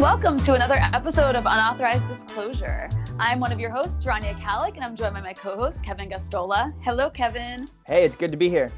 welcome 0.00 0.38
to 0.38 0.54
another 0.54 0.76
episode 0.94 1.36
of 1.36 1.44
Unauthorized 1.44 2.08
Disclosure. 2.08 2.88
I'm 3.18 3.38
one 3.38 3.52
of 3.52 3.60
your 3.60 3.68
hosts, 3.68 4.02
Rania 4.06 4.32
Khalek, 4.40 4.76
and 4.76 4.82
I'm 4.82 4.96
joined 4.96 5.12
by 5.12 5.20
my 5.20 5.34
co-host, 5.34 5.84
Kevin 5.84 6.08
Gosztola. 6.08 6.72
Hello, 6.80 7.10
Kevin. 7.10 7.68
Hey, 7.84 8.02
it's 8.02 8.16
good 8.16 8.30
to 8.30 8.38
be 8.38 8.48
here. 8.48 8.72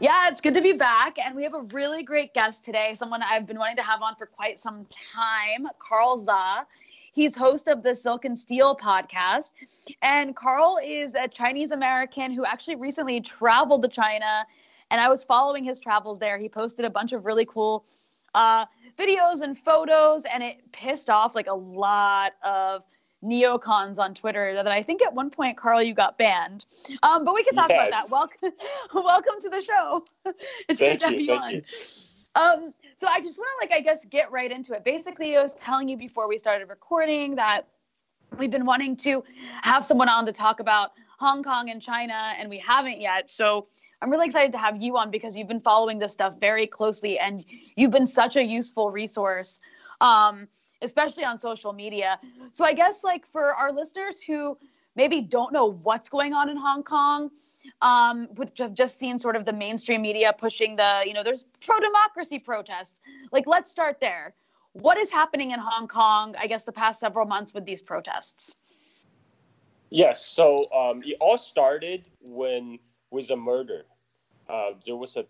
Yeah, 0.00 0.30
it's 0.30 0.40
good 0.40 0.54
to 0.54 0.62
be 0.62 0.72
back. 0.72 1.18
And 1.18 1.36
we 1.36 1.42
have 1.42 1.52
a 1.52 1.64
really 1.74 2.02
great 2.02 2.32
guest 2.32 2.64
today, 2.64 2.94
someone 2.94 3.20
I've 3.22 3.46
been 3.46 3.58
wanting 3.58 3.76
to 3.76 3.82
have 3.82 4.00
on 4.00 4.16
for 4.16 4.24
quite 4.24 4.58
some 4.58 4.86
time, 5.14 5.68
Carl 5.78 6.24
Zha. 6.24 6.64
He's 7.12 7.36
host 7.36 7.68
of 7.68 7.82
the 7.82 7.94
Silk 7.94 8.24
and 8.24 8.38
Steel 8.38 8.74
podcast. 8.74 9.52
And 10.00 10.34
Carl 10.34 10.78
is 10.82 11.14
a 11.14 11.28
Chinese 11.28 11.72
American 11.72 12.32
who 12.32 12.46
actually 12.46 12.76
recently 12.76 13.20
traveled 13.20 13.82
to 13.82 13.88
China. 13.88 14.46
And 14.90 14.98
I 14.98 15.10
was 15.10 15.24
following 15.24 15.62
his 15.62 15.78
travels 15.78 16.18
there. 16.18 16.38
He 16.38 16.48
posted 16.48 16.86
a 16.86 16.90
bunch 16.90 17.12
of 17.12 17.26
really 17.26 17.44
cool 17.44 17.84
uh, 18.34 18.66
videos 18.98 19.42
and 19.42 19.56
photos, 19.56 20.24
and 20.24 20.42
it 20.42 20.70
pissed 20.72 21.10
off 21.10 21.34
like 21.34 21.46
a 21.46 21.54
lot 21.54 22.32
of 22.42 22.82
neocons 23.22 23.98
on 23.98 24.14
Twitter 24.14 24.54
that 24.54 24.66
I 24.66 24.82
think 24.82 25.02
at 25.02 25.14
one 25.14 25.30
point, 25.30 25.56
Carl, 25.56 25.82
you 25.82 25.94
got 25.94 26.18
banned. 26.18 26.66
Um, 27.02 27.24
but 27.24 27.34
we 27.34 27.44
can 27.44 27.54
talk 27.54 27.70
yes. 27.70 27.88
about 27.88 27.90
that. 27.90 28.10
Welcome, 28.10 28.52
welcome 29.04 29.40
to 29.42 29.48
the 29.48 29.62
show. 29.62 30.04
it's 30.68 30.80
thank 30.80 31.00
great 31.00 31.00
to 31.00 31.06
have 31.06 31.20
you, 31.20 31.32
on. 31.32 31.54
You. 31.54 31.62
Um, 32.34 32.74
so 32.96 33.06
I 33.08 33.20
just 33.20 33.38
want 33.38 33.50
to 33.60 33.66
like 33.66 33.78
I 33.78 33.82
guess 33.82 34.04
get 34.04 34.30
right 34.32 34.50
into 34.50 34.72
it. 34.72 34.84
Basically, 34.84 35.36
I 35.36 35.42
was 35.42 35.54
telling 35.54 35.88
you 35.88 35.96
before 35.96 36.28
we 36.28 36.38
started 36.38 36.68
recording 36.68 37.34
that 37.36 37.68
we've 38.38 38.50
been 38.50 38.64
wanting 38.64 38.96
to 38.96 39.22
have 39.62 39.84
someone 39.84 40.08
on 40.08 40.24
to 40.26 40.32
talk 40.32 40.60
about 40.60 40.92
Hong 41.18 41.42
Kong 41.42 41.70
and 41.70 41.80
China, 41.80 42.32
and 42.38 42.48
we 42.48 42.58
haven't 42.58 43.00
yet. 43.00 43.30
So 43.30 43.68
I'm 44.02 44.10
really 44.10 44.26
excited 44.26 44.50
to 44.52 44.58
have 44.58 44.82
you 44.82 44.96
on 44.96 45.12
because 45.12 45.38
you've 45.38 45.46
been 45.46 45.60
following 45.60 46.00
this 46.00 46.12
stuff 46.12 46.34
very 46.40 46.66
closely 46.66 47.20
and 47.20 47.44
you've 47.76 47.92
been 47.92 48.06
such 48.06 48.34
a 48.34 48.42
useful 48.42 48.90
resource, 48.90 49.60
um, 50.00 50.48
especially 50.82 51.24
on 51.24 51.38
social 51.38 51.72
media. 51.72 52.18
So 52.50 52.64
I 52.64 52.72
guess 52.72 53.04
like 53.04 53.24
for 53.30 53.54
our 53.54 53.70
listeners 53.70 54.20
who 54.20 54.58
maybe 54.96 55.20
don't 55.20 55.52
know 55.52 55.66
what's 55.66 56.08
going 56.08 56.34
on 56.34 56.48
in 56.48 56.56
Hong 56.56 56.82
Kong, 56.82 57.30
um, 57.80 58.26
which 58.34 58.58
have 58.58 58.74
just 58.74 58.98
seen 58.98 59.20
sort 59.20 59.36
of 59.36 59.44
the 59.44 59.52
mainstream 59.52 60.02
media 60.02 60.34
pushing 60.36 60.74
the, 60.74 61.04
you 61.06 61.14
know, 61.14 61.22
there's 61.22 61.46
pro 61.64 61.78
democracy 61.78 62.40
protests. 62.40 63.00
Like, 63.30 63.46
let's 63.46 63.70
start 63.70 64.00
there. 64.00 64.34
What 64.72 64.98
is 64.98 65.10
happening 65.10 65.52
in 65.52 65.60
Hong 65.60 65.86
Kong, 65.86 66.34
I 66.36 66.48
guess, 66.48 66.64
the 66.64 66.72
past 66.72 66.98
several 66.98 67.24
months 67.24 67.54
with 67.54 67.64
these 67.64 67.80
protests? 67.80 68.56
Yes. 69.90 70.26
So 70.26 70.64
um, 70.72 71.02
it 71.04 71.18
all 71.20 71.38
started 71.38 72.04
when 72.30 72.80
was 73.12 73.30
a 73.30 73.36
murder. 73.36 73.84
Uh, 74.52 74.72
there 74.84 74.96
was 74.96 75.16
a 75.16 75.24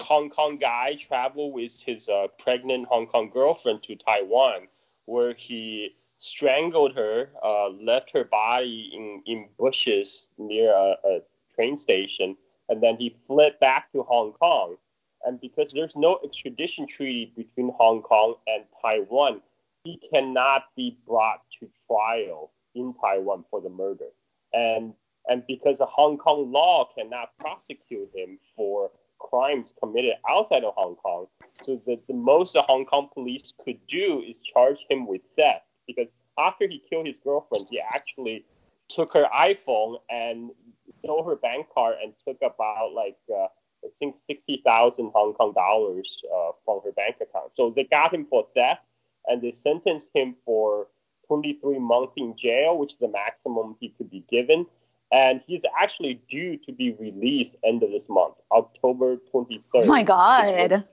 Hong 0.00 0.28
Kong 0.28 0.58
guy 0.58 0.96
travel 0.96 1.52
with 1.52 1.80
his 1.80 2.08
uh, 2.08 2.26
pregnant 2.38 2.86
Hong 2.88 3.06
Kong 3.06 3.30
girlfriend 3.32 3.84
to 3.84 3.94
Taiwan, 3.94 4.66
where 5.04 5.34
he 5.34 5.94
strangled 6.18 6.94
her, 6.96 7.30
uh, 7.44 7.68
left 7.68 8.10
her 8.12 8.24
body 8.24 8.90
in, 8.92 9.22
in 9.26 9.48
bushes 9.58 10.28
near 10.38 10.72
a, 10.72 10.96
a, 11.04 11.20
train 11.54 11.78
station, 11.78 12.36
and 12.68 12.82
then 12.82 12.96
he 12.96 13.16
fled 13.28 13.58
back 13.60 13.92
to 13.92 14.02
Hong 14.02 14.32
Kong. 14.32 14.76
And 15.24 15.40
because 15.40 15.72
there's 15.72 15.94
no 15.94 16.18
extradition 16.24 16.88
treaty 16.88 17.32
between 17.36 17.72
Hong 17.78 18.02
Kong 18.02 18.34
and 18.48 18.64
Taiwan, 18.82 19.40
he 19.84 20.00
cannot 20.12 20.64
be 20.74 20.98
brought 21.06 21.42
to 21.60 21.68
trial 21.86 22.50
in 22.74 22.92
Taiwan 23.00 23.44
for 23.50 23.60
the 23.60 23.68
murder. 23.68 24.08
And 24.52 24.94
and 25.28 25.42
because 25.46 25.78
the 25.78 25.86
Hong 25.86 26.18
Kong 26.18 26.52
law 26.52 26.88
cannot 26.96 27.36
prosecute 27.38 28.10
him 28.14 28.38
for 28.56 28.90
crimes 29.18 29.72
committed 29.80 30.14
outside 30.28 30.64
of 30.64 30.74
Hong 30.76 30.96
Kong, 30.96 31.26
so 31.62 31.80
the, 31.86 31.98
the 32.08 32.14
most 32.14 32.52
the 32.52 32.62
Hong 32.62 32.84
Kong 32.84 33.08
police 33.12 33.54
could 33.64 33.78
do 33.86 34.22
is 34.26 34.40
charge 34.40 34.78
him 34.90 35.06
with 35.06 35.22
theft. 35.36 35.64
Because 35.86 36.08
after 36.38 36.66
he 36.68 36.82
killed 36.90 37.06
his 37.06 37.16
girlfriend, 37.22 37.66
he 37.70 37.80
actually 37.80 38.44
took 38.88 39.12
her 39.14 39.26
iPhone 39.34 39.98
and 40.10 40.50
stole 40.98 41.24
her 41.24 41.36
bank 41.36 41.66
card 41.74 41.96
and 42.02 42.12
took 42.26 42.36
about 42.42 42.92
like 42.94 43.16
uh, 43.30 43.46
I 43.84 43.88
think 43.98 44.16
sixty 44.26 44.62
thousand 44.64 45.10
Hong 45.14 45.34
Kong 45.34 45.52
dollars 45.54 46.22
uh, 46.34 46.50
from 46.64 46.80
her 46.84 46.92
bank 46.92 47.16
account. 47.20 47.54
So 47.56 47.72
they 47.74 47.84
got 47.84 48.12
him 48.12 48.26
for 48.28 48.46
theft, 48.54 48.82
and 49.26 49.40
they 49.40 49.52
sentenced 49.52 50.10
him 50.14 50.36
for 50.44 50.88
23 51.28 51.78
months 51.78 52.12
in 52.18 52.36
jail, 52.36 52.76
which 52.76 52.92
is 52.92 52.98
the 52.98 53.08
maximum 53.08 53.76
he 53.80 53.88
could 53.88 54.10
be 54.10 54.22
given 54.30 54.66
and 55.12 55.40
he's 55.46 55.62
actually 55.80 56.20
due 56.30 56.56
to 56.66 56.72
be 56.72 56.92
released 56.92 57.56
end 57.64 57.82
of 57.82 57.90
this 57.90 58.08
month, 58.08 58.34
October 58.50 59.16
23rd. 59.32 59.60
Oh 59.74 59.86
my 59.86 60.02
God. 60.02 60.84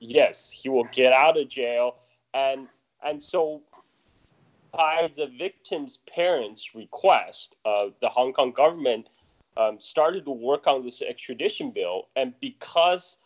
Yes, 0.00 0.50
he 0.50 0.68
will 0.68 0.88
get 0.92 1.12
out 1.12 1.38
of 1.38 1.48
jail, 1.48 1.96
and 2.34 2.68
and 3.02 3.22
so 3.22 3.62
by 4.72 5.10
the 5.16 5.26
victim's 5.38 5.98
parents' 6.12 6.74
request, 6.74 7.54
uh, 7.64 7.86
the 8.00 8.08
Hong 8.08 8.32
Kong 8.32 8.52
government 8.52 9.08
um, 9.56 9.80
started 9.80 10.24
to 10.24 10.30
work 10.30 10.66
on 10.66 10.84
this 10.84 11.00
extradition 11.00 11.70
bill, 11.70 12.08
and 12.16 12.34
because 12.40 13.16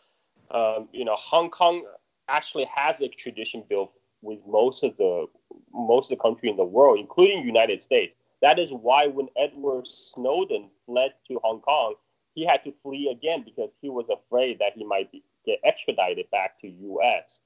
um, 0.51 0.87
you 0.91 1.03
know 1.05 1.15
Hong 1.15 1.49
Kong 1.49 1.85
actually 2.27 2.69
has 2.73 3.01
extradition 3.01 3.63
bill 3.67 3.91
with 4.21 4.39
most 4.47 4.83
of 4.83 4.95
the 4.97 5.25
most 5.73 6.11
of 6.11 6.17
the 6.17 6.21
country 6.21 6.49
in 6.49 6.55
the 6.55 6.63
world, 6.63 6.99
including 6.99 7.43
United 7.43 7.81
States. 7.81 8.15
That 8.41 8.59
is 8.59 8.69
why 8.71 9.07
when 9.07 9.27
Edward 9.37 9.87
Snowden 9.87 10.69
fled 10.85 11.13
to 11.27 11.39
Hong 11.43 11.61
Kong, 11.61 11.95
he 12.35 12.45
had 12.45 12.63
to 12.63 12.73
flee 12.83 13.09
again 13.11 13.43
because 13.43 13.71
he 13.81 13.89
was 13.89 14.05
afraid 14.09 14.59
that 14.59 14.73
he 14.75 14.85
might 14.85 15.11
be, 15.11 15.23
get 15.45 15.59
extradited 15.63 16.29
back 16.31 16.59
to 16.61 16.67
U.S. 16.67 17.41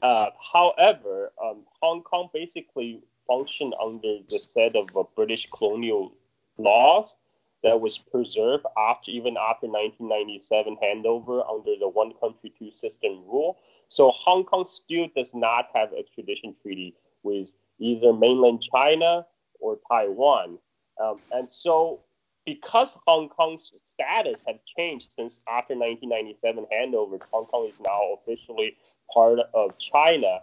Uh, 0.00 0.26
however, 0.52 1.32
um, 1.42 1.64
Hong 1.80 2.02
Kong 2.02 2.30
basically 2.32 3.02
functioned 3.26 3.74
under 3.82 4.18
the 4.28 4.38
set 4.38 4.74
of 4.74 4.88
uh, 4.96 5.02
British 5.14 5.48
colonial 5.50 6.12
laws 6.56 7.16
that 7.62 7.80
was 7.80 7.98
preserved 7.98 8.64
after 8.76 9.10
even 9.10 9.36
after 9.36 9.66
1997 9.66 10.76
handover 10.82 11.44
under 11.50 11.74
the 11.78 11.88
one 11.88 12.12
country 12.20 12.52
two 12.58 12.70
system 12.74 13.22
rule. 13.26 13.58
So 13.88 14.10
Hong 14.10 14.44
Kong 14.44 14.64
still 14.64 15.08
does 15.14 15.34
not 15.34 15.68
have 15.74 15.92
extradition 15.92 16.54
treaty 16.62 16.94
with 17.22 17.52
either 17.78 18.12
mainland 18.12 18.62
China 18.72 19.26
or 19.58 19.78
Taiwan. 19.90 20.58
Um, 21.02 21.16
and 21.32 21.50
so, 21.50 22.00
because 22.44 22.98
Hong 23.06 23.28
Kong's 23.28 23.72
status 23.84 24.42
has 24.46 24.56
changed 24.76 25.10
since 25.10 25.40
after 25.48 25.74
1997 25.74 26.66
handover, 26.72 27.20
Hong 27.30 27.46
Kong 27.46 27.68
is 27.68 27.74
now 27.84 28.00
officially 28.14 28.76
part 29.12 29.38
of 29.54 29.78
China. 29.78 30.40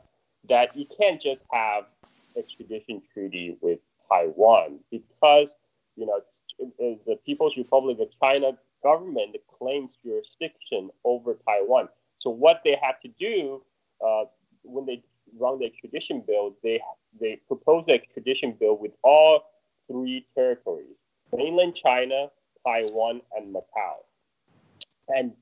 That 0.48 0.76
you 0.78 0.86
can't 1.02 1.20
just 1.20 1.42
have 1.52 1.86
extradition 2.38 3.02
treaty 3.12 3.58
with 3.62 3.80
Taiwan 4.08 4.80
because 4.92 5.56
you 5.96 6.06
know 6.06 6.22
the 6.60 7.18
People's 7.26 7.58
Republic 7.58 7.98
of 8.00 8.10
China 8.22 8.52
government 8.84 9.36
claims 9.58 9.92
jurisdiction 10.06 10.92
over 11.04 11.38
Taiwan. 11.48 11.90
So 12.20 12.30
what 12.30 12.62
they 12.64 12.78
have 12.82 13.00
to 13.02 13.08
do 13.20 13.64
uh, 14.06 14.26
when 14.64 14.86
they 14.86 15.02
run 15.38 15.60
the 15.60 15.66
extradition 15.66 16.24
bill, 16.26 16.56
they 16.64 16.82
they 17.20 17.40
proposed 17.48 17.88
the 17.88 17.94
extradition 17.94 18.56
bill 18.60 18.78
with 18.78 18.92
all 19.04 19.44
three 19.88 20.26
territories: 20.36 20.98
mainland 21.36 21.76
China, 21.76 22.28
Taiwan, 22.66 23.22
and 23.36 23.54
Macau. 23.54 23.96
And 25.08 25.34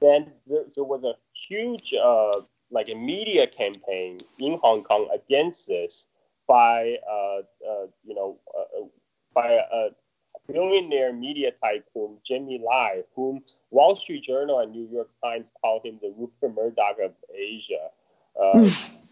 then 0.00 0.32
there, 0.46 0.64
there 0.74 0.84
was 0.84 1.04
a 1.04 1.14
huge, 1.48 1.94
uh, 1.94 2.40
like 2.70 2.88
a 2.88 2.94
media 2.94 3.46
campaign 3.46 4.20
in 4.38 4.58
Hong 4.62 4.82
Kong 4.82 5.08
against 5.14 5.68
this 5.68 6.08
by, 6.48 6.96
uh, 7.08 7.38
uh, 7.68 7.86
you 8.04 8.14
know, 8.14 8.38
uh, 8.56 8.84
by 9.34 9.58
a 9.72 9.88
billionaire 10.52 11.12
media 11.12 11.52
tycoon 11.62 12.18
Jimmy 12.26 12.60
Lai, 12.64 13.02
whom 13.14 13.42
Wall 13.70 13.96
Street 13.96 14.24
Journal 14.24 14.60
and 14.60 14.72
New 14.72 14.88
York 14.90 15.08
Times 15.22 15.48
called 15.60 15.84
him 15.84 15.98
the 16.00 16.12
Rupert 16.16 16.54
Murdoch 16.54 16.98
of 17.04 17.12
Asia. 17.34 17.90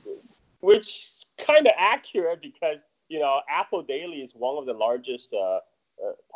Which 0.64 0.86
is 0.86 1.26
kind 1.36 1.66
of 1.66 1.74
accurate 1.76 2.40
because 2.40 2.80
you 3.08 3.20
know 3.20 3.40
Apple 3.50 3.82
Daily 3.82 4.22
is 4.22 4.32
one 4.32 4.56
of 4.56 4.64
the 4.64 4.72
largest 4.72 5.28
uh, 5.34 5.56
uh, 5.56 5.60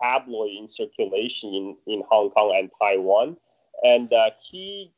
tabloid 0.02 0.50
in 0.50 0.69
circulation 0.69 1.54
in, 1.54 1.76
in 1.86 2.02
Hong 2.10 2.28
Kong 2.28 2.54
and 2.54 2.70
Taiwan, 2.78 3.38
and 3.82 4.12
uh, 4.12 4.30
he 4.50 4.92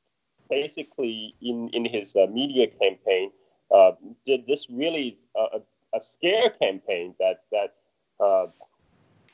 basically 0.48 1.36
in 1.40 1.68
in 1.68 1.84
his 1.84 2.16
uh, 2.16 2.26
media 2.26 2.66
campaign 2.66 3.30
uh, 3.72 3.92
did 4.26 4.48
this 4.48 4.68
really 4.68 5.16
uh, 5.38 5.58
a, 5.58 5.96
a 5.96 6.00
scare 6.00 6.50
campaign 6.50 7.14
that 7.20 7.44
that 7.52 7.74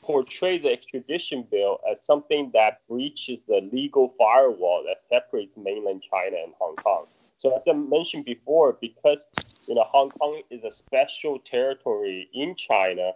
portrays 0.03 0.61
the 0.61 0.71
extradition 0.71 1.45
bill 1.49 1.79
as 1.91 2.05
something 2.05 2.51
that 2.53 2.81
breaches 2.87 3.39
the 3.47 3.67
legal 3.73 4.13
firewall 4.17 4.83
that 4.85 5.01
separates 5.09 5.57
mainland 5.57 6.03
China 6.09 6.37
and 6.43 6.53
Hong 6.59 6.75
Kong. 6.75 7.07
So 7.39 7.55
as 7.55 7.63
I 7.67 7.73
mentioned 7.73 8.25
before, 8.25 8.77
because 8.79 9.27
you 9.67 9.75
know 9.75 9.85
Hong 9.91 10.09
Kong 10.11 10.41
is 10.49 10.63
a 10.63 10.71
special 10.71 11.39
territory 11.39 12.29
in 12.33 12.55
China, 12.55 13.11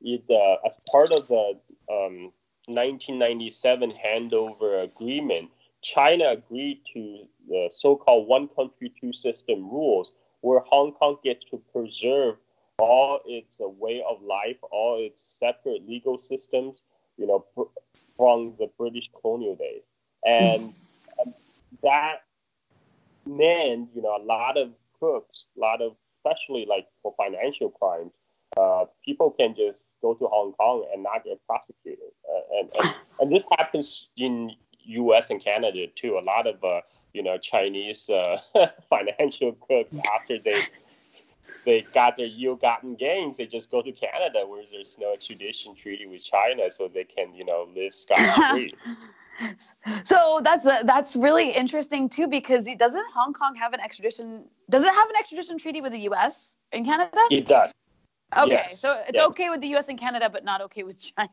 it 0.00 0.24
uh, 0.30 0.66
as 0.66 0.78
part 0.90 1.12
of 1.12 1.28
the 1.28 1.58
um, 1.90 2.32
1997 2.66 3.92
handover 3.92 4.82
agreement, 4.82 5.50
China 5.82 6.30
agreed 6.30 6.80
to 6.94 7.26
the 7.48 7.68
so-called 7.72 8.26
one 8.26 8.48
country 8.48 8.92
two 9.00 9.12
system 9.12 9.70
rules, 9.70 10.10
where 10.40 10.60
Hong 10.60 10.92
Kong 10.92 11.18
gets 11.22 11.44
to 11.50 11.62
preserve 11.72 12.36
all 12.78 13.20
its 13.26 13.60
uh, 13.60 13.68
way 13.68 14.02
of 14.08 14.22
life, 14.22 14.56
all 14.70 14.98
its 15.00 15.22
separate 15.22 15.88
legal 15.88 16.20
systems, 16.20 16.80
you 17.16 17.26
know, 17.26 17.44
pr- 17.54 17.70
from 18.16 18.54
the 18.58 18.68
British 18.78 19.08
colonial 19.20 19.54
days. 19.54 19.82
And 20.24 20.74
mm. 21.24 21.32
that 21.82 22.25
meant, 23.26 23.88
you 23.94 24.02
know, 24.02 24.16
a 24.16 24.24
lot 24.24 24.56
of 24.56 24.70
crooks, 24.98 25.46
a 25.56 25.60
lot 25.60 25.82
of, 25.82 25.96
especially 26.18 26.66
like 26.68 26.86
for 27.02 27.14
financial 27.16 27.70
crimes, 27.70 28.12
uh, 28.56 28.84
people 29.04 29.30
can 29.30 29.54
just 29.54 29.84
go 30.02 30.14
to 30.14 30.26
Hong 30.26 30.52
Kong 30.52 30.86
and 30.92 31.02
not 31.02 31.24
get 31.24 31.40
prosecuted. 31.46 32.12
Uh, 32.28 32.58
and, 32.58 32.70
and, 32.80 32.94
and, 33.20 33.32
this 33.32 33.44
happens 33.58 34.08
in 34.16 34.52
U.S. 34.84 35.30
and 35.30 35.42
Canada 35.42 35.86
too. 35.94 36.18
A 36.18 36.24
lot 36.24 36.46
of, 36.46 36.62
uh, 36.64 36.80
you 37.12 37.22
know, 37.22 37.38
Chinese 37.38 38.08
uh, 38.08 38.38
financial 38.88 39.52
crooks 39.52 39.96
after 40.14 40.38
they 40.38 40.62
they 41.66 41.82
got 41.92 42.16
their 42.16 42.28
ill-gotten 42.40 42.94
gains, 42.94 43.36
they 43.36 43.46
just 43.46 43.72
go 43.72 43.82
to 43.82 43.90
Canada, 43.90 44.46
where 44.46 44.62
there's 44.70 44.96
no 45.00 45.12
extradition 45.12 45.74
treaty 45.74 46.06
with 46.06 46.24
China, 46.24 46.70
so 46.70 46.86
they 46.86 47.02
can, 47.02 47.34
you 47.34 47.44
know, 47.44 47.68
live 47.74 47.92
scot-free. 47.92 48.72
so 50.04 50.40
that's 50.42 50.64
that's 50.64 51.16
really 51.16 51.50
interesting 51.50 52.08
too, 52.08 52.26
because 52.26 52.66
doesn't 52.78 53.04
Hong 53.14 53.32
Kong 53.32 53.54
have 53.54 53.72
an 53.72 53.80
extradition? 53.80 54.44
Does 54.70 54.84
it 54.84 54.94
have 54.94 55.10
an 55.10 55.16
extradition 55.16 55.58
treaty 55.58 55.80
with 55.80 55.92
the 55.92 56.00
U.S. 56.00 56.56
and 56.72 56.84
Canada? 56.84 57.18
It 57.30 57.46
does. 57.46 57.72
Okay, 58.36 58.50
yes, 58.50 58.80
so 58.80 58.92
it's 59.06 59.16
yes. 59.16 59.26
okay 59.28 59.50
with 59.50 59.60
the 59.60 59.68
U.S. 59.68 59.88
and 59.88 59.98
Canada, 59.98 60.28
but 60.30 60.44
not 60.44 60.60
okay 60.62 60.82
with 60.82 60.98
China. 61.16 61.30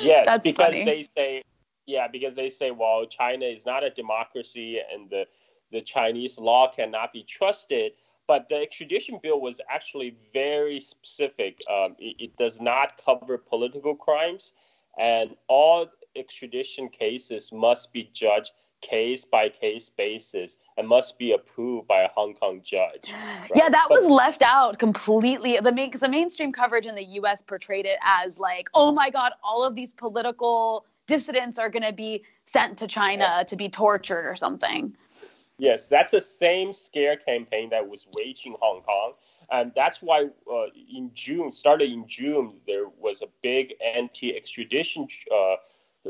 Yes, 0.00 0.26
that's 0.26 0.42
because 0.42 0.74
funny. 0.74 0.84
they 0.84 1.06
say, 1.16 1.42
yeah, 1.86 2.08
because 2.08 2.34
they 2.34 2.48
say, 2.48 2.70
well, 2.70 3.06
China 3.06 3.44
is 3.44 3.66
not 3.66 3.84
a 3.84 3.90
democracy, 3.90 4.80
and 4.92 5.08
the 5.10 5.26
the 5.72 5.80
Chinese 5.80 6.38
law 6.38 6.70
cannot 6.70 7.12
be 7.12 7.22
trusted. 7.22 7.92
But 8.26 8.48
the 8.48 8.56
extradition 8.56 9.20
bill 9.22 9.40
was 9.40 9.60
actually 9.70 10.16
very 10.32 10.80
specific. 10.80 11.60
Um, 11.70 11.94
it, 11.98 12.16
it, 12.18 12.36
does 12.36 12.60
not 12.60 13.00
cover 13.04 13.38
political 13.38 13.94
crimes, 13.94 14.52
and 14.98 15.36
all 15.46 15.88
extradition 16.16 16.88
cases 16.88 17.52
must 17.52 17.92
be 17.92 18.10
judged 18.12 18.52
case 18.82 19.24
by 19.24 19.48
case 19.48 19.88
basis 19.88 20.56
and 20.76 20.86
must 20.86 21.18
be 21.18 21.32
approved 21.32 21.88
by 21.88 22.02
a 22.02 22.08
Hong 22.08 22.34
Kong 22.34 22.60
judge. 22.62 23.12
Right? 23.48 23.50
Yeah, 23.54 23.68
that 23.68 23.86
but, 23.88 23.98
was 23.98 24.06
left 24.06 24.42
out 24.42 24.78
completely. 24.78 25.58
The 25.62 25.72
main, 25.72 25.90
cause 25.90 26.00
the 26.00 26.08
mainstream 26.08 26.52
coverage 26.52 26.86
in 26.86 26.96
the 26.96 27.04
U.S. 27.04 27.40
portrayed 27.40 27.86
it 27.86 27.98
as 28.02 28.38
like, 28.38 28.68
oh 28.74 28.90
my 28.90 29.08
God, 29.08 29.32
all 29.42 29.62
of 29.62 29.76
these 29.76 29.92
political 29.92 30.84
dissidents 31.06 31.58
are 31.58 31.70
going 31.70 31.84
to 31.84 31.92
be 31.92 32.24
sent 32.46 32.78
to 32.78 32.88
China 32.88 33.34
yeah. 33.36 33.42
to 33.44 33.56
be 33.56 33.68
tortured 33.68 34.26
or 34.26 34.34
something. 34.34 34.96
Yes, 35.58 35.88
that's 35.88 36.12
the 36.12 36.20
same 36.20 36.72
scare 36.72 37.16
campaign 37.16 37.70
that 37.70 37.88
was 37.88 38.06
waging 38.18 38.56
Hong 38.60 38.82
Kong. 38.82 39.12
And 39.50 39.72
that's 39.74 40.02
why 40.02 40.28
uh, 40.52 40.66
in 40.92 41.10
June, 41.14 41.50
started 41.52 41.90
in 41.90 42.06
June, 42.06 42.54
there 42.66 42.88
was 42.98 43.22
a 43.22 43.26
big 43.42 43.74
anti 43.82 44.36
extradition 44.36 45.08
uh, 45.32 45.56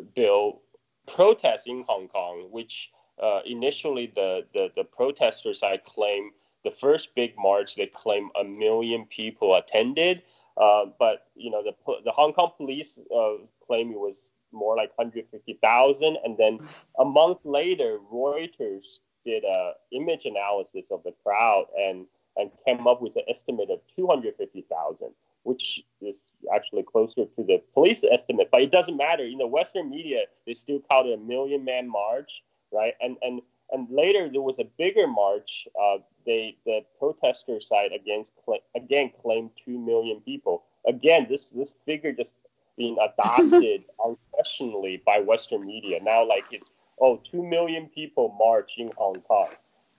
bill 0.03 0.63
protest 1.07 1.67
in 1.67 1.85
Hong 1.87 2.09
Kong, 2.09 2.49
which 2.51 2.91
uh, 3.23 3.41
initially 3.47 4.13
the, 4.15 4.45
the, 4.53 4.71
the 4.77 4.85
protester 4.85 5.55
side 5.55 5.85
claimed 5.85 6.33
the 6.65 6.71
first 6.71 7.15
big 7.15 7.35
march, 7.39 7.77
they 7.77 7.87
claim 7.87 8.29
a 8.39 8.45
million 8.45 9.07
people 9.07 9.55
attended. 9.55 10.23
Uh, 10.57 10.87
but, 10.99 11.29
you 11.37 11.51
know, 11.51 11.63
the, 11.63 11.75
the 12.05 12.11
Hong 12.11 12.33
Kong 12.33 12.51
police 12.57 12.99
uh, 13.15 13.35
claim 13.65 13.93
it 13.93 13.99
was 13.99 14.29
more 14.53 14.77
like 14.77 14.91
150,000. 14.97 16.19
And 16.25 16.37
then 16.37 16.59
a 16.99 17.05
month 17.05 17.39
later, 17.45 17.99
Reuters 18.13 18.99
did 19.25 19.45
a 19.45 19.73
image 19.93 20.25
analysis 20.25 20.87
of 20.91 21.03
the 21.05 21.13
crowd 21.23 21.67
and 21.79 22.07
and 22.37 22.51
came 22.67 22.87
up 22.87 23.01
with 23.01 23.17
an 23.17 23.23
estimate 23.29 23.71
of 23.71 23.81
250,000, 23.97 25.09
which 25.47 25.81
is 26.01 26.17
actually 26.53 26.83
closer 26.83 27.25
to 27.25 27.45
the 27.45 27.63
police 27.73 28.03
estimate. 28.11 28.49
But 28.51 28.63
it 28.63 28.73
doesn't 28.73 28.97
matter. 28.97 29.25
In 29.25 29.39
the 29.39 29.47
Western 29.47 29.89
media, 29.91 30.25
they 30.47 30.55
still 30.55 30.81
called 30.81 31.07
it 31.07 31.15
a 31.15 31.23
million 31.23 31.65
man 31.65 31.89
march, 31.89 32.31
right? 32.73 32.95
And 33.01 33.17
and 33.23 33.41
and 33.71 33.89
later 33.91 34.29
there 34.31 34.43
was 34.43 34.57
a 34.59 34.65
bigger 34.77 35.07
march. 35.07 35.67
Uh, 35.81 35.99
they 36.25 36.57
the 36.67 36.81
protester 36.99 37.61
side 37.61 37.93
against 37.93 38.33
again 38.75 39.13
claimed 39.23 39.51
two 39.65 39.79
million 39.79 40.21
people. 40.21 40.65
Again, 40.87 41.27
this 41.29 41.51
this 41.51 41.75
figure 41.85 42.13
just 42.13 42.35
being 42.77 42.97
adopted 43.01 43.85
unquestionably 44.05 45.03
by 45.07 45.21
Western 45.21 45.65
media. 45.65 46.01
Now, 46.03 46.27
like 46.27 46.45
it's 46.51 46.75
oh, 47.01 47.21
two 47.31 47.43
million 47.43 47.89
people 47.95 48.35
march 48.39 48.73
in 48.79 48.91
Hong 48.97 49.21
Kong. 49.23 49.49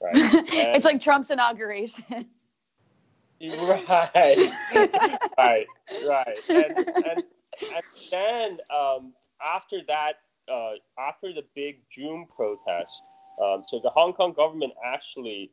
Right? 0.01 0.13
it's 0.15 0.85
like 0.85 1.01
Trump's 1.01 1.31
inauguration. 1.31 2.27
right, 3.41 4.51
right, 5.37 5.67
right. 6.07 6.39
And, 6.49 6.77
and, 6.87 7.23
and 7.75 7.83
then 8.11 8.57
um, 8.75 9.13
after 9.41 9.81
that, 9.87 10.13
uh, 10.51 10.73
after 10.97 11.33
the 11.33 11.43
big 11.55 11.79
June 11.91 12.25
protest, 12.35 12.91
um, 13.41 13.63
so 13.69 13.79
the 13.83 13.89
Hong 13.89 14.13
Kong 14.13 14.33
government 14.33 14.73
actually 14.83 15.51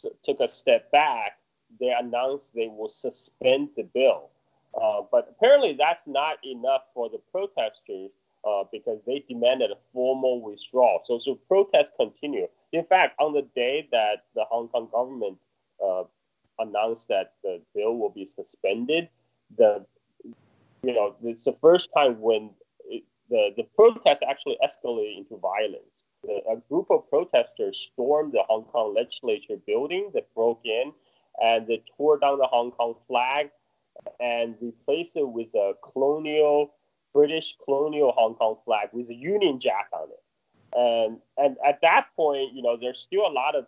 t- 0.00 0.10
took 0.24 0.40
a 0.40 0.52
step 0.54 0.90
back. 0.92 1.38
They 1.80 1.92
announced 1.98 2.54
they 2.54 2.68
will 2.68 2.92
suspend 2.92 3.70
the 3.76 3.82
bill. 3.82 4.30
Uh, 4.80 5.02
but 5.10 5.28
apparently, 5.30 5.74
that's 5.78 6.06
not 6.06 6.36
enough 6.44 6.82
for 6.94 7.08
the 7.08 7.18
protesters 7.32 8.10
uh, 8.44 8.64
because 8.70 9.00
they 9.06 9.24
demanded 9.28 9.70
a 9.70 9.76
formal 9.92 10.40
withdrawal. 10.40 11.02
So, 11.06 11.18
so 11.24 11.38
protests 11.48 11.90
continue. 11.98 12.46
In 12.72 12.84
fact, 12.84 13.14
on 13.18 13.32
the 13.32 13.46
day 13.54 13.88
that 13.90 14.26
the 14.34 14.44
Hong 14.44 14.68
Kong 14.68 14.88
government 14.92 15.38
uh, 15.84 16.04
announced 16.58 17.08
that 17.08 17.34
the 17.42 17.60
bill 17.74 17.96
will 17.96 18.10
be 18.10 18.26
suspended, 18.26 19.08
the 19.56 19.84
you 20.82 20.94
know 20.94 21.14
it's 21.22 21.44
the 21.44 21.56
first 21.60 21.90
time 21.96 22.20
when 22.20 22.50
it, 22.86 23.02
the 23.30 23.50
the 23.56 23.64
protests 23.76 24.22
actually 24.28 24.58
escalated 24.64 25.18
into 25.18 25.36
violence. 25.36 26.04
A 26.50 26.56
group 26.70 26.86
of 26.90 27.08
protesters 27.10 27.88
stormed 27.92 28.32
the 28.32 28.42
Hong 28.48 28.64
Kong 28.64 28.94
legislature 28.94 29.56
building. 29.66 30.10
They 30.14 30.22
broke 30.34 30.62
in 30.64 30.92
and 31.42 31.66
they 31.66 31.82
tore 31.96 32.18
down 32.18 32.38
the 32.38 32.46
Hong 32.46 32.70
Kong 32.70 32.94
flag 33.06 33.50
and 34.20 34.54
replaced 34.60 35.16
it 35.16 35.28
with 35.28 35.54
a 35.54 35.74
colonial 35.92 36.74
British 37.12 37.56
colonial 37.64 38.12
Hong 38.12 38.34
Kong 38.34 38.56
flag 38.64 38.88
with 38.92 39.08
a 39.10 39.14
Union 39.14 39.60
Jack 39.60 39.88
on 39.92 40.08
it. 40.10 40.22
And 40.76 41.18
and 41.36 41.56
at 41.66 41.80
that 41.82 42.08
point, 42.16 42.52
you 42.54 42.62
know, 42.62 42.76
there's 42.80 43.00
still 43.00 43.26
a 43.26 43.30
lot 43.30 43.54
of 43.54 43.66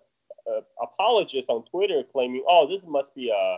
uh, 0.50 0.60
apologists 0.82 1.48
on 1.48 1.64
Twitter 1.64 2.02
claiming, 2.12 2.44
oh, 2.48 2.66
this 2.68 2.82
must 2.86 3.14
be 3.14 3.32
uh, 3.32 3.56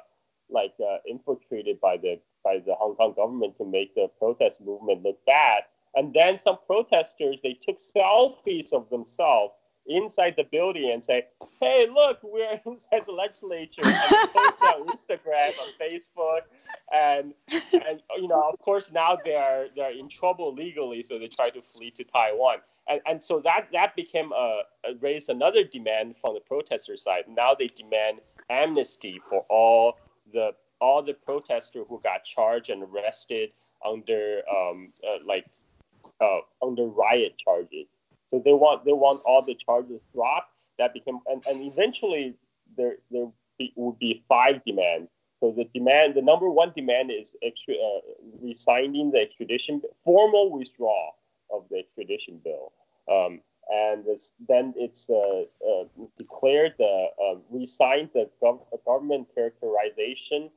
like 0.51 0.75
uh, 0.81 0.99
infiltrated 1.07 1.81
by 1.81 1.97
the 1.97 2.21
by 2.45 2.59
the 2.65 2.75
Hong 2.75 2.95
Kong 2.95 3.15
government 3.15 3.57
to 3.59 3.65
make 3.65 3.95
the 3.95 4.09
protest 4.19 4.57
movement 4.65 5.03
look 5.03 5.25
bad. 5.27 5.63
And 5.95 6.15
then 6.15 6.39
some 6.39 6.59
protesters 6.67 7.39
they 7.43 7.59
took 7.61 7.81
selfies 7.81 8.73
of 8.73 8.89
themselves 8.91 9.55
inside 9.87 10.35
the 10.37 10.45
building 10.45 10.91
and 10.93 11.05
say, 11.05 11.27
"Hey, 11.61 11.87
look, 11.93 12.19
we're 12.23 12.61
inside 12.67 13.03
the 13.07 13.13
legislature." 13.13 13.83
And 13.85 14.33
post 14.33 14.63
on 14.63 14.87
Instagram, 14.87 15.59
on 15.61 15.69
Facebook, 15.81 16.41
and 16.95 17.35
and 17.73 18.01
you 18.17 18.29
know, 18.29 18.51
of 18.53 18.59
course, 18.61 18.93
now 18.93 19.19
they're 19.25 19.69
they're 19.75 19.97
in 19.99 20.09
trouble 20.09 20.55
legally, 20.55 21.03
so 21.03 21.19
they 21.19 21.29
try 21.29 21.51
to 21.51 21.63
flee 21.63 21.91
to 21.93 22.05
Taiwan. 22.05 22.59
And, 22.89 23.01
and 23.07 23.23
so 23.25 23.41
that 23.45 23.69
that 23.73 23.95
became 23.97 24.33
a, 24.33 24.63
a 24.85 24.95
raised 25.01 25.29
another 25.29 25.65
demand 25.65 26.17
from 26.21 26.35
the 26.35 26.41
protester 26.41 26.97
side. 26.97 27.25
Now 27.29 27.55
they 27.55 27.69
demand 27.69 28.21
amnesty 28.51 29.21
for 29.29 29.45
all 29.49 29.99
the 30.33 30.53
all 30.81 31.03
the 31.03 31.15
protesters 31.15 31.87
who 31.89 32.01
got 32.03 32.25
charged 32.25 32.71
and 32.71 32.83
arrested 32.83 33.51
under 33.85 34.43
um, 34.51 34.93
uh, 35.07 35.19
like 35.27 35.47
uh, 36.21 36.39
under 36.63 36.87
riot 36.87 37.35
charges. 37.39 37.87
So 38.31 38.41
they 38.45 38.53
want 38.53 38.85
they 38.85 38.93
want 38.93 39.23
all 39.27 39.43
the 39.43 39.55
charges 39.55 40.01
dropped. 40.15 40.53
That 40.79 40.95
became 40.95 41.19
and, 41.27 41.45
and 41.47 41.61
eventually 41.63 42.35
there 42.77 42.97
there 43.11 43.27
be, 43.59 43.73
would 43.77 43.99
be 43.99 44.23
five 44.29 44.65
demands. 44.65 45.11
So 45.41 45.55
the 45.57 45.65
demand, 45.73 46.15
the 46.15 46.23
number 46.23 46.51
one 46.51 46.73
demand 46.75 47.13
is 47.13 47.37
extra, 47.45 47.75
uh, 47.75 48.01
resigning 48.43 49.13
the 49.13 49.19
extradition, 49.19 49.81
formal 50.05 50.51
withdrawal 50.51 51.18
of 51.53 51.65
the 51.71 51.79
extradition 51.79 52.41
bill. 52.43 52.73
Um, 53.11 53.41
and 53.71 54.05
it's, 54.07 54.33
then 54.49 54.75
it's 54.77 55.11
uh, 55.11 55.43
uh, 55.69 55.85
declared 56.19 56.75
uh, 56.81 57.35
resigned 57.51 58.11
the 58.15 58.31
gov- 58.43 58.65
government 58.87 59.29
characterization 59.35 60.51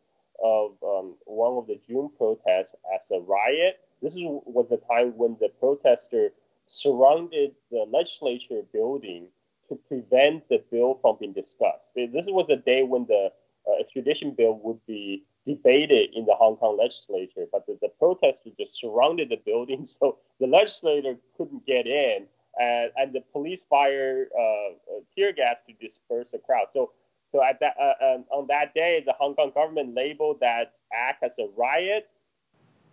of 0.44 0.72
um, 0.84 1.16
one 1.26 1.58
of 1.58 1.68
the 1.68 1.80
June 1.88 2.10
protests 2.18 2.74
as 2.96 3.02
a 3.12 3.20
riot. 3.20 3.80
This 4.02 4.16
is, 4.16 4.24
was 4.24 4.68
the 4.70 4.78
time 4.78 5.14
when 5.18 5.38
the 5.40 5.50
protester 5.60 6.30
surrounded 6.68 7.52
the 7.70 7.86
legislature 7.92 8.62
building 8.72 9.28
to 9.70 9.76
prevent 9.88 10.48
the 10.50 10.64
bill 10.72 10.98
from 11.02 11.18
being 11.20 11.34
discussed. 11.34 11.88
This 11.96 12.28
was 12.28 12.48
a 12.50 12.56
day 12.56 12.84
when 12.84 13.06
the 13.06 13.30
uh, 13.68 13.80
extradition 13.80 14.32
bill 14.32 14.60
would 14.64 14.84
be 14.88 15.24
debated 15.46 16.10
in 16.14 16.26
the 16.26 16.36
Hong 16.36 16.56
Kong 16.58 16.78
legislature, 16.78 17.46
but 17.52 17.66
the, 17.66 17.78
the 17.82 17.90
protesters 18.00 18.54
just 18.60 18.80
surrounded 18.80 19.30
the 19.30 19.40
building, 19.46 19.86
so 19.86 20.18
the 20.40 20.48
legislator 20.48 21.16
couldn't 21.38 21.66
get 21.66 21.88
in, 21.88 22.26
and, 22.60 22.92
and 22.96 23.14
the 23.14 23.22
police 23.32 23.66
fired 23.70 24.28
uh, 24.38 24.70
uh, 24.70 25.00
tear 25.16 25.34
gas 25.34 25.58
to 25.68 25.74
disperse 25.74 26.28
the 26.32 26.40
crowd. 26.40 26.68
So, 26.74 26.92
so 27.32 27.44
at 27.44 27.60
that 27.62 27.76
uh, 27.80 28.16
um, 28.16 28.26
on 28.30 28.48
that 28.48 28.74
day, 28.74 29.04
the 29.06 29.14
Hong 29.14 29.36
Kong 29.36 29.52
government 29.56 29.96
labeled 29.96 30.40
that 30.42 30.74
act 30.94 31.24
as 31.24 31.32
a 31.40 31.48
riot, 31.58 32.10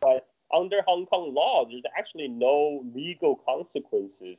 but 0.01 0.29
under 0.55 0.81
Hong 0.87 1.07
Kong 1.07 1.35
law, 1.35 1.67
there's 1.69 1.83
actually 1.97 2.29
no 2.29 2.85
legal 2.95 3.37
consequences 3.37 4.39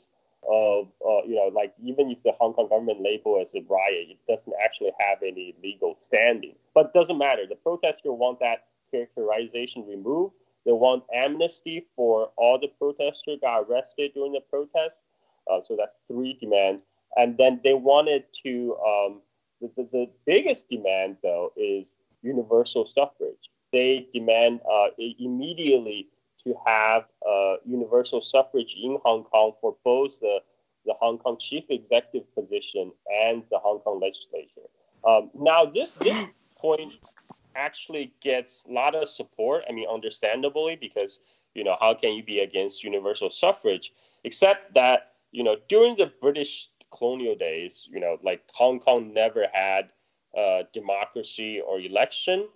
of 0.49 0.87
uh, 1.05 1.23
you 1.27 1.35
know 1.35 1.51
like 1.53 1.73
even 1.83 2.09
if 2.09 2.21
the 2.23 2.31
Hong 2.39 2.53
Kong 2.53 2.67
government 2.69 3.01
label 3.01 3.39
as 3.41 3.53
a 3.53 3.61
riot, 3.69 4.09
it 4.09 4.17
doesn't 4.27 4.53
actually 4.63 4.91
have 4.99 5.19
any 5.21 5.55
legal 5.63 5.95
standing. 5.99 6.55
But 6.73 6.87
it 6.87 6.93
doesn't 6.93 7.17
matter. 7.17 7.43
The 7.47 7.55
protesters 7.55 8.03
want 8.05 8.39
that 8.39 8.65
characterization 8.91 9.85
removed. 9.87 10.33
They 10.65 10.71
want 10.71 11.03
amnesty 11.13 11.85
for 11.95 12.31
all 12.35 12.59
the 12.59 12.67
protesters 12.67 13.39
got 13.41 13.63
arrested 13.63 14.11
during 14.13 14.33
the 14.33 14.41
protest. 14.41 14.95
Uh, 15.49 15.59
so 15.65 15.75
that's 15.77 15.95
three 16.07 16.37
demands. 16.39 16.83
And 17.15 17.37
then 17.37 17.59
they 17.63 17.73
wanted 17.73 18.25
to 18.43 18.77
um, 18.85 19.21
the, 19.61 19.71
the, 19.77 19.89
the, 19.91 20.09
biggest 20.25 20.69
demand 20.69 21.17
though 21.23 21.53
is 21.55 21.91
universal 22.21 22.87
suffrage. 22.93 23.49
They 23.71 24.07
demand 24.13 24.61
uh, 24.69 24.87
immediately 24.97 26.07
to 26.43 26.55
have 26.65 27.05
uh, 27.27 27.55
universal 27.65 28.21
suffrage 28.21 28.75
in 28.81 28.97
Hong 29.03 29.23
Kong 29.23 29.53
for 29.61 29.75
both 29.83 30.19
the, 30.19 30.39
the 30.85 30.93
Hong 30.99 31.17
Kong 31.17 31.37
chief 31.39 31.65
executive 31.69 32.33
position 32.33 32.91
and 33.25 33.43
the 33.51 33.59
Hong 33.59 33.79
Kong 33.79 33.99
legislature. 33.99 34.67
Um, 35.05 35.29
now, 35.33 35.65
this, 35.65 35.95
this 35.95 36.19
point 36.57 36.93
actually 37.55 38.13
gets 38.21 38.65
a 38.69 38.71
lot 38.71 38.95
of 38.95 39.09
support. 39.09 39.63
I 39.69 39.73
mean, 39.73 39.87
understandably, 39.91 40.77
because, 40.79 41.19
you 41.55 41.63
know, 41.63 41.77
how 41.79 41.93
can 41.93 42.13
you 42.13 42.23
be 42.23 42.39
against 42.39 42.83
universal 42.83 43.29
suffrage? 43.29 43.93
Except 44.23 44.73
that, 44.75 45.13
you 45.31 45.43
know, 45.43 45.57
during 45.67 45.95
the 45.95 46.11
British 46.21 46.69
colonial 46.91 47.35
days, 47.35 47.87
you 47.91 47.99
know, 47.99 48.17
like 48.23 48.43
Hong 48.53 48.79
Kong 48.79 49.13
never 49.13 49.47
had 49.53 49.91
uh, 50.37 50.63
democracy 50.73 51.61
or 51.61 51.79
election 51.79 52.47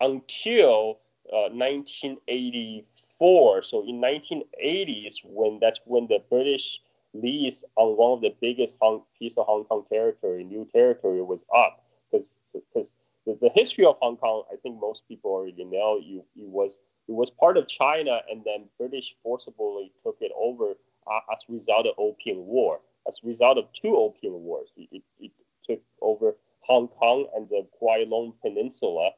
until 0.00 0.98
uh, 1.32 1.48
1984. 1.52 2.84
So 3.20 3.84
in 3.86 4.00
1980s, 4.00 5.16
when 5.24 5.58
that's 5.60 5.80
when 5.84 6.06
the 6.06 6.22
British 6.28 6.80
lease 7.12 7.62
on 7.76 7.96
one 7.96 8.12
of 8.12 8.20
the 8.20 8.34
biggest 8.40 8.74
Hong, 8.80 9.02
piece 9.18 9.34
of 9.36 9.46
Hong 9.46 9.64
Kong 9.64 9.84
territory, 9.88 10.44
new 10.44 10.66
territory, 10.72 11.22
was 11.22 11.44
up 11.54 11.84
because 12.10 12.30
because 12.52 12.92
the, 13.26 13.36
the 13.40 13.50
history 13.54 13.84
of 13.84 13.96
Hong 14.00 14.16
Kong, 14.16 14.44
I 14.52 14.56
think 14.56 14.80
most 14.80 15.02
people 15.08 15.30
already 15.30 15.64
know. 15.64 15.98
You 16.02 16.24
it 16.36 16.48
was 16.48 16.78
it 17.08 17.12
was 17.12 17.30
part 17.30 17.56
of 17.56 17.68
China, 17.68 18.20
and 18.30 18.42
then 18.44 18.64
British 18.78 19.16
forcibly 19.22 19.92
took 20.02 20.16
it 20.20 20.32
over 20.36 20.72
uh, 21.06 21.20
as 21.32 21.40
a 21.48 21.52
result 21.52 21.86
of 21.86 21.94
Opium 21.98 22.46
War. 22.46 22.80
As 23.08 23.18
a 23.22 23.26
result 23.26 23.58
of 23.58 23.64
two 23.72 23.96
Opium 23.96 24.44
Wars, 24.44 24.68
it, 24.76 24.88
it, 24.92 25.02
it 25.18 25.30
took 25.66 25.80
over 26.00 26.36
Hong 26.60 26.88
Kong 26.88 27.26
and 27.34 27.48
the 27.48 27.66
Kowloon 27.80 28.34
Peninsula. 28.42 29.10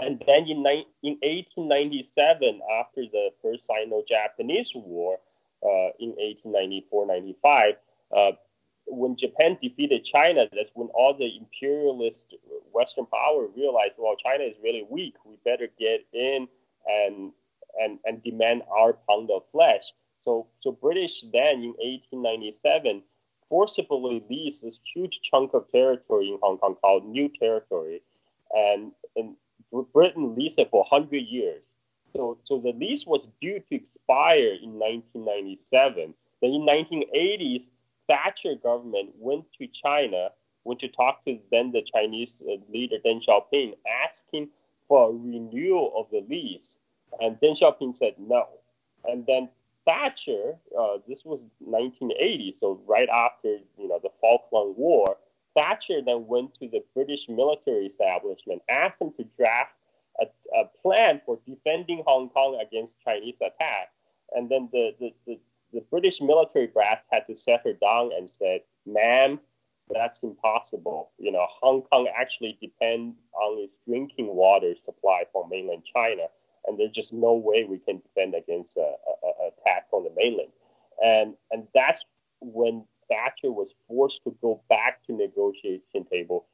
And 0.00 0.22
then 0.26 0.46
in, 0.46 0.58
in 1.02 1.18
1897, 1.22 2.60
after 2.80 3.02
the 3.02 3.30
first 3.42 3.66
Sino-Japanese 3.66 4.72
War, 4.74 5.18
uh, 5.62 5.90
in 5.98 6.14
1894-95, 6.46 7.72
uh, 8.16 8.32
when 8.86 9.16
Japan 9.16 9.58
defeated 9.60 10.04
China, 10.04 10.46
that's 10.52 10.70
when 10.74 10.88
all 10.88 11.14
the 11.14 11.36
imperialist 11.36 12.34
Western 12.72 13.06
power 13.06 13.46
realized, 13.56 13.94
well, 13.98 14.16
China 14.16 14.44
is 14.44 14.54
really 14.62 14.86
weak. 14.88 15.14
We 15.24 15.36
better 15.44 15.68
get 15.78 16.06
in 16.12 16.48
and 16.86 17.32
and 17.78 17.98
and 18.06 18.22
demand 18.22 18.62
our 18.70 18.94
pound 19.08 19.30
of 19.30 19.42
flesh. 19.52 19.92
So 20.22 20.46
so 20.60 20.72
British 20.72 21.22
then 21.32 21.62
in 21.62 21.74
1897 21.78 23.02
forcibly 23.48 24.22
leased 24.28 24.62
this 24.62 24.78
huge 24.94 25.20
chunk 25.22 25.54
of 25.54 25.70
territory 25.70 26.28
in 26.28 26.38
Hong 26.42 26.58
Kong 26.58 26.76
called 26.80 27.06
New 27.06 27.30
Territory, 27.38 28.02
and 28.54 28.92
and 29.16 29.36
Britain 29.92 30.34
leased 30.36 30.58
it 30.58 30.70
for 30.70 30.84
100 30.90 31.18
years. 31.18 31.62
So 32.14 32.38
so 32.44 32.58
the 32.58 32.72
lease 32.72 33.06
was 33.06 33.26
due 33.40 33.60
to 33.68 33.74
expire 33.74 34.56
in 34.62 34.78
1997. 34.78 36.14
Then 36.40 36.50
in 36.50 36.62
1980s 36.62 37.70
Thatcher 38.08 38.54
government 38.54 39.10
went 39.18 39.44
to 39.58 39.66
China, 39.66 40.30
went 40.64 40.80
to 40.80 40.88
talk 40.88 41.24
to 41.26 41.38
then 41.50 41.72
the 41.72 41.82
Chinese 41.82 42.30
uh, 42.42 42.56
leader 42.72 42.96
Deng 43.04 43.24
Xiaoping, 43.24 43.74
asking 44.04 44.48
for 44.88 45.10
a 45.10 45.12
renewal 45.12 45.92
of 45.96 46.06
the 46.10 46.26
lease, 46.28 46.78
and 47.20 47.38
Deng 47.40 47.58
Xiaoping 47.58 47.94
said 47.94 48.14
no. 48.18 48.46
And 49.04 49.26
then 49.26 49.50
Thatcher, 49.84 50.56
uh, 50.78 50.98
this 51.06 51.24
was 51.24 51.40
1980, 51.60 52.56
so 52.60 52.80
right 52.86 53.08
after 53.08 53.58
you 53.78 53.88
know 53.88 54.00
the 54.02 54.10
Falkland 54.20 54.76
War, 54.76 55.16
Thatcher 55.58 56.00
then 56.04 56.26
went 56.28 56.54
to 56.60 56.68
the 56.68 56.84
British 56.94 57.28
military 57.28 57.86
establishment, 57.86 58.62
asked 58.68 59.00
them 59.00 59.12
to 59.16 59.24
draft 59.36 59.72
a, 60.20 60.26
a 60.56 60.64
plan 60.82 61.20
for 61.26 61.38
defending 61.46 62.04
Hong 62.06 62.28
Kong 62.28 62.60
against 62.64 63.02
Chinese 63.04 63.38
attack. 63.40 63.90
And 64.34 64.48
then 64.48 64.68
the, 64.72 64.94
the, 65.00 65.10
the, 65.26 65.40
the 65.72 65.80
British 65.90 66.20
military 66.20 66.68
brass 66.68 67.00
had 67.10 67.26
to 67.26 67.36
set 67.36 67.62
her 67.64 67.72
down 67.72 68.10
and 68.16 68.30
said, 68.30 68.60
"Ma'am, 68.86 69.40
that's 69.92 70.22
impossible. 70.22 71.10
You 71.18 71.32
know, 71.32 71.46
Hong 71.60 71.82
Kong 71.82 72.08
actually 72.16 72.56
depends 72.60 73.16
on 73.34 73.58
its 73.58 73.74
drinking 73.86 74.34
water 74.34 74.74
supply 74.84 75.24
from 75.32 75.48
mainland 75.50 75.82
China, 75.92 76.26
and 76.66 76.78
there's 76.78 76.92
just 76.92 77.12
no 77.12 77.32
way 77.34 77.64
we 77.64 77.78
can 77.78 78.00
defend 78.00 78.34
against 78.34 78.76
an 78.76 78.94
attack 79.48 79.90
from 79.90 80.04
the 80.04 80.12
mainland." 80.16 80.52
And 81.02 81.34
and 81.50 81.66
that's 81.74 82.04
when 82.40 82.84
Thatcher 83.08 83.52
was 83.52 83.74
forced 83.86 84.22
to 84.24 84.36
go 84.40 84.60
back 84.68 85.04
to 85.06 85.12
negotiation 85.12 86.04
table 86.10 86.46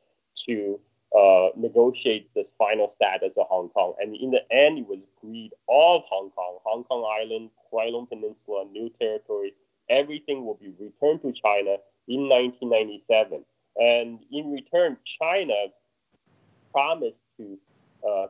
to 0.47 0.81
uh, 1.17 1.49
negotiate 1.57 2.29
this 2.35 2.53
final 2.59 2.91
status 2.91 3.33
of 3.37 3.47
Hong 3.49 3.69
Kong. 3.69 3.95
And 4.01 4.17
in 4.17 4.31
the 4.31 4.41
end, 4.51 4.79
it 4.79 4.87
was 4.89 4.99
agreed 5.17 5.53
all 5.67 5.99
of 5.99 6.05
Hong 6.09 6.31
Kong, 6.31 6.59
Hong 6.65 6.85
Kong 6.85 7.05
Island, 7.21 7.51
Lung 7.73 8.07
Peninsula, 8.07 8.65
New 8.71 8.91
Territory, 9.01 9.55
everything 9.89 10.45
will 10.45 10.55
be 10.55 10.73
returned 10.79 11.23
to 11.23 11.33
China 11.33 11.77
in 12.09 12.29
1997. 12.29 13.45
And 13.77 14.21
in 14.31 14.53
return, 14.53 14.97
China 15.05 15.55
promised 16.73 17.19
to 17.39 17.59
uh, 18.09 18.27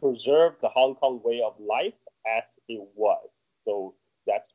preserve 0.00 0.54
the 0.60 0.68
Hong 0.68 0.94
Kong 0.96 1.20
way 1.24 1.42
of 1.44 1.54
life 1.58 1.94
as 2.26 2.44
it 2.68 2.82
was. 2.94 3.28
So 3.64 3.94
that's 4.26 4.50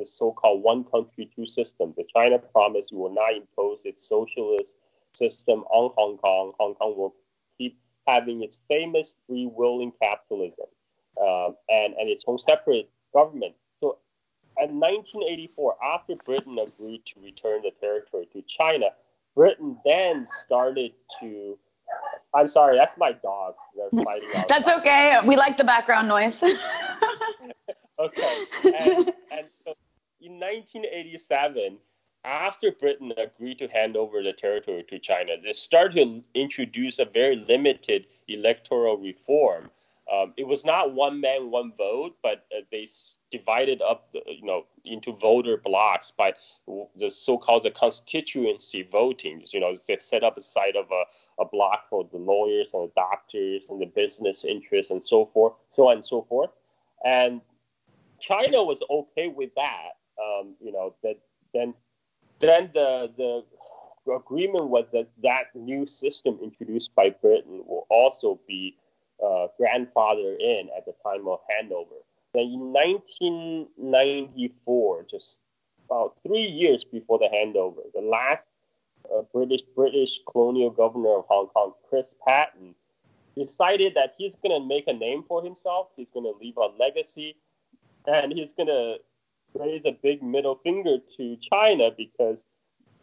the 0.00 0.06
so-called 0.06 0.62
one 0.62 0.84
country, 0.84 1.30
two 1.36 1.46
system. 1.46 1.94
The 1.96 2.04
China 2.14 2.38
promised 2.38 2.92
it 2.92 2.96
will 2.96 3.14
not 3.14 3.34
impose 3.34 3.82
its 3.84 4.08
socialist 4.08 4.74
system 5.12 5.60
on 5.70 5.92
Hong 5.96 6.18
Kong, 6.18 6.52
Hong 6.58 6.74
Kong 6.74 6.96
will 6.96 7.14
keep 7.58 7.78
having 8.06 8.42
its 8.42 8.58
famous 8.68 9.14
free 9.26 9.46
willing 9.46 9.92
capitalism 10.00 10.66
uh, 11.20 11.48
and, 11.68 11.94
and 11.94 12.08
its 12.08 12.24
own 12.26 12.38
separate 12.38 12.88
government. 13.12 13.54
So 13.80 13.98
in 14.58 14.80
1984, 14.80 15.76
after 15.84 16.14
Britain 16.24 16.58
agreed 16.58 17.04
to 17.06 17.20
return 17.20 17.62
the 17.62 17.72
territory 17.80 18.28
to 18.32 18.42
China, 18.48 18.86
Britain 19.36 19.76
then 19.84 20.26
started 20.26 20.92
to. 21.20 21.58
I'm 22.32 22.48
sorry, 22.48 22.76
that's 22.76 22.96
my 22.96 23.12
dogs. 23.12 23.58
They're 23.76 24.04
fighting. 24.04 24.28
That's 24.48 24.68
okay. 24.68 25.18
We 25.24 25.36
like 25.36 25.56
the 25.56 25.64
background 25.64 26.08
noise. 26.08 26.42
okay. 27.98 28.44
And, 28.64 29.12
and 29.32 29.46
so 29.64 29.74
in 30.20 30.34
1987, 30.34 31.78
after 32.24 32.72
Britain 32.72 33.12
agreed 33.16 33.58
to 33.58 33.68
hand 33.68 33.96
over 33.96 34.22
the 34.22 34.32
territory 34.32 34.84
to 34.88 34.98
China, 34.98 35.32
they 35.42 35.52
started 35.52 35.96
to 35.96 36.22
introduce 36.34 36.98
a 36.98 37.06
very 37.06 37.36
limited 37.36 38.06
electoral 38.28 38.98
reform. 38.98 39.70
Um, 40.12 40.34
it 40.36 40.46
was 40.46 40.64
not 40.64 40.92
one 40.92 41.20
man, 41.20 41.50
one 41.50 41.72
vote, 41.78 42.16
but 42.22 42.44
uh, 42.54 42.62
they 42.72 42.88
divided 43.30 43.80
up, 43.80 44.08
you 44.26 44.44
know, 44.44 44.66
into 44.84 45.12
voter 45.12 45.56
blocks 45.56 46.10
by 46.10 46.34
the 46.96 47.08
so-called 47.08 47.62
the 47.62 47.70
constituency 47.70 48.82
voting. 48.82 49.44
You 49.52 49.60
know, 49.60 49.76
they 49.86 49.98
set 50.00 50.24
up 50.24 50.36
a 50.36 50.42
side 50.42 50.74
of 50.74 50.90
a, 50.90 51.04
a 51.40 51.44
block 51.46 51.88
for 51.88 52.08
the 52.10 52.18
lawyers 52.18 52.70
and 52.74 52.88
the 52.88 52.92
doctors 52.96 53.66
and 53.70 53.80
the 53.80 53.86
business 53.86 54.44
interests 54.44 54.90
and 54.90 55.06
so 55.06 55.26
forth, 55.26 55.54
so 55.70 55.88
on 55.88 55.94
and 55.94 56.04
so 56.04 56.22
forth. 56.22 56.50
And 57.04 57.40
China 58.18 58.64
was 58.64 58.82
okay 58.90 59.28
with 59.28 59.54
that. 59.54 59.92
Um, 60.20 60.54
you 60.60 60.72
know, 60.72 60.94
that 61.02 61.18
then 61.54 61.74
then 62.40 62.70
the, 62.74 63.10
the 63.16 63.44
agreement 64.12 64.68
was 64.68 64.86
that 64.92 65.08
that 65.22 65.54
new 65.54 65.86
system 65.86 66.38
introduced 66.42 66.94
by 66.94 67.08
Britain 67.10 67.62
will 67.66 67.86
also 67.90 68.38
be 68.46 68.76
uh, 69.22 69.48
grandfathered 69.60 70.40
in 70.40 70.70
at 70.76 70.86
the 70.86 70.94
time 71.04 71.28
of 71.28 71.40
handover. 71.50 72.00
Then 72.32 72.44
in 72.44 72.72
1994, 72.72 75.06
just 75.10 75.40
about 75.86 76.16
three 76.26 76.46
years 76.46 76.84
before 76.84 77.18
the 77.18 77.28
handover, 77.34 77.82
the 77.94 78.00
last 78.00 78.48
uh, 79.14 79.22
British 79.32 79.62
British 79.74 80.20
colonial 80.30 80.70
governor 80.70 81.18
of 81.18 81.24
Hong 81.28 81.48
Kong, 81.48 81.72
Chris 81.88 82.06
Patten, 82.26 82.74
decided 83.36 83.94
that 83.94 84.14
he's 84.16 84.36
going 84.36 84.60
to 84.60 84.66
make 84.66 84.86
a 84.86 84.92
name 84.92 85.24
for 85.26 85.42
himself. 85.42 85.88
He's 85.96 86.08
going 86.12 86.24
to 86.24 86.34
leave 86.40 86.56
a 86.56 86.68
legacy, 86.78 87.36
and 88.06 88.32
he's 88.32 88.52
going 88.52 88.68
to 88.68 88.98
raise 89.54 89.84
a 89.84 89.92
big 90.02 90.22
middle 90.22 90.56
finger 90.62 90.98
to 91.16 91.36
China 91.50 91.90
because 91.96 92.44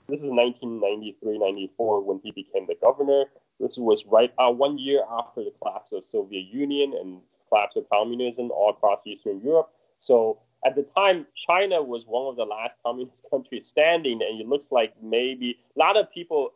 this 0.08 0.22
is 0.22 0.30
1993, 0.30 1.38
94 1.38 2.02
when 2.04 2.20
he 2.24 2.32
became 2.32 2.66
the 2.68 2.76
governor. 2.82 3.26
This 3.60 3.78
was 3.78 4.06
right 4.06 4.34
uh, 4.38 4.52
one 4.52 4.78
year 4.78 5.02
after 5.10 5.44
the 5.44 5.52
collapse 5.62 5.92
of 5.92 6.06
Soviet 6.06 6.48
Union 6.48 6.94
and 7.00 7.22
collapse 7.50 7.76
of 7.76 7.90
communism 7.92 8.52
all 8.52 8.72
across 8.72 9.00
Eastern 9.06 9.42
Europe. 9.42 9.70
So 10.00 10.40
at 10.66 10.76
the 10.76 10.84
time, 10.96 11.26
China 11.36 11.82
was 11.82 12.04
one 12.06 12.28
of 12.28 12.36
the 12.36 12.46
last 12.46 12.76
communist 12.86 13.26
countries 13.32 13.68
standing, 13.68 14.22
and 14.22 14.40
it 14.40 14.48
looks 14.48 14.72
like 14.72 14.94
maybe 15.02 15.58
a 15.76 15.80
lot 15.80 15.98
of 15.98 16.12
people 16.12 16.54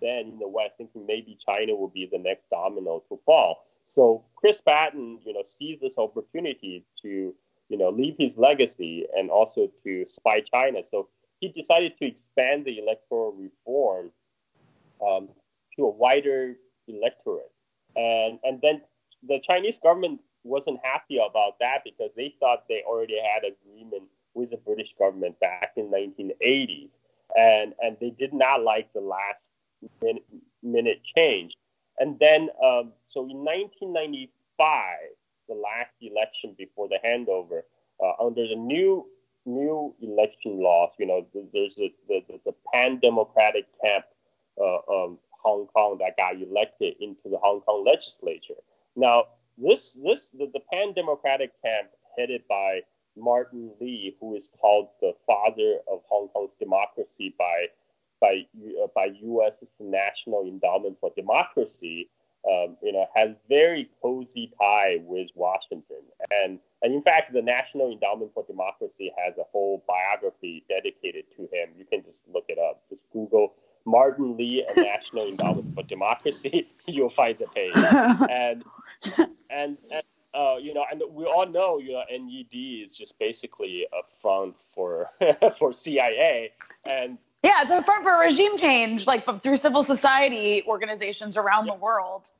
then 0.00 0.32
in 0.32 0.38
the 0.38 0.48
West 0.48 0.74
thinking 0.76 1.06
maybe 1.06 1.38
China 1.46 1.74
will 1.74 1.88
be 1.88 2.08
the 2.10 2.18
next 2.18 2.50
domino 2.50 3.02
to 3.08 3.18
fall. 3.24 3.66
So 3.86 4.24
Chris 4.36 4.60
Patten, 4.60 5.20
you 5.24 5.32
know, 5.32 5.42
sees 5.44 5.78
this 5.80 5.98
opportunity 5.98 6.84
to, 7.02 7.34
you 7.72 7.78
know, 7.78 7.88
leave 7.88 8.16
his 8.18 8.36
legacy 8.36 9.06
and 9.16 9.30
also 9.30 9.70
to 9.82 10.04
spy 10.06 10.42
China. 10.52 10.82
So 10.90 11.08
he 11.40 11.48
decided 11.48 11.96
to 11.98 12.06
expand 12.06 12.66
the 12.66 12.78
electoral 12.78 13.32
reform 13.32 14.10
um, 15.04 15.30
to 15.76 15.84
a 15.86 15.88
wider 15.88 16.54
electorate, 16.86 17.50
and 17.96 18.38
and 18.44 18.60
then 18.60 18.82
the 19.26 19.40
Chinese 19.40 19.78
government 19.78 20.20
wasn't 20.44 20.80
happy 20.82 21.16
about 21.16 21.58
that 21.60 21.78
because 21.82 22.10
they 22.14 22.34
thought 22.38 22.64
they 22.68 22.82
already 22.86 23.18
had 23.18 23.42
agreement 23.44 24.02
with 24.34 24.50
the 24.50 24.58
British 24.58 24.94
government 24.98 25.40
back 25.40 25.72
in 25.76 25.86
1980s, 25.86 26.90
and 27.34 27.72
and 27.82 27.96
they 28.02 28.10
did 28.10 28.34
not 28.34 28.62
like 28.62 28.92
the 28.92 29.00
last 29.00 29.40
minute, 30.02 30.24
minute 30.62 31.00
change. 31.16 31.56
And 31.98 32.18
then, 32.18 32.50
um, 32.62 32.92
so 33.06 33.20
in 33.22 33.38
1995, 33.44 34.98
the 35.48 35.54
last 35.54 35.90
election 36.00 36.54
before 36.56 36.88
the 36.88 36.98
handover, 37.04 37.62
uh, 38.02 38.24
under 38.24 38.46
the 38.46 38.56
new 38.56 39.06
new 39.44 39.94
election 40.00 40.60
laws, 40.60 40.90
you 40.98 41.06
know, 41.06 41.26
there's 41.52 41.74
the, 41.74 41.92
the, 42.08 42.22
the 42.44 42.54
pan-democratic 42.72 43.66
camp 43.82 44.04
uh, 44.60 44.78
of 44.86 45.18
Hong 45.42 45.66
Kong 45.74 45.98
that 45.98 46.16
got 46.16 46.40
elected 46.40 46.94
into 47.00 47.28
the 47.28 47.38
Hong 47.38 47.60
Kong 47.62 47.84
legislature. 47.84 48.60
Now, 48.94 49.24
this 49.58 49.98
this 50.04 50.28
the, 50.30 50.50
the 50.52 50.60
pan-democratic 50.72 51.50
camp 51.62 51.88
headed 52.16 52.42
by 52.48 52.80
Martin 53.16 53.70
Lee, 53.80 54.16
who 54.20 54.36
is 54.36 54.44
called 54.60 54.88
the 55.00 55.12
father 55.26 55.78
of 55.90 56.00
Hong 56.08 56.28
Kong's 56.28 56.52
democracy 56.58 57.34
by 57.38 57.66
by 58.20 58.46
uh, 58.82 58.86
by 58.94 59.08
U.S.'s 59.20 59.70
National 59.80 60.44
Endowment 60.44 60.96
for 61.00 61.10
Democracy, 61.16 62.08
um, 62.48 62.76
you 62.82 62.92
know, 62.92 63.06
has 63.14 63.30
very 63.48 63.88
cozy 64.00 64.52
tie 64.58 64.98
with 65.04 65.28
Washington, 65.34 66.02
and 66.30 66.58
and 66.82 66.94
in 66.94 67.02
fact, 67.02 67.32
the 67.32 67.42
National 67.42 67.92
Endowment 67.92 68.32
for 68.34 68.44
Democracy 68.46 69.12
has 69.16 69.36
a 69.38 69.44
whole 69.52 69.84
biography 69.86 70.64
dedicated 70.68 71.24
to 71.36 71.42
him. 71.42 71.70
You 71.78 71.84
can 71.84 72.02
just 72.02 72.18
look 72.32 72.44
it 72.48 72.58
up. 72.58 72.82
Just 72.88 73.02
Google 73.12 73.54
Martin 73.84 74.36
Lee 74.36 74.64
and 74.68 74.84
National 74.84 75.28
Endowment 75.28 75.74
for 75.74 75.82
Democracy. 75.84 76.68
You'll 76.86 77.10
find 77.10 77.38
the 77.38 77.46
page, 77.46 77.74
and 78.30 78.64
and, 79.50 79.78
and 79.92 80.02
uh, 80.34 80.56
you 80.60 80.72
know, 80.72 80.84
and 80.90 81.02
we 81.10 81.24
all 81.24 81.46
know, 81.46 81.78
you 81.78 81.92
know, 81.92 82.02
NED 82.10 82.84
is 82.84 82.96
just 82.96 83.18
basically 83.18 83.86
a 83.92 84.02
front 84.20 84.64
for 84.74 85.10
for 85.58 85.72
CIA, 85.72 86.52
and 86.84 87.18
yeah, 87.42 87.62
it's 87.62 87.70
a 87.70 87.82
front 87.82 88.04
for 88.04 88.18
regime 88.18 88.56
change, 88.56 89.06
like 89.06 89.24
through 89.42 89.56
civil 89.56 89.82
society 89.82 90.62
organizations 90.66 91.36
around 91.36 91.66
yeah. 91.66 91.74
the 91.74 91.78
world. 91.78 92.30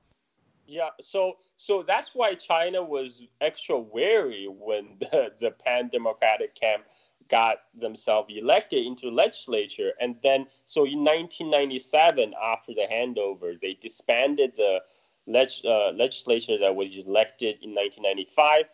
Yeah, 0.67 0.91
so 1.01 1.39
so 1.57 1.83
that's 1.83 2.15
why 2.15 2.35
China 2.35 2.83
was 2.83 3.23
extra 3.41 3.79
wary 3.79 4.47
when 4.49 4.89
the, 5.01 5.33
the 5.39 5.51
pan 5.51 5.89
democratic 5.89 6.55
camp 6.55 6.85
got 7.29 7.59
themselves 7.75 8.33
elected 8.37 8.87
into 8.87 9.11
legislature, 9.11 9.93
and 10.01 10.17
then 10.23 10.47
so 10.67 10.85
in 10.85 11.05
1997, 11.05 12.35
after 12.41 12.73
the 12.73 12.87
handover, 12.91 13.61
they 13.61 13.77
disbanded 13.83 14.55
the 14.55 14.81
leg, 15.27 15.49
uh, 15.65 15.91
legislature 15.91 16.59
that 16.59 16.75
was 16.75 16.95
elected 16.95 17.57
in 17.63 17.75
1995, 17.75 18.67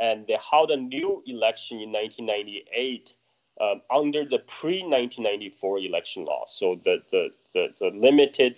and 0.00 0.26
they 0.26 0.38
held 0.50 0.70
a 0.70 0.76
new 0.76 1.22
election 1.26 1.80
in 1.80 1.92
1998 1.92 3.14
um, 3.60 3.82
under 3.90 4.24
the 4.24 4.38
pre 4.38 4.82
1994 4.82 5.78
election 5.80 6.24
law. 6.24 6.44
So 6.46 6.80
the, 6.84 7.02
the, 7.10 7.28
the, 7.52 7.68
the 7.78 7.90
limited 7.90 8.56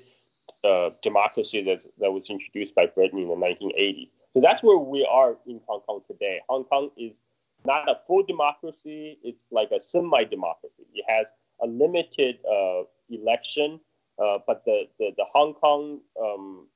uh, 0.64 0.90
democracy 1.02 1.62
that, 1.62 1.82
that 1.98 2.12
was 2.12 2.28
introduced 2.30 2.74
by 2.74 2.86
Britain 2.86 3.18
in 3.18 3.28
the 3.28 3.34
1980s. 3.34 4.08
So 4.34 4.40
that's 4.40 4.62
where 4.62 4.78
we 4.78 5.06
are 5.10 5.36
in 5.46 5.60
Hong 5.66 5.80
Kong 5.80 6.00
today. 6.06 6.40
Hong 6.48 6.64
Kong 6.64 6.90
is 6.96 7.16
not 7.64 7.88
a 7.88 7.98
full 8.06 8.22
democracy, 8.22 9.18
it's 9.22 9.44
like 9.50 9.70
a 9.70 9.80
semi 9.80 10.24
democracy. 10.24 10.86
It 10.94 11.04
has 11.08 11.28
a 11.62 11.66
limited 11.66 12.38
uh, 12.50 12.82
election, 13.10 13.80
uh, 14.22 14.38
but 14.46 14.64
the, 14.64 14.84
the, 14.98 15.10
the 15.16 15.24
Hong 15.32 15.54
Kong 15.54 16.00
um, 16.22 16.66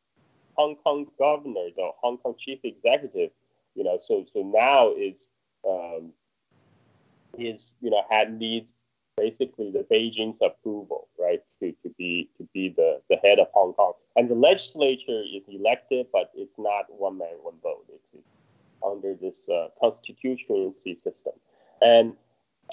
Hong 0.54 0.76
Kong 0.76 1.06
governor, 1.18 1.68
the 1.76 1.90
Hong 2.00 2.18
Kong 2.18 2.34
chief 2.38 2.58
executive, 2.64 3.30
you 3.74 3.84
know, 3.84 3.98
so 4.02 4.26
so 4.32 4.42
now 4.42 4.92
is 4.92 5.28
um, 5.68 6.12
is 7.38 7.74
you 7.80 7.90
know 7.90 8.02
had 8.10 8.38
needs 8.38 8.74
basically 9.16 9.70
the 9.70 9.86
Beijing's 9.90 10.40
approval, 10.40 11.08
right, 11.18 11.42
to, 11.60 11.72
to 11.82 11.94
be 11.98 12.28
to 12.38 12.48
be 12.54 12.70
the, 12.70 13.00
the 13.10 13.16
head 13.16 13.38
of 13.38 13.48
Hong 13.52 13.74
Kong. 13.74 13.92
And 14.16 14.30
the 14.30 14.34
legislature 14.34 15.22
is 15.22 15.42
elected, 15.48 16.06
but 16.12 16.30
it's 16.34 16.58
not 16.58 16.86
one 16.88 17.18
man, 17.18 17.34
one 17.42 17.56
vote. 17.62 17.84
It's, 17.94 18.12
it's 18.14 18.28
under 18.86 19.14
this 19.14 19.48
uh, 19.48 19.68
constituency 19.80 20.98
system. 20.98 21.34
And 21.82 22.14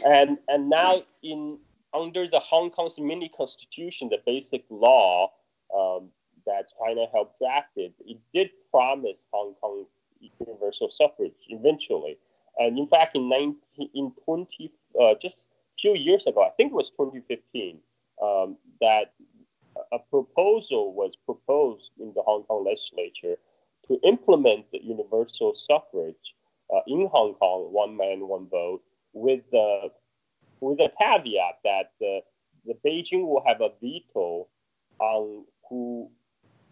and 0.06 0.38
and 0.48 0.70
now 0.70 1.04
in 1.24 1.60
under 1.94 2.28
the 2.28 2.40
Hong 2.40 2.70
Kong's 2.70 3.00
mini 3.00 3.30
constitution, 3.36 4.10
the 4.10 4.20
basic 4.26 4.64
law 4.70 5.32
um, 5.76 6.10
that 6.46 6.66
China 6.80 7.06
helped 7.12 7.40
drafted, 7.40 7.94
it 8.06 8.18
did 8.34 8.50
promise 8.72 9.26
Hong 9.32 9.54
Kong 9.62 9.86
universal 10.40 10.90
suffrage 11.00 11.34
eventually. 11.50 12.18
And 12.60 12.78
in 12.78 12.88
fact, 12.88 13.16
in 13.16 13.30
19, 13.30 13.90
in 13.94 14.12
20, 14.26 14.72
uh, 15.00 15.14
just 15.22 15.36
few 15.80 15.96
years 15.96 16.24
ago, 16.26 16.44
I 16.44 16.50
think 16.58 16.72
it 16.72 16.76
was 16.76 16.90
2015, 16.92 17.80
um, 18.22 18.58
that 18.82 19.14
a 19.92 20.00
proposal 20.00 20.94
was 20.94 21.14
proposed 21.26 21.92
in 22.00 22.12
the 22.16 22.22
Hong 22.24 22.44
Kong 22.44 22.66
legislature 22.66 23.38
to 23.88 24.00
implement 24.04 24.66
the 24.72 24.84
universal 24.84 25.56
suffrage 25.56 26.36
uh, 26.74 26.80
in 26.88 27.08
Hong 27.12 27.36
Kong, 27.36 27.72
one 27.72 27.96
man, 27.96 28.28
one 28.28 28.48
vote, 28.50 28.82
with 29.14 29.42
the 29.52 29.92
with 30.60 30.80
a 30.80 30.90
caveat 31.00 31.60
that 31.64 31.92
the, 32.00 32.22
the 32.66 32.74
Beijing 32.86 33.28
will 33.28 33.44
have 33.46 33.62
a 33.62 33.70
veto 33.80 34.48
on 35.00 35.46
who 35.70 36.10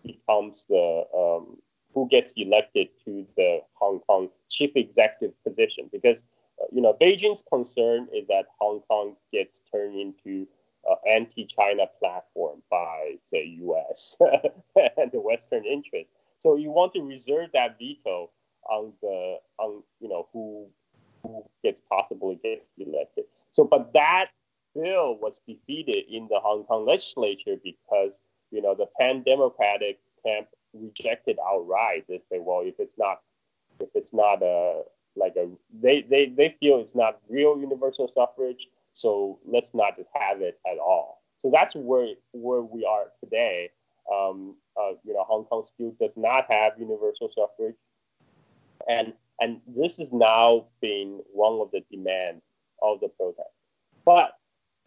becomes 0.04 0.66
the 0.66 1.04
um, 1.16 1.58
who 1.96 2.08
gets 2.10 2.34
elected 2.36 2.90
to 3.06 3.26
the 3.38 3.62
Hong 3.74 4.02
Kong 4.02 4.30
chief 4.50 4.72
executive 4.76 5.34
position 5.44 5.90
because 5.92 6.18
uh, 6.62 6.66
you 6.72 6.82
know 6.82 6.96
Beijing's 7.02 7.44
concern 7.50 8.08
is 8.14 8.28
that 8.28 8.46
Hong 8.60 8.82
Kong 8.88 9.16
gets 9.32 9.62
turned 9.72 9.98
into 9.98 10.46
uh, 10.88 10.96
anti-China 11.10 11.86
platform 12.00 12.62
by 12.70 13.16
say 13.32 13.46
U.S. 13.62 14.18
and 14.76 15.12
the 15.12 15.22
Western 15.22 15.66
interests. 15.66 16.14
So 16.40 16.58
you 16.58 16.70
want 16.70 16.94
to 16.94 17.02
reserve 17.02 17.50
that 17.54 17.80
veto 17.80 18.30
on 18.70 18.94
the 19.02 19.38
on 19.58 19.82
you 20.00 20.10
know 20.10 20.28
who 20.34 20.68
who 21.24 21.44
gets 21.64 21.82
possibly 21.90 22.40
gets 22.44 22.68
elected. 22.78 23.26
So, 23.52 23.64
but 23.64 23.94
that 23.94 24.28
bill 24.76 25.18
was 25.18 25.42
defeated 25.48 26.04
in 26.12 26.28
the 26.30 26.40
Hong 26.42 26.66
Kong 26.66 26.86
legislature 26.86 27.56
because 27.64 28.18
you 28.52 28.62
know 28.62 28.76
the 28.76 28.88
pan-democratic 29.00 30.00
camp 30.26 30.48
rejected 30.76 31.38
outright. 31.46 32.06
They 32.08 32.22
say, 32.30 32.40
well, 32.40 32.62
if 32.64 32.76
it's 32.80 32.98
not, 32.98 33.22
if 33.80 33.90
it's 33.96 34.14
not 34.14 34.42
a 34.42 34.84
like 35.16 35.36
a, 35.38 35.50
they 35.82 36.02
they 36.02 36.28
they 36.28 36.56
feel 36.60 36.80
it's 36.80 36.96
not 36.96 37.20
real 37.30 37.58
universal 37.60 38.12
suffrage. 38.14 38.68
So 38.94 39.40
let's 39.46 39.74
not 39.74 39.98
just 39.98 40.10
have 40.14 40.42
it 40.42 40.60
at 40.66 40.78
all. 40.78 41.22
So 41.42 41.52
that's 41.52 41.76
where 41.76 42.14
where 42.32 42.62
we 42.62 42.86
are 42.86 43.06
today. 43.24 43.72
Um, 44.14 44.56
uh, 44.80 44.94
you 45.04 45.14
know, 45.14 45.24
Hong 45.24 45.46
Kong 45.46 45.66
still 45.66 45.96
does 46.00 46.16
not 46.16 46.46
have 46.50 46.74
universal 46.78 47.30
suffrage, 47.36 47.76
and 48.90 49.14
and 49.40 49.62
this 49.68 50.00
is 50.00 50.12
now 50.12 50.66
being 50.82 51.22
one 51.34 51.60
of 51.62 51.72
the 51.72 51.82
demands 51.92 52.44
of 52.82 53.00
the 53.00 53.10
protest. 53.10 53.50
But 54.06 54.32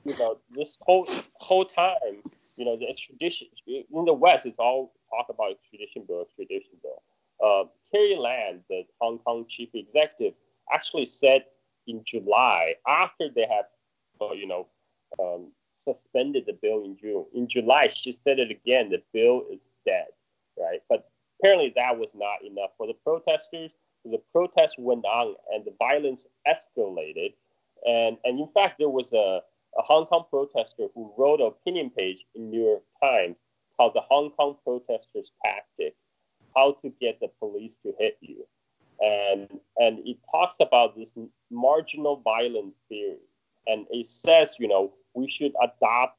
you 0.04 0.16
know, 0.16 0.38
this 0.50 0.76
whole 0.80 1.06
whole 1.34 1.64
time, 1.64 2.22
you 2.58 2.64
know, 2.64 2.76
the 2.76 2.88
extradition 2.88 3.46
in 3.66 4.04
the 4.04 4.12
West, 4.12 4.44
it's 4.44 4.58
all 4.58 4.92
talk 5.10 5.26
about 5.30 5.52
extradition 5.52 6.02
bill, 6.06 6.22
extradition 6.22 6.72
bill. 6.82 7.02
Uh, 7.40 7.68
Carrie 7.94 8.16
Lam, 8.16 8.60
the 8.68 8.82
Hong 9.00 9.18
Kong 9.20 9.46
chief 9.48 9.68
executive, 9.74 10.34
actually 10.72 11.06
said 11.06 11.44
in 11.86 12.02
July, 12.04 12.74
after 12.86 13.28
they 13.32 13.46
have, 13.48 13.66
uh, 14.20 14.32
you 14.32 14.48
know, 14.48 14.66
um, 15.20 15.52
suspended 15.84 16.44
the 16.46 16.58
bill 16.60 16.84
in 16.84 16.96
June. 17.00 17.24
In 17.32 17.48
July, 17.48 17.90
she 17.94 18.12
said 18.12 18.40
it 18.40 18.50
again: 18.50 18.90
the 18.90 19.02
bill 19.12 19.44
is 19.52 19.60
dead, 19.86 20.08
right? 20.58 20.80
But 20.88 21.08
apparently, 21.40 21.72
that 21.76 21.96
was 21.96 22.10
not 22.12 22.44
enough 22.44 22.70
for 22.76 22.88
the 22.88 22.94
protesters. 23.04 23.70
So 24.02 24.10
the 24.10 24.20
protests 24.32 24.74
went 24.78 25.04
on, 25.04 25.36
and 25.54 25.64
the 25.64 25.74
violence 25.78 26.26
escalated. 26.46 27.34
And 27.86 28.18
and 28.24 28.40
in 28.40 28.48
fact, 28.52 28.80
there 28.80 28.90
was 28.90 29.12
a 29.12 29.42
a 29.78 29.82
Hong 29.82 30.06
Kong 30.06 30.24
protester 30.28 30.88
who 30.94 31.12
wrote 31.16 31.40
an 31.40 31.46
opinion 31.46 31.90
page 31.90 32.18
in 32.34 32.50
New 32.50 32.64
York 32.64 32.82
Times 33.02 33.36
called 33.76 33.94
"The 33.94 34.00
Hong 34.00 34.30
Kong 34.30 34.56
Protesters 34.64 35.30
Tactic: 35.44 35.94
How 36.56 36.72
to 36.82 36.90
Get 37.00 37.20
the 37.20 37.28
Police 37.38 37.76
to 37.84 37.94
Hit 37.98 38.18
You," 38.20 38.46
and 39.00 39.48
and 39.78 40.06
it 40.06 40.18
talks 40.30 40.56
about 40.60 40.96
this 40.96 41.12
marginal 41.50 42.16
violence 42.16 42.74
theory, 42.88 43.18
and 43.66 43.86
it 43.90 44.06
says, 44.06 44.56
you 44.58 44.66
know, 44.68 44.92
we 45.14 45.30
should 45.30 45.52
adopt 45.62 46.18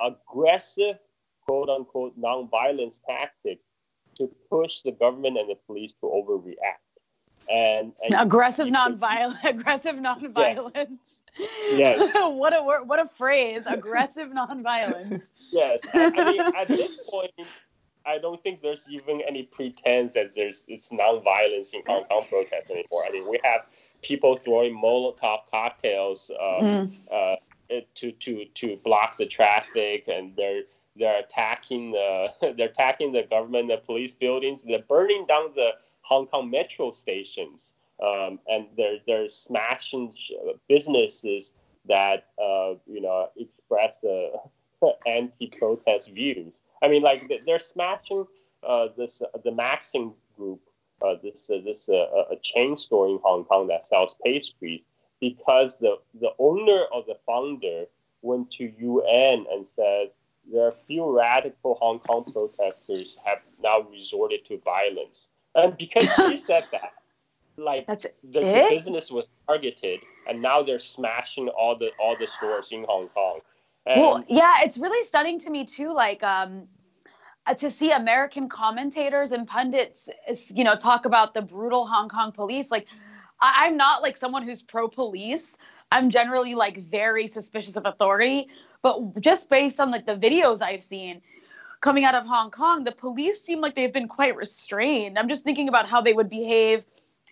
aggressive, 0.00 0.98
quote 1.42 1.68
unquote, 1.68 2.18
nonviolence 2.20 3.00
tactic 3.06 3.60
to 4.16 4.30
push 4.50 4.80
the 4.80 4.92
government 4.92 5.38
and 5.38 5.50
the 5.50 5.58
police 5.66 5.92
to 6.00 6.06
overreact. 6.06 6.85
And, 7.50 7.92
and 8.02 8.14
aggressive 8.16 8.66
nonviolence, 8.66 9.42
aggressive 9.44 9.96
nonviolence. 9.96 11.20
Yes. 11.70 12.12
what 12.14 12.52
a 12.52 12.62
what 12.62 12.98
a 12.98 13.08
phrase, 13.08 13.64
aggressive 13.66 14.28
nonviolence. 14.28 15.30
Yes. 15.52 15.82
I, 15.94 16.06
I 16.06 16.32
mean, 16.32 16.40
at 16.40 16.66
this 16.66 17.08
point, 17.08 17.30
I 18.04 18.18
don't 18.18 18.42
think 18.42 18.60
there's 18.60 18.84
even 18.90 19.22
any 19.28 19.44
pretense 19.44 20.14
that 20.14 20.34
there's 20.34 20.64
it's 20.66 20.90
nonviolence 20.90 21.72
in 21.72 21.82
Hong 21.86 22.02
Kong 22.04 22.26
protests 22.28 22.68
anymore. 22.70 23.04
I 23.06 23.12
mean, 23.12 23.30
we 23.30 23.38
have 23.44 23.62
people 24.02 24.36
throwing 24.36 24.74
Molotov 24.74 25.42
cocktails 25.50 26.30
uh, 26.30 26.62
mm. 26.62 26.92
uh, 27.12 27.36
to 27.94 28.12
to 28.12 28.44
to 28.44 28.76
block 28.84 29.16
the 29.16 29.26
traffic, 29.26 30.08
and 30.08 30.34
they're 30.36 30.62
they're 30.96 31.20
attacking 31.20 31.92
the 31.92 32.28
they're 32.56 32.68
attacking 32.68 33.12
the 33.12 33.22
government, 33.22 33.68
the 33.68 33.78
police 33.78 34.14
buildings. 34.14 34.62
They're 34.62 34.82
burning 34.82 35.26
down 35.26 35.50
the 35.54 35.74
Hong 36.08 36.26
Kong 36.26 36.50
metro 36.50 36.92
stations, 36.92 37.74
um, 38.02 38.38
and 38.48 38.66
they're 38.76 38.98
they're 39.06 39.28
smashing 39.28 40.12
businesses 40.68 41.54
that 41.86 42.26
uh, 42.40 42.74
you 42.86 43.00
know 43.00 43.28
express 43.36 43.98
the 43.98 44.32
anti-protest 45.06 46.10
views. 46.12 46.52
I 46.82 46.88
mean, 46.88 47.02
like 47.02 47.30
they're 47.44 47.60
smashing 47.60 48.26
uh, 48.62 48.88
this 48.96 49.22
uh, 49.22 49.38
the 49.44 49.52
Maxim 49.52 50.14
Group, 50.36 50.60
uh, 51.02 51.14
this 51.22 51.50
uh, 51.50 51.58
this 51.64 51.88
a 51.88 52.36
chain 52.42 52.76
store 52.76 53.08
in 53.08 53.18
Hong 53.22 53.44
Kong 53.44 53.66
that 53.68 53.86
sells 53.86 54.14
pastries, 54.24 54.82
because 55.20 55.78
the 55.78 55.96
the 56.20 56.30
owner 56.38 56.84
of 56.92 57.06
the 57.06 57.16
founder 57.26 57.86
went 58.22 58.50
to 58.52 58.72
UN 58.78 59.46
and 59.50 59.66
said 59.66 60.10
there 60.52 60.66
are 60.66 60.74
few 60.86 61.10
radical 61.10 61.74
Hong 61.80 61.98
Kong 62.00 62.24
protesters 62.32 63.16
have 63.24 63.38
now 63.60 63.80
resorted 63.80 64.44
to 64.46 64.58
violence, 64.58 65.28
and 65.56 65.76
because 65.76 66.08
she 66.14 66.36
said 66.48 66.64
that, 66.72 66.92
like 67.56 67.86
the, 67.86 68.10
the 68.22 68.66
business 68.70 69.10
was 69.10 69.26
targeted, 69.46 70.00
and 70.28 70.42
now 70.42 70.62
they're 70.62 70.78
smashing 70.78 71.48
all 71.48 71.76
the 71.76 71.90
all 71.98 72.16
the 72.16 72.26
stores 72.26 72.68
in 72.70 72.84
Hong 72.84 73.08
Kong. 73.08 73.40
And 73.86 74.00
well, 74.00 74.24
yeah, 74.28 74.62
it's 74.62 74.78
really 74.78 75.04
stunning 75.06 75.38
to 75.40 75.50
me 75.50 75.64
too. 75.64 75.92
Like, 75.92 76.22
um, 76.22 76.68
uh, 77.46 77.54
to 77.54 77.70
see 77.70 77.92
American 77.92 78.48
commentators 78.48 79.32
and 79.32 79.46
pundits, 79.46 80.08
you 80.54 80.64
know, 80.64 80.74
talk 80.74 81.06
about 81.06 81.34
the 81.34 81.42
brutal 81.42 81.86
Hong 81.86 82.08
Kong 82.08 82.32
police. 82.32 82.70
Like, 82.70 82.86
I- 83.40 83.66
I'm 83.66 83.76
not 83.76 84.02
like 84.02 84.16
someone 84.16 84.42
who's 84.42 84.62
pro 84.62 84.88
police. 84.88 85.56
I'm 85.92 86.10
generally 86.10 86.54
like 86.56 86.84
very 86.84 87.28
suspicious 87.28 87.76
of 87.76 87.86
authority, 87.86 88.48
but 88.82 89.20
just 89.20 89.48
based 89.48 89.78
on 89.78 89.90
like 89.92 90.04
the 90.04 90.16
videos 90.16 90.60
I've 90.60 90.82
seen 90.82 91.22
coming 91.80 92.04
out 92.04 92.14
of 92.14 92.26
Hong 92.26 92.50
Kong, 92.50 92.84
the 92.84 92.92
police 92.92 93.42
seem 93.42 93.60
like 93.60 93.74
they've 93.74 93.92
been 93.92 94.08
quite 94.08 94.36
restrained. 94.36 95.18
I'm 95.18 95.28
just 95.28 95.44
thinking 95.44 95.68
about 95.68 95.88
how 95.88 96.00
they 96.00 96.12
would 96.12 96.30
behave 96.30 96.84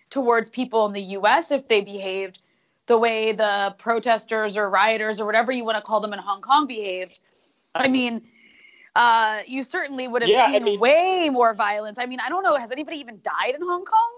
towards 0.09 0.49
people 0.49 0.85
in 0.85 0.93
the 0.93 1.01
US 1.01 1.51
if 1.51 1.67
they 1.67 1.81
behaved 1.81 2.39
the 2.87 2.97
way 2.97 3.31
the 3.31 3.75
protesters 3.77 4.55
or 4.57 4.69
rioters 4.69 5.19
or 5.19 5.25
whatever 5.25 5.51
you 5.51 5.65
want 5.65 5.77
to 5.77 5.81
call 5.81 5.99
them 5.99 6.13
in 6.13 6.19
Hong 6.19 6.41
Kong 6.41 6.67
behaved. 6.67 7.17
I 7.73 7.87
mean, 7.87 8.21
uh, 8.95 9.41
you 9.45 9.63
certainly 9.63 10.07
would 10.07 10.21
have 10.21 10.29
yeah, 10.29 10.47
seen 10.47 10.55
I 10.55 10.59
mean, 10.59 10.79
way 10.79 11.29
more 11.29 11.53
violence. 11.53 11.97
I 11.97 12.05
mean, 12.05 12.19
I 12.19 12.29
don't 12.29 12.43
know. 12.43 12.55
Has 12.55 12.71
anybody 12.71 12.97
even 12.97 13.19
died 13.23 13.55
in 13.55 13.61
Hong 13.61 13.83
Kong? 13.85 14.11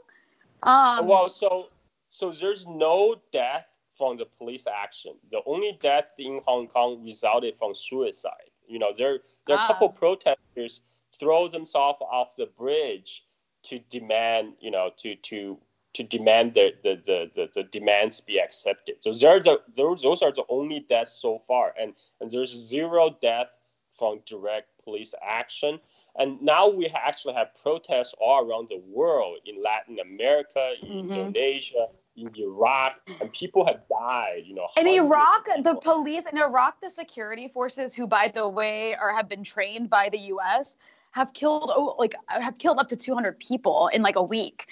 Um, 0.63 1.07
well, 1.07 1.29
so 1.29 1.69
so 2.09 2.31
there's 2.31 2.67
no 2.67 3.15
death 3.31 3.65
from 3.91 4.17
the 4.17 4.25
police 4.25 4.67
action. 4.67 5.13
The 5.31 5.41
only 5.45 5.77
death 5.81 6.11
in 6.19 6.41
Hong 6.45 6.67
Kong 6.67 7.03
resulted 7.03 7.57
from 7.57 7.73
suicide. 7.73 8.51
You 8.67 8.79
know, 8.79 8.91
there 8.95 9.19
there 9.47 9.57
are 9.57 9.65
a 9.65 9.67
couple 9.67 9.93
ah. 9.95 9.99
protesters 9.99 10.81
throw 11.19 11.47
themselves 11.47 11.99
off 12.01 12.35
the 12.35 12.45
bridge 12.45 13.25
to 13.63 13.79
demand, 13.89 14.53
you 14.59 14.71
know, 14.71 14.91
to 14.97 15.15
to 15.15 15.57
to 15.93 16.03
demand 16.03 16.53
the, 16.53 16.75
the, 16.83 17.01
the, 17.05 17.31
the, 17.33 17.49
the 17.55 17.63
demands 17.63 18.21
be 18.21 18.39
accepted. 18.39 18.97
So 19.01 19.13
there 19.13 19.37
are 19.37 19.39
the, 19.39 19.61
those, 19.75 20.03
those 20.03 20.21
are 20.21 20.31
the 20.31 20.43
only 20.47 20.85
deaths 20.87 21.19
so 21.19 21.39
far, 21.39 21.73
and, 21.79 21.93
and 22.21 22.29
there's 22.29 22.53
zero 22.53 23.17
death 23.19 23.49
from 23.89 24.19
direct 24.27 24.67
police 24.83 25.15
action. 25.27 25.79
And 26.15 26.39
now 26.41 26.67
we 26.69 26.85
actually 26.87 27.33
have 27.33 27.55
protests 27.61 28.13
all 28.21 28.47
around 28.47 28.69
the 28.69 28.81
world 28.87 29.39
in 29.45 29.61
Latin 29.63 29.97
America, 29.99 30.73
in 30.83 30.87
mm-hmm. 30.87 31.11
Indonesia, 31.13 31.87
in 32.17 32.31
Iraq, 32.35 32.95
and 33.21 33.31
people 33.31 33.65
have 33.65 33.81
died. 33.89 34.43
You 34.45 34.55
know, 34.55 34.67
in 34.75 34.87
Iraq, 34.87 35.47
the 35.61 35.75
police 35.75 36.25
in 36.31 36.37
Iraq, 36.37 36.81
the 36.81 36.89
security 36.89 37.47
forces, 37.47 37.93
who 37.93 38.07
by 38.07 38.31
the 38.33 38.47
way 38.47 38.95
are 38.95 39.15
have 39.15 39.29
been 39.29 39.43
trained 39.43 39.89
by 39.89 40.09
the 40.09 40.19
U.S., 40.19 40.77
have 41.11 41.31
killed 41.33 41.71
oh, 41.73 41.95
like 41.97 42.15
have 42.27 42.57
killed 42.57 42.79
up 42.79 42.89
to 42.89 42.97
200 42.97 43.39
people 43.39 43.89
in 43.93 44.01
like 44.01 44.15
a 44.15 44.23
week 44.23 44.67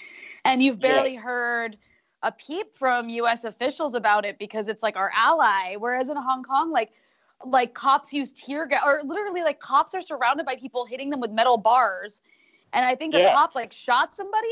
and 0.46 0.64
you've 0.64 0.80
barely 0.80 1.14
yes. 1.14 1.22
heard 1.22 1.78
a 2.24 2.32
peep 2.32 2.78
from 2.78 3.10
U.S. 3.10 3.44
officials 3.44 3.96
about 3.96 4.26
it 4.26 4.40
because 4.40 4.68
it's 4.68 4.82
like 4.82 4.96
our 4.96 5.12
ally. 5.14 5.76
Whereas 5.76 6.08
in 6.08 6.16
Hong 6.16 6.44
Kong, 6.44 6.72
like 6.72 6.92
like 7.46 7.74
cops 7.74 8.14
use 8.14 8.32
tear 8.32 8.66
gas, 8.66 8.82
or 8.86 9.02
literally 9.04 9.42
like 9.42 9.60
cops 9.60 9.94
are 9.94 10.02
surrounded 10.02 10.46
by 10.46 10.56
people 10.56 10.86
hitting 10.86 11.10
them 11.10 11.20
with 11.20 11.32
metal 11.32 11.58
bars, 11.58 12.22
and 12.72 12.86
I 12.86 12.96
think 12.96 13.14
a 13.14 13.20
yeah. 13.20 13.34
cop 13.34 13.56
like 13.56 13.74
shot 13.74 14.16
somebody, 14.16 14.48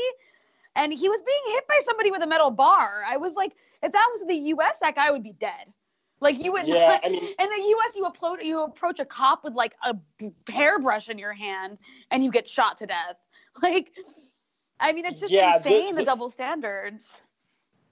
and 0.76 0.92
he 0.92 1.08
was 1.08 1.22
being 1.22 1.54
hit 1.54 1.66
by 1.68 1.80
somebody 1.84 2.10
with 2.10 2.22
a 2.22 2.26
metal 2.26 2.50
bar. 2.50 3.02
I 3.08 3.16
was 3.16 3.34
like, 3.34 3.52
if 3.82 3.92
that 3.92 4.08
was 4.12 4.26
the 4.26 4.34
U.S., 4.34 4.78
that 4.80 4.94
guy 4.94 5.10
would 5.10 5.22
be 5.22 5.32
dead. 5.32 5.72
Like 6.20 6.42
you 6.42 6.52
would, 6.52 6.66
yeah, 6.66 7.00
I 7.02 7.08
mean, 7.08 7.22
in 7.22 7.50
the 7.50 7.68
U.S., 7.68 7.96
you 7.96 8.06
approach 8.06 8.42
you 8.42 8.62
approach 8.62 8.98
a 9.00 9.04
cop 9.04 9.44
with 9.44 9.54
like 9.54 9.74
a 9.84 9.94
hairbrush 10.50 11.08
in 11.08 11.18
your 11.18 11.34
hand, 11.34 11.76
and 12.10 12.24
you 12.24 12.30
get 12.30 12.48
shot 12.48 12.76
to 12.78 12.86
death. 12.86 13.16
Like 13.62 13.92
I 14.80 14.92
mean, 14.92 15.04
it's 15.04 15.20
just 15.20 15.32
yeah, 15.32 15.56
insane 15.56 15.86
the, 15.86 15.92
the, 15.92 15.98
the 16.00 16.04
double 16.04 16.28
standards. 16.28 17.22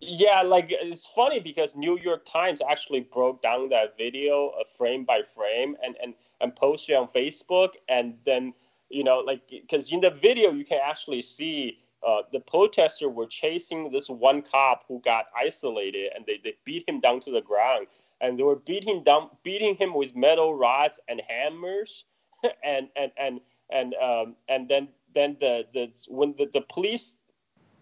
Yeah, 0.01 0.43
like 0.43 0.67
it's 0.71 1.07
funny 1.07 1.39
because 1.39 1.77
New 1.77 1.97
York 1.97 2.27
Times 2.27 2.61
actually 2.69 3.01
broke 3.01 3.41
down 3.41 3.69
that 3.69 3.97
video 3.97 4.49
uh, 4.49 4.65
frame 4.65 5.05
by 5.05 5.23
frame 5.23 5.77
and 5.85 5.97
and 6.03 6.15
and 6.41 6.57
posted 6.57 6.97
on 6.97 7.07
Facebook, 7.07 7.75
and 7.89 8.15
then 8.27 8.53
you 8.89 9.05
know 9.05 9.19
like 9.19 9.43
because 9.49 9.93
in 9.93 10.01
the 10.01 10.11
video 10.11 10.51
you 10.51 10.65
can 10.65 10.81
actually 10.85 11.23
see 11.23 11.79
uh, 12.07 12.23
the 12.33 12.41
protester 12.41 13.09
were 13.09 13.27
chasing 13.27 13.91
this 13.91 14.09
one 14.09 14.43
cop 14.43 14.85
who 14.89 15.01
got 15.05 15.27
isolated 15.37 16.11
and 16.15 16.25
they, 16.27 16.41
they 16.43 16.55
beat 16.65 16.89
him 16.89 17.01
down 17.01 17.21
to 17.21 17.31
the 17.31 17.41
ground 17.41 17.87
and 18.21 18.39
they 18.39 18.43
were 18.43 18.57
beating 18.57 19.03
down 19.05 19.31
beating 19.43 19.77
him 19.77 19.95
with 19.95 20.15
metal 20.17 20.55
rods 20.55 20.99
and 21.09 21.23
hammers 21.29 22.05
and 22.65 22.89
and 22.97 23.13
and 23.17 23.41
and 23.71 23.95
um, 23.95 24.35
and 24.49 24.69
then 24.69 24.89
then 25.15 25.37
the, 25.41 25.65
the 25.73 25.91
when 26.09 26.35
the, 26.39 26.49
the 26.53 26.63
police 26.73 27.17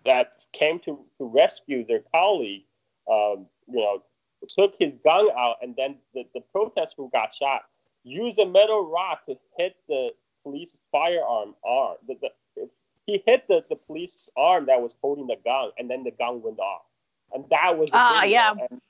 that 0.05 0.33
came 0.53 0.79
to, 0.81 0.99
to 1.19 1.25
rescue 1.27 1.85
their 1.87 2.03
colleague, 2.13 2.65
um, 3.11 3.47
you 3.69 3.81
know, 3.81 4.03
took 4.49 4.75
his 4.79 4.93
gun 5.05 5.29
out, 5.37 5.57
and 5.63 5.75
then 5.77 5.97
the, 6.15 6.25
the 6.35 6.41
protester 6.53 6.95
who 6.97 7.11
got 7.11 7.31
shot 7.39 7.63
used 8.03 8.39
a 8.39 8.47
metal 8.47 8.91
rod 8.91 9.19
to 9.27 9.37
hit 9.59 9.77
the 9.89 10.11
police 10.43 10.81
firearm 10.91 11.55
arm. 11.65 11.97
The, 12.09 12.15
the, 12.21 12.29
he 13.11 13.23
hit 13.27 13.47
the, 13.49 13.65
the 13.69 13.77
police 13.77 14.31
arm 14.37 14.67
that 14.67 14.81
was 14.81 14.97
holding 15.01 15.27
the 15.27 15.37
gun, 15.45 15.71
and 15.79 15.91
then 15.91 16.05
the 16.05 16.11
gun 16.13 16.43
went 16.43 16.59
off. 16.59 16.83
And 17.33 17.45
that 17.51 17.77
was 17.77 17.91
ah 17.93 18.21
uh, 18.21 18.25
yeah. 18.25 18.51
And, 18.51 18.81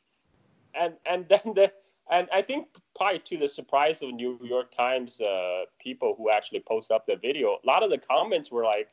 and 0.75 0.95
and 1.07 1.29
then 1.29 1.55
the 1.55 1.73
and 2.11 2.29
I 2.33 2.43
think 2.43 2.69
probably 2.97 3.21
to 3.21 3.39
the 3.39 3.49
surprise 3.49 4.03
of 4.03 4.11
New 4.11 4.39
York 4.43 4.75
Times 4.77 5.21
uh, 5.21 5.65
people 5.79 6.15
who 6.17 6.31
actually 6.31 6.61
post 6.61 6.91
up 6.91 7.07
the 7.07 7.17
video, 7.17 7.59
a 7.63 7.67
lot 7.67 7.83
of 7.83 7.91
the 7.91 7.99
comments 7.99 8.51
were 8.51 8.65
like, 8.65 8.89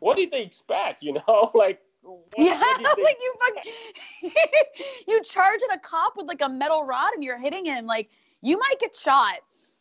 "What 0.00 0.16
did 0.16 0.30
they 0.30 0.42
expect?" 0.42 1.02
You 1.02 1.14
know, 1.14 1.50
like. 1.54 1.80
What, 2.02 2.20
yeah, 2.38 2.60
what 2.60 2.98
like 3.02 3.18
you 3.20 3.34
fucking, 3.40 4.32
you 5.08 5.24
charge 5.24 5.58
at 5.68 5.76
a 5.76 5.80
cop 5.80 6.16
with 6.16 6.26
like 6.26 6.40
a 6.40 6.48
metal 6.48 6.84
rod 6.84 7.12
and 7.14 7.24
you're 7.24 7.38
hitting 7.38 7.64
him, 7.64 7.84
like 7.84 8.10
you 8.42 8.56
might 8.58 8.78
get 8.78 8.94
shot. 8.94 9.38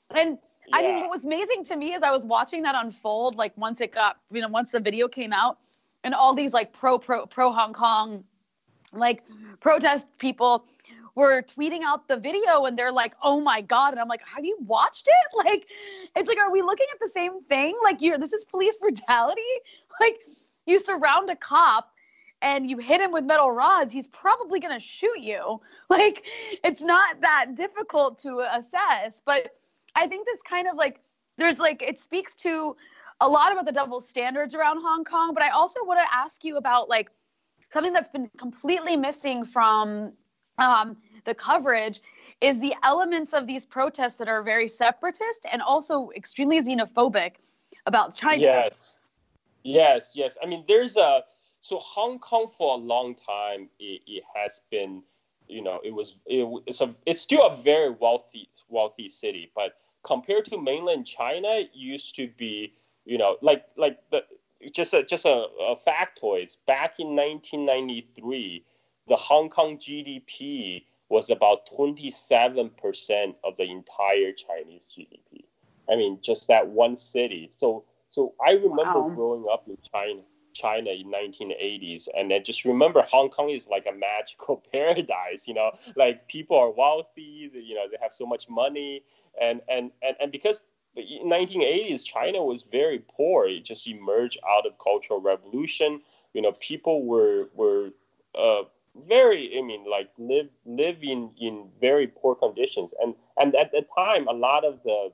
And 0.09 0.39
yeah. 0.67 0.77
I 0.77 0.81
mean, 0.81 0.95
what 0.95 1.09
was 1.09 1.25
amazing 1.25 1.63
to 1.65 1.75
me 1.75 1.93
is 1.93 2.03
I 2.03 2.11
was 2.11 2.25
watching 2.25 2.61
that 2.63 2.75
unfold. 2.75 3.35
Like 3.35 3.55
once 3.57 3.81
it 3.81 3.91
got, 3.91 4.17
you 4.31 4.41
know, 4.41 4.47
once 4.47 4.71
the 4.71 4.79
video 4.79 5.07
came 5.07 5.33
out, 5.33 5.57
and 6.03 6.13
all 6.13 6.33
these 6.33 6.53
like 6.53 6.71
pro 6.71 6.97
pro 6.99 7.25
pro 7.25 7.51
Hong 7.51 7.73
Kong, 7.73 8.23
like 8.93 9.27
mm-hmm. 9.27 9.55
protest 9.59 10.05
people 10.19 10.65
were 11.15 11.41
tweeting 11.41 11.81
out 11.83 12.07
the 12.07 12.17
video 12.17 12.65
and 12.65 12.77
they're 12.77 12.91
like, 12.91 13.15
oh 13.23 13.39
my 13.39 13.61
God. 13.61 13.91
And 13.91 13.99
I'm 13.99 14.07
like, 14.07 14.21
have 14.27 14.45
you 14.45 14.57
watched 14.61 15.07
it? 15.07 15.13
Like, 15.45 15.67
it's 16.15 16.27
like, 16.27 16.37
are 16.37 16.51
we 16.51 16.61
looking 16.61 16.87
at 16.93 16.99
the 16.99 17.09
same 17.09 17.43
thing? 17.43 17.75
Like, 17.83 18.01
you're, 18.01 18.17
this 18.17 18.33
is 18.33 18.45
police 18.45 18.77
brutality. 18.77 19.41
Like, 20.01 20.19
you 20.65 20.77
surround 20.77 21.29
a 21.29 21.37
cop 21.37 21.89
and 22.41 22.69
you 22.69 22.77
hit 22.77 22.99
him 22.99 23.13
with 23.13 23.23
metal 23.23 23.49
rods, 23.49 23.93
he's 23.93 24.09
probably 24.09 24.59
going 24.59 24.77
to 24.77 24.85
shoot 24.85 25.19
you. 25.19 25.61
Like, 25.89 26.25
it's 26.63 26.81
not 26.81 27.21
that 27.21 27.55
difficult 27.55 28.17
to 28.19 28.39
assess. 28.51 29.21
But 29.25 29.55
I 29.95 30.07
think 30.07 30.25
this 30.25 30.41
kind 30.47 30.67
of 30.67 30.75
like, 30.75 30.99
there's 31.37 31.59
like, 31.59 31.81
it 31.81 32.01
speaks 32.01 32.33
to 32.35 32.75
a 33.21 33.27
lot 33.27 33.51
about 33.51 33.65
the 33.65 33.71
double 33.71 34.01
standards 34.01 34.53
around 34.53 34.81
Hong 34.81 35.03
Kong. 35.03 35.33
But 35.33 35.43
I 35.43 35.49
also 35.49 35.83
want 35.83 35.99
to 35.99 36.13
ask 36.13 36.43
you 36.43 36.57
about 36.57 36.89
like 36.89 37.09
something 37.71 37.93
that's 37.93 38.09
been 38.09 38.29
completely 38.37 38.97
missing 38.97 39.45
from 39.45 40.13
um, 40.57 40.97
the 41.25 41.33
coverage 41.33 42.01
is 42.41 42.59
the 42.59 42.73
elements 42.83 43.33
of 43.33 43.47
these 43.47 43.65
protests 43.65 44.15
that 44.15 44.27
are 44.27 44.43
very 44.43 44.67
separatist 44.67 45.45
and 45.51 45.61
also 45.61 46.09
extremely 46.15 46.61
xenophobic 46.61 47.33
about 47.85 48.15
China. 48.15 48.41
Yes, 48.41 48.99
yes, 49.63 50.11
yes. 50.15 50.37
I 50.41 50.45
mean, 50.45 50.63
there's 50.67 50.97
a 50.97 51.23
so 51.59 51.79
Hong 51.79 52.19
Kong 52.19 52.47
for 52.47 52.75
a 52.75 52.77
long 52.77 53.15
time 53.15 53.69
it, 53.79 54.01
it 54.05 54.23
has 54.35 54.61
been, 54.69 55.01
you 55.47 55.63
know, 55.63 55.79
it 55.83 55.93
was 55.93 56.15
it, 56.25 56.47
it's 56.67 56.81
a 56.81 56.93
it's 57.05 57.21
still 57.21 57.45
a 57.47 57.55
very 57.55 57.89
wealthy 57.89 58.49
wealthy 58.69 59.09
city, 59.09 59.51
but 59.55 59.73
compared 60.05 60.45
to 60.45 60.61
mainland 60.61 61.05
China, 61.05 61.49
it 61.49 61.71
used 61.73 62.15
to 62.15 62.29
be, 62.37 62.73
you 63.05 63.17
know, 63.17 63.37
like 63.41 63.65
like 63.75 63.97
the 64.11 64.23
just 64.71 64.93
a 64.93 65.03
just 65.03 65.25
a, 65.25 65.47
a 65.59 65.75
factoid. 65.75 66.55
Back 66.67 66.99
in 66.99 67.15
1993, 67.15 68.63
the 69.07 69.15
Hong 69.15 69.49
Kong 69.49 69.77
GDP 69.77 70.83
was 71.09 71.29
about 71.29 71.69
27% 71.69 73.35
of 73.43 73.55
the 73.57 73.63
entire 73.63 74.31
Chinese 74.31 74.87
GDP. 74.97 75.43
I 75.89 75.95
mean, 75.95 76.19
just 76.23 76.47
that 76.47 76.67
one 76.67 76.97
city. 76.97 77.51
So, 77.57 77.83
so 78.09 78.33
I 78.43 78.53
remember 78.53 79.01
wow. 79.01 79.13
growing 79.13 79.45
up 79.51 79.65
in 79.67 79.77
China, 79.93 80.21
China 80.55 80.89
in 80.89 81.11
1980s, 81.11 82.07
and 82.17 82.31
then 82.31 82.43
just 82.43 82.65
remember 82.65 83.03
Hong 83.03 83.29
Kong 83.29 83.49
is 83.49 83.67
like 83.67 83.85
a 83.85 83.93
magical 83.93 84.63
paradise. 84.71 85.47
You 85.47 85.53
know, 85.53 85.71
like 85.95 86.27
people 86.27 86.57
are 86.57 86.71
wealthy. 86.71 87.51
You 87.53 87.75
know, 87.75 87.85
they 87.91 87.97
have 88.01 88.13
so 88.13 88.25
much 88.25 88.49
money, 88.49 89.03
and 89.39 89.61
and 89.69 89.91
and, 90.01 90.15
and 90.19 90.31
because 90.31 90.61
in 90.95 91.27
1980s 91.27 92.05
China 92.05 92.43
was 92.43 92.63
very 92.63 93.03
poor. 93.15 93.45
It 93.45 93.65
just 93.65 93.87
emerged 93.87 94.39
out 94.49 94.65
of 94.65 94.73
cultural 94.79 95.21
revolution. 95.21 96.01
You 96.33 96.41
know, 96.41 96.53
people 96.53 97.05
were 97.05 97.49
were 97.53 97.91
uh, 98.33 98.63
very, 98.95 99.57
I 99.57 99.61
mean, 99.61 99.85
like 99.89 100.09
live 100.17 100.47
live 100.65 100.97
in 101.01 101.31
in 101.39 101.67
very 101.81 102.07
poor 102.07 102.35
conditions, 102.35 102.91
and 103.01 103.13
and 103.37 103.55
at 103.55 103.71
the 103.71 103.85
time, 103.95 104.27
a 104.27 104.33
lot 104.33 104.63
of 104.63 104.79
the, 104.83 105.11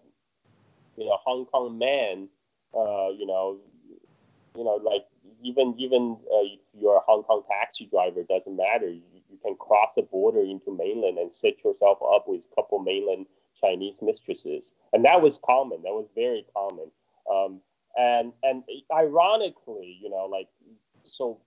you 0.97 1.05
know, 1.05 1.17
Hong 1.25 1.45
Kong 1.45 1.77
men, 1.77 2.29
uh, 2.77 3.09
you 3.09 3.25
know, 3.25 3.57
you 4.55 4.63
know, 4.63 4.75
like 4.75 5.05
even 5.41 5.75
even 5.77 6.17
uh, 6.33 6.43
if 6.43 6.59
you're 6.73 6.97
a 6.97 7.01
Hong 7.01 7.23
Kong 7.23 7.43
taxi 7.49 7.85
driver, 7.85 8.23
doesn't 8.23 8.55
matter. 8.55 8.89
You, 8.89 9.01
you 9.29 9.37
can 9.43 9.55
cross 9.55 9.89
the 9.95 10.03
border 10.03 10.41
into 10.41 10.75
mainland 10.75 11.17
and 11.17 11.33
set 11.33 11.63
yourself 11.63 11.99
up 12.13 12.25
with 12.27 12.45
a 12.51 12.55
couple 12.55 12.79
mainland 12.79 13.25
Chinese 13.59 13.99
mistresses, 14.01 14.71
and 14.93 15.05
that 15.05 15.21
was 15.21 15.39
common. 15.45 15.81
That 15.83 15.93
was 15.93 16.07
very 16.15 16.45
common. 16.53 16.91
Um, 17.31 17.61
and 17.97 18.33
and 18.43 18.63
ironically, 18.93 19.97
you 20.01 20.09
know, 20.09 20.27
like 20.31 20.47
so 21.05 21.39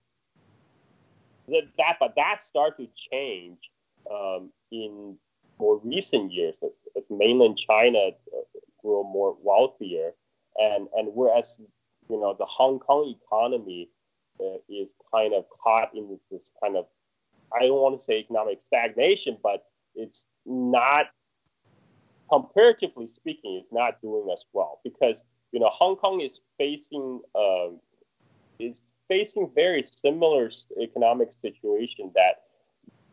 that, 1.47 1.63
that 1.77 1.97
but 1.99 2.13
that 2.15 2.41
started 2.41 2.87
to 2.87 3.09
change 3.11 3.57
um, 4.11 4.49
in 4.71 5.17
more 5.59 5.79
recent 5.83 6.31
years 6.31 6.55
as, 6.63 6.71
as 6.97 7.03
mainland 7.09 7.57
China 7.57 7.99
uh, 8.09 8.59
grew 8.81 9.03
more 9.03 9.37
wealthier, 9.41 10.11
and 10.57 10.87
and 10.95 11.09
whereas 11.13 11.59
you 12.09 12.19
know 12.19 12.35
the 12.37 12.45
Hong 12.45 12.79
Kong 12.79 13.13
economy 13.21 13.89
uh, 14.39 14.57
is 14.69 14.93
kind 15.13 15.33
of 15.33 15.45
caught 15.63 15.95
in 15.95 16.19
this 16.31 16.51
kind 16.61 16.77
of 16.77 16.85
I 17.53 17.67
don't 17.67 17.81
want 17.81 17.99
to 17.99 18.03
say 18.03 18.19
economic 18.19 18.59
stagnation, 18.65 19.37
but 19.41 19.65
it's 19.95 20.25
not 20.45 21.07
comparatively 22.29 23.09
speaking, 23.11 23.61
it's 23.63 23.71
not 23.71 24.01
doing 24.01 24.29
as 24.31 24.43
well. 24.53 24.79
Because 24.83 25.23
you 25.51 25.59
know 25.59 25.69
Hong 25.71 25.95
Kong 25.95 26.21
is 26.21 26.39
facing 26.57 27.21
um, 27.35 27.79
is 28.59 28.81
facing 29.07 29.51
very 29.53 29.85
similar 29.89 30.51
economic 30.81 31.29
situation 31.41 32.11
that 32.15 32.43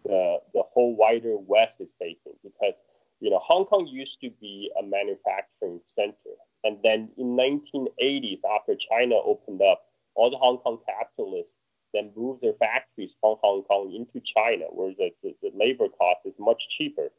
the, 0.04 0.38
the 0.54 0.62
whole 0.72 0.96
wider 0.96 1.36
West 1.36 1.80
is 1.80 1.94
facing. 1.98 2.32
Because 2.42 2.80
you 3.20 3.30
know 3.30 3.40
Hong 3.42 3.64
Kong 3.66 3.86
used 3.86 4.20
to 4.22 4.30
be 4.40 4.70
a 4.78 4.82
manufacturing 4.82 5.80
center, 5.86 6.36
and 6.64 6.78
then 6.82 7.10
in 7.16 7.36
1980s 7.36 8.40
after 8.56 8.74
China 8.76 9.16
opened 9.16 9.62
up, 9.62 9.86
all 10.14 10.30
the 10.30 10.36
Hong 10.36 10.58
Kong 10.58 10.78
capitalists 10.86 11.52
then 11.92 12.10
moved 12.16 12.42
their 12.42 12.54
factories 12.54 13.12
from 13.20 13.36
Hong 13.42 13.62
Kong 13.64 13.92
into 13.94 14.24
China, 14.24 14.64
where 14.70 14.94
the, 14.96 15.10
the, 15.22 15.34
the 15.42 15.50
labor 15.54 15.88
cost 15.88 16.20
is 16.24 16.34
much 16.38 16.62
cheaper. 16.76 17.10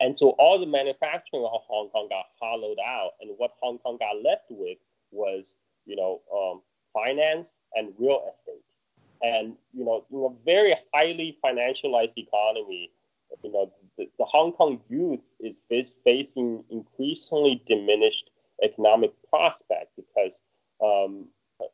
And 0.00 0.18
so 0.18 0.30
all 0.30 0.58
the 0.58 0.66
manufacturing 0.66 1.44
of 1.44 1.60
Hong 1.68 1.88
Kong 1.90 2.08
got 2.10 2.26
hollowed 2.40 2.78
out, 2.84 3.12
and 3.20 3.30
what 3.36 3.52
Hong 3.60 3.78
Kong 3.78 3.96
got 3.98 4.22
left 4.22 4.46
with 4.50 4.78
was, 5.12 5.56
you 5.86 5.96
know, 5.96 6.20
um, 6.34 6.62
finance 6.92 7.52
and 7.74 7.92
real 7.98 8.32
estate. 8.32 8.62
And 9.22 9.54
you 9.72 9.84
know, 9.84 10.04
in 10.10 10.18
a 10.18 10.44
very 10.44 10.74
highly 10.92 11.38
financialized 11.44 12.12
economy, 12.16 12.90
you 13.42 13.52
know, 13.52 13.72
the, 13.98 14.24
Hong 14.24 14.52
Kong 14.52 14.80
youth 14.88 15.20
is 15.40 15.58
facing 16.04 16.64
increasingly 16.70 17.62
diminished 17.66 18.30
economic 18.62 19.12
prospect 19.30 19.90
because 19.96 20.40
um, 20.82 21.26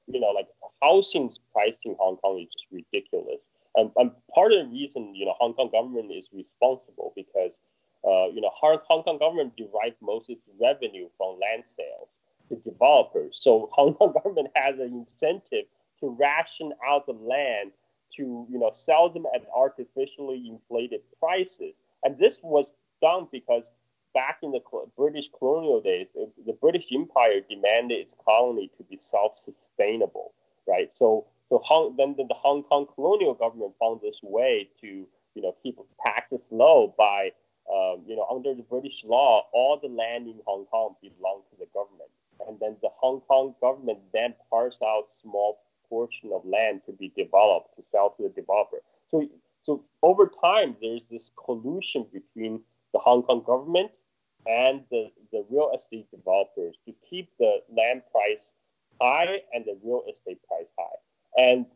you 0.07 0.21
know, 0.21 0.31
like 0.31 0.49
housing 0.83 1.33
price 1.53 1.77
in 1.85 1.97
Hong 1.99 2.17
Kong 2.17 2.39
is 2.41 2.49
just 2.53 2.67
ridiculous. 2.71 3.43
And, 3.77 3.91
and, 3.97 4.11
part 4.35 4.53
of 4.53 4.67
the 4.67 4.73
reason, 4.73 5.15
you 5.15 5.25
know, 5.27 5.35
Hong 5.39 5.55
Kong 5.55 5.71
government 5.71 6.11
is 6.11 6.29
responsible 6.33 7.13
because, 7.15 7.59
uh, 8.05 8.27
you 8.33 8.41
know, 8.41 8.51
Hong 8.55 8.79
Kong 8.79 9.19
government 9.19 9.57
derives 9.57 9.97
most 10.03 10.29
of 10.29 10.37
its 10.37 10.43
revenue 10.61 11.09
from 11.17 11.39
land 11.41 11.65
sales 11.67 12.09
to 12.49 12.57
developers. 12.57 13.39
So 13.41 13.71
Hong 13.77 13.95
Kong 13.95 14.13
government 14.13 14.49
has 14.55 14.79
an 14.79 14.93
incentive 14.93 15.67
to 16.01 16.17
ration 16.19 16.73
out 16.87 17.07
the 17.07 17.13
land 17.13 17.73
to 18.17 18.45
you 18.51 18.59
know 18.59 18.71
sell 18.73 19.09
them 19.09 19.25
at 19.35 19.47
artificially 19.55 20.49
inflated 20.49 21.01
prices. 21.21 21.75
And 22.03 22.19
this 22.19 22.41
was 22.43 22.73
done 23.03 23.29
because 23.31 23.71
back 24.15 24.39
in 24.43 24.53
the 24.53 24.61
British 24.97 25.29
colonial 25.39 25.81
days, 25.81 26.09
the 26.15 26.53
British 26.61 26.87
Empire 26.93 27.41
demanded 27.49 27.99
its 27.99 28.15
colony 28.25 28.71
to 28.77 28.83
be 28.85 28.99
self-sustainable, 28.99 30.33
right? 30.67 30.93
So, 30.93 31.27
so 31.49 31.59
Hong, 31.65 31.97
then 31.97 32.15
the 32.17 32.35
Hong 32.35 32.63
Kong 32.63 32.87
colonial 32.95 33.35
government 33.35 33.75
found 33.79 34.01
this 34.03 34.21
way 34.23 34.69
to, 34.81 34.87
you 34.87 35.43
know, 35.43 35.55
keep 35.63 35.79
taxes 36.05 36.43
low 36.51 36.95
by, 36.97 37.31
um, 37.73 38.03
you 38.07 38.17
know, 38.17 38.27
under 38.31 38.55
the 38.55 38.63
British 38.63 39.05
law, 39.05 39.47
all 39.53 39.79
the 39.81 39.89
land 39.89 40.27
in 40.27 40.41
Hong 40.47 40.67
Kong 40.67 40.97
belonged 41.01 41.45
to 41.51 41.57
the 41.59 41.67
government 41.73 42.11
and 42.47 42.59
then 42.61 42.77
the 42.83 42.89
Hong 43.01 43.21
Kong 43.21 43.55
government 43.61 43.99
then 44.13 44.35
parsed 44.49 44.83
out 44.83 45.11
small 45.11 45.61
portion 45.89 46.31
of 46.33 46.45
land 46.45 46.83
to 46.87 46.93
be 46.93 47.13
developed 47.17 47.77
to 47.77 47.83
sell 47.89 48.15
to 48.17 48.23
the 48.25 48.29
developer. 48.29 48.79
So, 49.09 49.29
so 49.63 49.85
over 50.03 50.31
time, 50.43 50.77
there's 50.81 51.03
this 51.11 51.31
collusion 51.45 52.07
between 52.13 52.61
the 52.93 52.99
Hong 52.99 53.23
Kong 53.23 53.43
government 53.45 53.91
and 54.47 54.83
the, 54.91 55.11
the 55.33 55.45
real 55.51 55.71
estate 55.75 56.11
developers 56.11 56.77
to 56.87 56.95
keep 57.09 57.31
the 57.39 57.59
land 57.77 58.03
price 58.11 58.51
high 59.01 59.41
and 59.53 59.65
the 59.65 59.79
real 59.83 60.03
estate 60.11 60.39
price 60.49 60.69
high. 60.79 61.43
And 61.43 61.67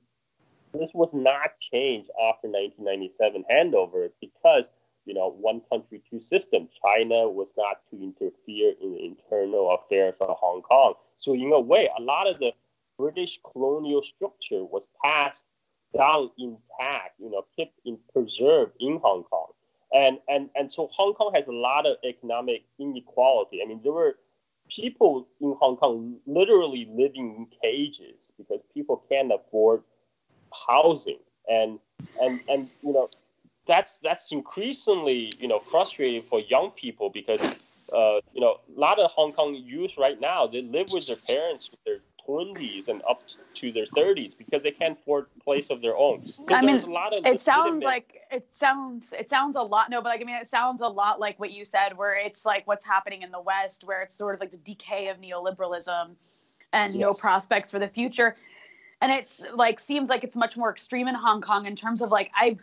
this 0.72 0.92
was 0.94 1.12
not 1.12 1.58
changed 1.60 2.10
after 2.20 2.48
1997 2.48 3.44
handover 3.50 4.08
because 4.20 4.70
you 5.06 5.14
know, 5.14 5.34
one 5.38 5.60
country, 5.70 6.02
two 6.08 6.20
systems. 6.20 6.70
China 6.82 7.28
was 7.28 7.48
not 7.56 7.80
to 7.90 8.02
interfere 8.02 8.72
in 8.80 8.92
the 8.92 9.04
internal 9.04 9.70
affairs 9.74 10.14
of 10.20 10.36
Hong 10.38 10.62
Kong. 10.62 10.94
So 11.18 11.34
in 11.34 11.52
a 11.52 11.60
way, 11.60 11.88
a 11.98 12.02
lot 12.02 12.26
of 12.26 12.38
the 12.38 12.52
British 12.98 13.38
colonial 13.52 14.02
structure 14.02 14.64
was 14.64 14.88
passed 15.04 15.46
down 15.96 16.30
intact, 16.38 17.18
you 17.18 17.30
know, 17.30 17.44
kept 17.58 17.72
in 17.84 17.98
preserved 18.12 18.72
in 18.80 18.98
Hong 19.02 19.24
Kong. 19.24 19.48
And, 19.92 20.18
and, 20.28 20.50
and 20.56 20.70
so 20.70 20.88
Hong 20.92 21.14
Kong 21.14 21.32
has 21.34 21.46
a 21.46 21.52
lot 21.52 21.86
of 21.86 21.96
economic 22.04 22.64
inequality. 22.78 23.60
I 23.62 23.68
mean, 23.68 23.80
there 23.82 23.92
were 23.92 24.16
people 24.68 25.28
in 25.40 25.54
Hong 25.60 25.76
Kong 25.76 26.16
literally 26.26 26.88
living 26.90 27.36
in 27.36 27.46
cages 27.62 28.30
because 28.36 28.60
people 28.72 29.04
can't 29.08 29.30
afford 29.32 29.82
housing. 30.66 31.18
And, 31.48 31.78
and, 32.20 32.40
and 32.48 32.70
you 32.82 32.92
know, 32.92 33.08
that's 33.66 33.96
that's 33.98 34.32
increasingly 34.32 35.32
you 35.38 35.48
know 35.48 35.58
frustrating 35.58 36.22
for 36.22 36.40
young 36.40 36.70
people 36.72 37.10
because 37.10 37.58
uh, 37.92 38.20
you 38.32 38.40
know 38.40 38.60
a 38.76 38.80
lot 38.80 38.98
of 38.98 39.10
Hong 39.10 39.32
Kong 39.32 39.54
youth 39.54 39.96
right 39.98 40.20
now 40.20 40.46
they 40.46 40.62
live 40.62 40.88
with 40.92 41.06
their 41.06 41.16
parents 41.16 41.70
in 41.70 41.78
their 41.86 42.00
20s 42.28 42.88
and 42.88 43.02
up 43.08 43.22
to 43.54 43.72
their 43.72 43.86
30s 43.86 44.36
because 44.36 44.62
they 44.62 44.70
can't 44.70 44.98
afford 44.98 45.26
a 45.36 45.44
place 45.44 45.70
of 45.70 45.80
their 45.80 45.96
own. 45.96 46.24
I 46.48 46.64
mean, 46.64 46.76
it 47.24 47.40
sounds 47.40 47.84
like 47.84 48.20
it 48.30 48.46
sounds 48.52 49.12
it 49.12 49.28
sounds 49.28 49.56
a 49.56 49.62
lot. 49.62 49.90
No, 49.90 50.00
but 50.00 50.10
like 50.10 50.20
I 50.20 50.24
mean, 50.24 50.36
it 50.36 50.48
sounds 50.48 50.80
a 50.80 50.88
lot 50.88 51.20
like 51.20 51.38
what 51.38 51.50
you 51.50 51.64
said, 51.64 51.96
where 51.96 52.14
it's 52.14 52.44
like 52.44 52.66
what's 52.66 52.84
happening 52.84 53.22
in 53.22 53.30
the 53.30 53.40
West, 53.40 53.84
where 53.84 54.02
it's 54.02 54.14
sort 54.14 54.34
of 54.34 54.40
like 54.40 54.50
the 54.50 54.58
decay 54.58 55.08
of 55.08 55.18
neoliberalism 55.18 56.14
and 56.72 56.94
yes. 56.94 57.00
no 57.00 57.12
prospects 57.12 57.70
for 57.70 57.78
the 57.78 57.88
future 57.88 58.36
and 59.04 59.12
it's 59.12 59.42
like 59.52 59.78
seems 59.78 60.08
like 60.08 60.24
it's 60.24 60.34
much 60.34 60.56
more 60.56 60.70
extreme 60.70 61.08
in 61.08 61.14
Hong 61.14 61.42
Kong 61.42 61.66
in 61.66 61.76
terms 61.76 62.00
of 62.00 62.10
like 62.10 62.30
I 62.34 62.56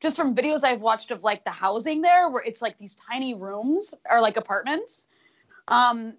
just 0.00 0.16
from 0.16 0.36
videos 0.36 0.62
I've 0.62 0.80
watched 0.80 1.10
of 1.10 1.24
like 1.24 1.44
the 1.44 1.50
housing 1.50 2.00
there 2.00 2.28
where 2.30 2.42
it's 2.42 2.62
like 2.62 2.78
these 2.78 2.94
tiny 2.94 3.34
rooms 3.34 3.92
or 4.08 4.20
like 4.20 4.36
apartments. 4.36 5.06
Um, 5.66 6.14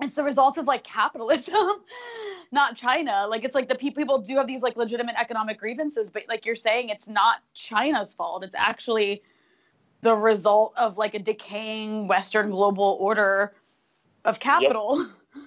it's 0.00 0.14
the 0.14 0.22
result 0.22 0.56
of 0.56 0.66
like 0.66 0.84
capitalism, 0.84 1.54
not 2.52 2.76
China. 2.76 3.26
Like 3.28 3.44
it's 3.44 3.54
like 3.54 3.68
the 3.68 3.74
pe- 3.74 3.90
people 3.90 4.18
do 4.18 4.36
have 4.36 4.46
these 4.46 4.62
like 4.62 4.76
legitimate 4.76 5.16
economic 5.18 5.58
grievances, 5.58 6.10
but 6.10 6.24
like 6.28 6.46
you're 6.46 6.56
saying, 6.56 6.88
it's 6.88 7.08
not 7.08 7.38
China's 7.54 8.14
fault. 8.14 8.44
It's 8.44 8.54
actually 8.54 9.22
the 10.00 10.14
result 10.14 10.74
of 10.76 10.96
like 10.96 11.14
a 11.14 11.18
decaying 11.18 12.08
Western 12.08 12.50
global 12.50 12.96
order 13.00 13.54
of 14.24 14.40
capital. 14.40 15.00
Yep. 15.00 15.08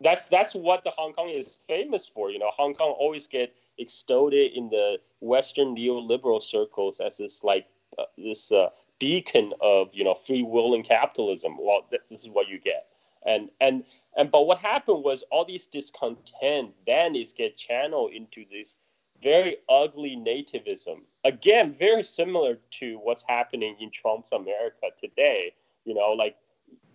That's 0.00 0.28
that's 0.28 0.54
what 0.54 0.82
the 0.82 0.90
Hong 0.90 1.14
Kong 1.14 1.30
is 1.30 1.60
famous 1.66 2.04
for. 2.04 2.28
You 2.28 2.38
know, 2.38 2.50
Hong 2.54 2.74
Kong 2.74 2.94
always 2.98 3.26
get 3.26 3.54
extolled 3.78 4.34
in 4.34 4.68
the 4.68 4.98
Western 5.20 5.74
neoliberal 5.74 6.42
circles 6.42 7.00
as 7.00 7.16
this 7.16 7.42
like 7.42 7.66
uh, 7.96 8.02
this 8.18 8.52
uh, 8.52 8.68
beacon 8.98 9.54
of 9.62 9.88
you 9.94 10.04
know 10.04 10.14
free 10.14 10.42
will 10.42 10.74
and 10.74 10.84
capitalism. 10.84 11.56
Well, 11.58 11.86
th- 11.88 12.02
this 12.10 12.20
is 12.22 12.28
what 12.28 12.48
you 12.48 12.58
get 12.58 12.88
and 13.26 13.50
and 13.60 13.84
and 14.16 14.30
but 14.30 14.46
what 14.46 14.58
happened 14.58 15.02
was 15.02 15.24
all 15.30 15.44
these 15.44 15.66
discontent 15.66 16.72
then 16.86 17.14
is 17.14 17.32
get 17.32 17.56
channeled 17.56 18.12
into 18.12 18.44
this 18.50 18.76
very 19.22 19.56
ugly 19.68 20.16
nativism. 20.16 21.00
Again 21.24 21.74
very 21.78 22.02
similar 22.02 22.58
to 22.78 22.98
what's 23.02 23.24
happening 23.26 23.76
in 23.80 23.90
trump's 23.90 24.32
america 24.32 24.88
today. 25.00 25.54
You 25.84 25.94
know 25.94 26.12
like 26.12 26.36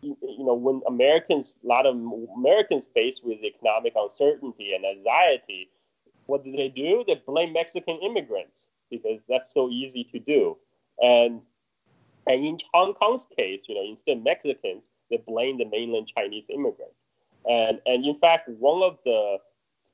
you, 0.02 0.16
know 0.40 0.54
when 0.54 0.82
americans 0.88 1.56
a 1.64 1.68
lot 1.68 1.86
of 1.86 1.96
americans 2.38 2.88
faced 2.94 3.24
with 3.26 3.44
economic 3.44 3.94
uncertainty 3.96 4.74
and 4.74 4.86
anxiety 4.86 5.70
what 6.26 6.44
do 6.44 6.52
they 6.52 6.70
do? 6.70 7.04
They 7.08 7.16
blame 7.26 7.54
mexican 7.54 7.98
immigrants 8.04 8.68
because 8.92 9.20
that's 9.28 9.52
so 9.52 9.70
easy 9.70 10.04
to 10.12 10.20
do. 10.20 10.58
And 11.02 11.42
and 12.28 12.46
in 12.46 12.60
hong 12.74 12.94
kong's 12.94 13.26
case 13.38 13.64
you 13.68 13.76
know 13.76 13.84
instead 13.84 14.24
mexicans 14.24 14.90
they 15.10 15.18
blame 15.28 15.58
the 15.58 15.66
mainland 15.66 16.12
Chinese 16.16 16.48
immigrant. 16.50 16.92
And, 17.50 17.80
and 17.86 18.06
in 18.06 18.18
fact, 18.20 18.50
one 18.50 18.84
of 18.84 18.98
the 19.06 19.38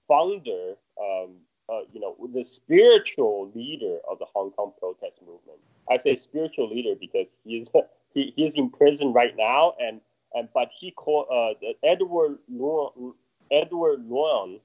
founder, 0.08 0.76
um, 1.02 1.36
uh, 1.70 1.82
you 1.92 2.00
know, 2.00 2.16
the 2.34 2.44
spiritual 2.44 3.52
leader 3.56 3.98
of 4.10 4.20
the 4.20 4.26
Hong 4.34 4.52
Kong 4.52 4.74
protest 4.80 5.22
movement. 5.22 5.60
I 5.90 5.98
say 5.98 6.16
spiritual 6.16 6.70
leader 6.70 6.96
because 7.00 7.28
he's 7.44 7.72
he, 8.14 8.34
he's 8.36 8.58
in 8.58 8.70
prison 8.70 9.14
right 9.14 9.36
now, 9.38 9.74
and 9.80 10.02
and 10.34 10.50
but 10.54 10.70
he 10.78 10.92
called 10.92 11.28
uh, 11.32 11.54
Edward 11.84 12.38
Leung, 12.52 13.14
Edward 13.52 14.08
Leung. 14.10 14.60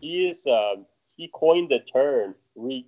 He 0.00 0.28
is 0.28 0.46
uh, 0.46 0.76
he 1.16 1.30
coined 1.32 1.70
the 1.70 1.80
term 1.80 2.34
re, 2.56 2.86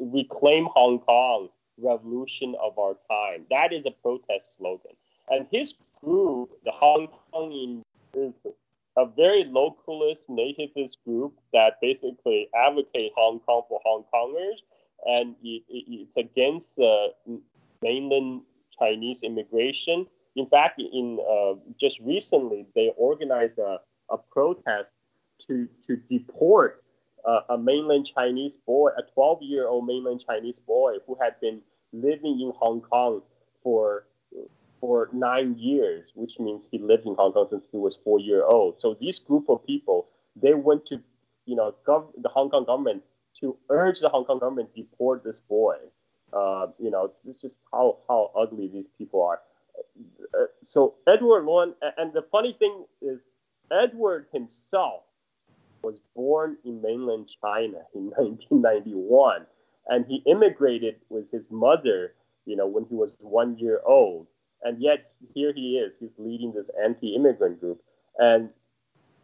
reclaim 0.00 0.66
Hong 0.74 0.98
Kong, 0.98 1.48
revolution 1.78 2.54
of 2.62 2.78
our 2.78 2.96
time. 3.08 3.46
That 3.50 3.72
is 3.72 3.84
a 3.86 3.90
protest 3.90 4.56
slogan, 4.56 4.92
and 5.28 5.46
his 5.50 5.74
group, 6.02 6.50
the 6.64 6.72
Hong 6.72 7.08
Kong 7.30 7.82
is 8.14 8.32
a 8.96 9.06
very 9.06 9.44
localist, 9.44 10.28
nativist 10.28 10.96
group 11.06 11.34
that 11.52 11.80
basically 11.80 12.48
advocate 12.54 13.12
Hong 13.16 13.40
Kong 13.40 13.62
for 13.68 13.80
Hong 13.84 14.04
Kongers, 14.12 14.58
and 15.06 15.34
it, 15.42 15.62
it, 15.68 15.84
it's 15.88 16.16
against 16.16 16.78
uh, 16.78 17.08
mainland 17.82 18.42
Chinese 18.78 19.22
immigration. 19.22 20.06
In 20.36 20.46
fact, 20.46 20.80
in 20.80 21.18
uh, 21.20 21.54
just 21.80 22.00
recently, 22.00 22.66
they 22.74 22.92
organized 22.96 23.58
a, 23.58 23.80
a 24.10 24.18
protest 24.18 24.90
to 25.46 25.68
to 25.86 25.96
deport 26.10 26.84
uh, 27.24 27.40
a 27.50 27.58
mainland 27.58 28.08
Chinese 28.14 28.52
boy, 28.66 28.90
a 28.96 29.02
12 29.14 29.42
year 29.42 29.68
old 29.68 29.86
mainland 29.86 30.22
Chinese 30.26 30.58
boy 30.58 30.96
who 31.06 31.16
had 31.20 31.40
been 31.40 31.60
living 31.92 32.40
in 32.40 32.52
Hong 32.58 32.80
Kong 32.80 33.22
for 33.62 34.04
for 34.82 35.08
nine 35.12 35.56
years, 35.58 36.10
which 36.16 36.40
means 36.40 36.64
he 36.72 36.78
lived 36.78 37.06
in 37.06 37.14
Hong 37.14 37.32
Kong 37.32 37.46
since 37.48 37.68
he 37.70 37.78
was 37.78 37.96
four 38.02 38.18
year 38.18 38.44
old. 38.44 38.80
So 38.80 38.96
this 39.00 39.20
group 39.20 39.48
of 39.48 39.64
people, 39.64 40.08
they 40.34 40.54
went 40.54 40.86
to, 40.86 41.00
you 41.46 41.54
know, 41.54 41.76
gov- 41.86 42.10
the 42.20 42.28
Hong 42.28 42.50
Kong 42.50 42.64
government 42.66 43.04
to 43.40 43.56
urge 43.70 44.00
the 44.00 44.08
Hong 44.08 44.24
Kong 44.24 44.40
government 44.40 44.74
to 44.74 44.82
deport 44.82 45.22
this 45.22 45.38
boy. 45.48 45.76
Uh, 46.32 46.66
you 46.80 46.90
know, 46.90 47.12
it's 47.28 47.40
just 47.40 47.60
how, 47.72 47.98
how 48.08 48.32
ugly 48.36 48.68
these 48.74 48.88
people 48.98 49.22
are. 49.24 49.40
Uh, 50.34 50.46
so 50.64 50.94
Edward 51.06 51.44
Leung, 51.44 51.74
and 51.96 52.12
the 52.12 52.22
funny 52.32 52.56
thing 52.58 52.84
is, 53.00 53.20
Edward 53.70 54.26
himself 54.32 55.04
was 55.84 56.00
born 56.16 56.56
in 56.64 56.82
mainland 56.82 57.30
China 57.40 57.78
in 57.94 58.06
1991, 58.16 59.46
and 59.88 60.06
he 60.06 60.24
immigrated 60.26 60.96
with 61.08 61.30
his 61.30 61.44
mother, 61.50 62.14
you 62.46 62.56
know, 62.56 62.66
when 62.66 62.84
he 62.86 62.96
was 62.96 63.10
one 63.20 63.56
year 63.58 63.80
old 63.86 64.26
and 64.62 64.80
yet 64.80 65.12
here 65.34 65.52
he 65.52 65.76
is. 65.78 65.94
He's 65.98 66.12
leading 66.18 66.52
this 66.52 66.68
anti-immigrant 66.82 67.60
group, 67.60 67.82
and 68.18 68.50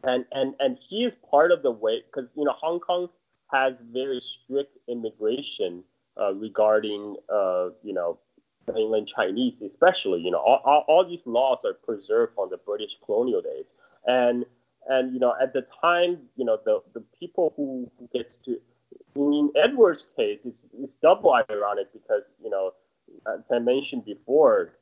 and 0.04 0.24
and 0.32 0.54
and 0.60 0.78
he 0.88 1.04
is 1.04 1.16
part 1.30 1.52
of 1.52 1.62
the 1.62 1.70
way 1.70 2.02
because 2.06 2.30
you 2.36 2.44
know 2.44 2.54
Hong 2.60 2.80
Kong 2.80 3.08
has 3.52 3.74
very 3.92 4.20
strict 4.20 4.76
immigration 4.88 5.82
uh, 6.20 6.34
regarding 6.34 7.16
uh, 7.32 7.68
you 7.82 7.92
know 7.92 8.18
mainland 8.72 9.08
Chinese, 9.14 9.62
especially. 9.62 10.20
You 10.20 10.30
know, 10.30 10.38
all, 10.38 10.60
all, 10.64 10.84
all, 10.88 11.08
these 11.08 11.22
laws 11.24 11.58
are 11.64 11.72
preserved 11.72 12.34
from 12.34 12.50
the 12.50 12.58
British 12.58 12.92
colonial 13.04 13.40
days, 13.40 13.64
and 14.06 14.44
and 14.88 15.12
you 15.12 15.20
know 15.20 15.34
at 15.40 15.52
the 15.52 15.66
time, 15.80 16.18
you 16.36 16.44
know 16.44 16.58
the 16.64 16.80
the 16.94 17.02
people 17.18 17.52
who, 17.56 17.90
who 17.98 18.08
gets 18.12 18.38
to 18.44 18.58
in 19.16 19.50
Edward's 19.56 20.04
case, 20.16 20.40
it's, 20.44 20.62
it's 20.78 20.94
double 21.02 21.32
ironic 21.32 21.92
because 21.92 22.22
you 22.42 22.50
know 22.50 22.72
as 23.26 23.40
I 23.50 23.58
mentioned 23.58 24.04
before, 24.04 24.74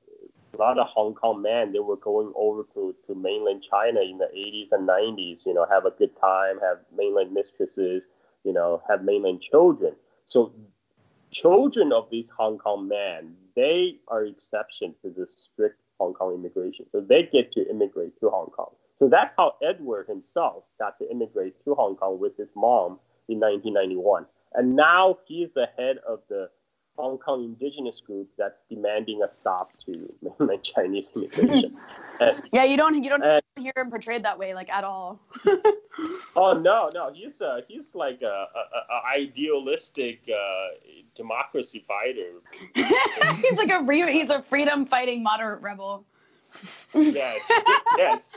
a 0.57 0.63
lot 0.63 0.79
of 0.79 0.87
Hong 0.89 1.15
Kong 1.15 1.43
men 1.43 1.73
they 1.73 1.79
were 1.79 1.97
going 1.97 2.33
over 2.35 2.63
to, 2.75 2.95
to 3.07 3.15
mainland 3.15 3.65
China 3.69 4.01
in 4.01 4.19
the 4.19 4.29
80s 4.35 4.69
and 4.73 4.89
90s. 4.89 5.45
You 5.45 5.55
know, 5.55 5.67
have 5.71 5.85
a 5.85 5.91
good 5.91 6.19
time, 6.21 6.59
have 6.61 6.79
mainland 6.97 7.33
mistresses, 7.33 8.05
you 8.45 8.53
know, 8.53 8.83
have 8.89 9.05
mainland 9.05 9.43
children. 9.43 9.95
So 10.25 10.53
children 11.31 11.93
of 11.93 12.09
these 12.11 12.29
Hong 12.37 12.59
Kong 12.59 12.89
men, 12.89 13.35
they 13.55 13.99
are 14.09 14.25
exception 14.25 14.95
to 15.03 15.11
the 15.11 15.27
strict 15.27 15.79
Hong 15.99 16.15
Kong 16.15 16.35
immigration. 16.35 16.87
So 16.91 17.01
they 17.01 17.25
get 17.25 17.53
to 17.53 17.69
immigrate 17.69 18.19
to 18.21 18.31
Hong 18.31 18.51
Kong. 18.51 18.71
So 18.99 19.09
that's 19.09 19.33
how 19.37 19.57
Edward 19.63 20.09
himself 20.09 20.65
got 20.79 20.99
to 20.99 21.11
immigrate 21.11 21.55
to 21.65 21.75
Hong 21.75 21.97
Kong 21.97 22.19
with 22.19 22.37
his 22.37 22.49
mom 22.55 22.99
in 23.29 23.41
1991. 23.41 24.27
And 24.55 24.75
now 24.75 25.19
he's 25.27 25.49
the 25.55 25.69
head 25.77 25.99
of 26.09 26.21
the 26.29 26.49
Hong 26.97 27.19
Kong 27.19 27.45
indigenous 27.45 28.01
group 28.01 28.29
that's 28.37 28.59
demanding 28.69 29.23
a 29.23 29.31
stop 29.31 29.73
to 29.85 30.13
mainland 30.23 30.63
Chinese 30.63 31.13
immigration. 31.15 31.77
And, 32.21 32.43
yeah, 32.53 32.65
you 32.65 32.77
don't 32.77 33.03
you 33.03 33.11
don't 33.11 33.23
and, 33.23 33.41
hear 33.57 33.73
him 33.77 33.91
portrayed 33.91 34.25
that 34.25 34.39
way 34.39 34.55
like 34.55 34.69
at 34.69 34.85
all. 34.85 35.21
oh 36.37 36.59
no, 36.59 36.91
no, 36.95 37.11
he's 37.13 37.41
uh, 37.41 37.61
he's 37.67 37.95
like 37.95 38.23
a, 38.23 38.27
a, 38.27 38.93
a 38.93 39.19
idealistic 39.19 40.21
uh, 40.29 40.75
democracy 41.15 41.85
fighter. 41.87 42.41
he's 42.75 43.59
like 43.59 43.71
a 43.71 43.83
re- 43.83 44.13
he's 44.13 44.31
a 44.31 44.43
freedom 44.43 44.87
fighting 44.87 45.23
moderate 45.23 45.61
rebel. 45.63 46.05
yes, 46.95 47.43
yes. 47.97 48.35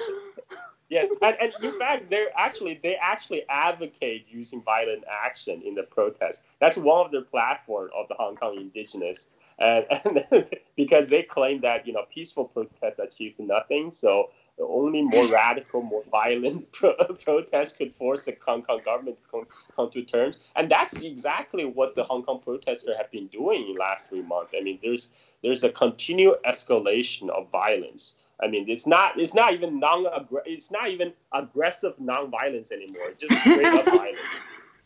Yes, 0.90 1.08
and, 1.22 1.36
and 1.40 1.54
in 1.64 1.72
fact, 1.78 2.10
they're 2.10 2.32
actually 2.36 2.80
they 2.82 2.96
actually 2.96 3.44
advocate 3.48 4.26
using 4.30 4.62
violent 4.64 5.04
action 5.10 5.62
in 5.64 5.76
the 5.76 5.84
protest. 5.84 6.44
That's 6.60 6.78
one 6.78 7.06
of 7.06 7.12
the 7.12 7.22
platform 7.22 7.92
of 7.96 8.08
the 8.08 8.16
Hong 8.16 8.36
Kong 8.36 8.58
indigenous, 8.58 9.30
and, 9.60 9.86
and 10.06 10.48
because 10.76 11.10
they 11.10 11.22
claim 11.24 11.62
that 11.62 11.86
you 11.86 11.94
know 11.94 12.06
peaceful 12.14 12.46
protests 12.46 13.00
achieve 13.00 13.36
nothing, 13.40 13.92
so 13.94 14.32
only 14.60 15.04
more 15.04 15.28
radical, 15.28 15.82
more 15.82 16.04
violent 16.12 16.72
pro- 16.74 16.96
protests 16.96 17.74
could 17.74 17.94
force 17.94 18.26
the 18.26 18.36
Hong 18.46 18.64
Kong 18.64 18.82
government 18.84 19.18
to 19.22 19.30
come, 19.30 19.48
come, 19.76 19.90
to 19.92 20.04
terms. 20.04 20.40
And 20.56 20.70
that's 20.72 21.02
exactly 21.02 21.66
what 21.66 21.96
the 21.96 22.04
Hong 22.04 22.24
Kong 22.24 22.42
protesters 22.44 22.96
have 22.98 23.12
been 23.12 23.28
doing 23.28 23.70
in 23.70 23.76
last 23.78 24.10
three 24.10 24.22
months. 24.24 24.54
I 24.58 24.62
mean, 24.62 24.80
there's 24.82 25.12
there's 25.44 25.64
a 25.64 25.70
continued 25.70 26.38
escalation 26.46 27.30
of 27.30 27.50
violence. 27.52 28.16
I 28.42 28.48
mean, 28.48 28.70
it's 28.70 28.88
not 28.88 29.20
it's 29.20 29.34
not 29.34 29.54
even 29.54 29.80
non 29.80 30.06
it's 30.46 30.72
not 30.72 30.90
even 30.90 31.14
aggressive 31.34 31.94
nonviolence 31.98 32.72
anymore. 32.72 33.10
It's 33.10 33.22
just 33.22 33.42
straight 33.42 33.66
up 33.66 33.86
violence. 33.86 34.18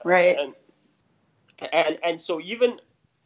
Right. 0.03 0.37
And, 0.39 0.53
and 1.71 1.97
and 2.03 2.21
so 2.21 2.41
even 2.41 2.79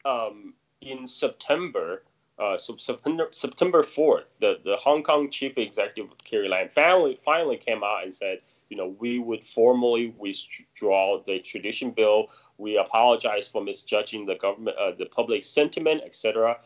um, 0.06 0.54
in 0.82 1.08
September, 1.08 2.04
uh, 2.40 2.58
so 2.58 2.76
September 2.78 3.28
September 3.32 3.84
fourth, 3.84 4.26
the, 4.42 4.60
the 4.64 4.76
Hong 4.78 5.02
Kong 5.02 5.32
chief 5.32 5.58
executive 5.58 6.12
Carrie 6.24 6.50
Lam 6.50 6.70
finally 6.76 7.20
finally 7.24 7.58
came 7.58 7.84
out 7.84 8.04
and 8.04 8.14
said, 8.14 8.40
you 8.70 8.78
know, 8.78 8.96
we 9.00 9.20
would 9.20 9.44
formally 9.44 10.14
withdraw 10.18 11.24
the 11.26 11.40
tradition 11.40 11.92
bill. 11.92 12.28
We 12.58 12.78
apologize 12.78 13.48
for 13.48 13.64
misjudging 13.64 14.26
the 14.26 14.36
government, 14.36 14.78
uh, 14.78 14.92
the 14.98 15.06
public 15.06 15.46
sentiment, 15.46 16.02
etc. 16.06 16.58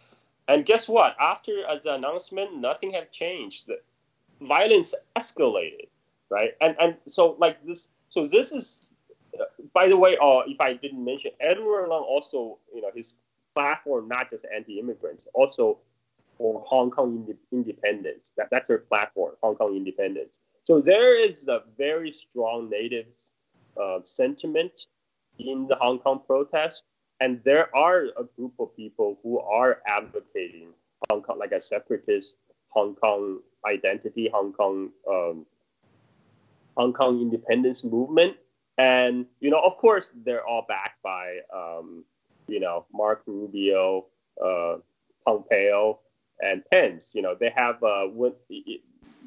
And 0.54 0.66
guess 0.66 0.88
what? 0.88 1.16
After 1.20 1.64
the 1.84 1.93
announcement, 1.93 2.58
nothing 2.58 2.91
had 2.93 3.12
changed. 3.12 3.68
The 3.68 3.80
violence 4.41 4.93
escalated, 5.18 5.88
right? 6.30 6.52
And 6.62 6.76
and 6.80 6.95
so 7.08 7.36
like 7.39 7.64
this, 7.66 7.91
so 8.10 8.28
this 8.28 8.52
is 8.52 8.91
by 9.74 9.88
the 9.88 9.97
way, 9.97 10.18
uh, 10.22 10.39
if 10.47 10.60
I 10.60 10.74
didn't 10.74 11.04
mention, 11.04 11.32
Edward 11.39 11.89
Leung 11.89 12.04
also, 12.04 12.58
you 12.74 12.82
know, 12.82 12.91
his 12.93 13.14
platform 13.54 14.08
not 14.08 14.30
just 14.30 14.45
anti-immigrants, 14.54 15.28
also 15.34 15.80
for 16.38 16.64
Hong 16.68 16.91
Kong 16.91 17.26
ind- 17.28 17.38
independence. 17.52 18.34
That, 18.38 18.47
that's 18.52 18.68
their 18.68 18.80
platform, 18.80 19.36
Hong 19.41 19.56
Kong 19.56 19.76
independence. 19.76 20.39
So 20.64 20.82
there 20.82 21.18
is 21.18 21.47
a 21.47 21.64
very 21.78 22.12
strong 22.12 22.70
native 22.70 23.08
uh, 23.82 23.99
sentiment 24.04 24.88
in 25.39 25.68
the 25.68 25.76
Hong 25.76 25.99
Kong 25.99 26.22
protest, 26.26 26.84
and 27.22 27.39
there 27.45 27.74
are 27.76 28.07
a 28.17 28.24
group 28.36 28.53
of 28.59 28.76
people 28.76 29.19
who 29.24 29.39
are 29.39 29.82
advocating 29.88 30.74
Hong 31.09 31.22
Kong 31.22 31.38
like 31.39 31.51
a 31.51 31.61
separatist 31.61 32.34
Hong 32.69 32.95
Kong 32.95 33.39
identity, 33.65 34.30
Hong 34.34 34.51
Kong 34.51 34.89
um, 35.07 35.45
Hong 36.76 36.93
Kong 36.93 37.22
independence 37.22 37.84
movement, 37.84 38.36
and 38.78 39.28
you 39.39 39.51
know, 39.51 39.61
of 39.61 39.78
course, 39.78 40.11
they're 40.26 40.45
all 40.45 40.65
backed 40.67 41.01
by 41.03 41.39
um, 41.55 42.03
you 42.47 42.59
know 42.59 42.86
Mark 42.91 43.22
Rubio, 43.28 44.07
uh, 44.43 44.78
Pompeo, 45.26 45.99
and 46.41 46.63
Pence. 46.72 47.11
You 47.13 47.22
know, 47.22 47.36
they 47.39 47.51
have 47.55 47.84
uh, 47.84 48.07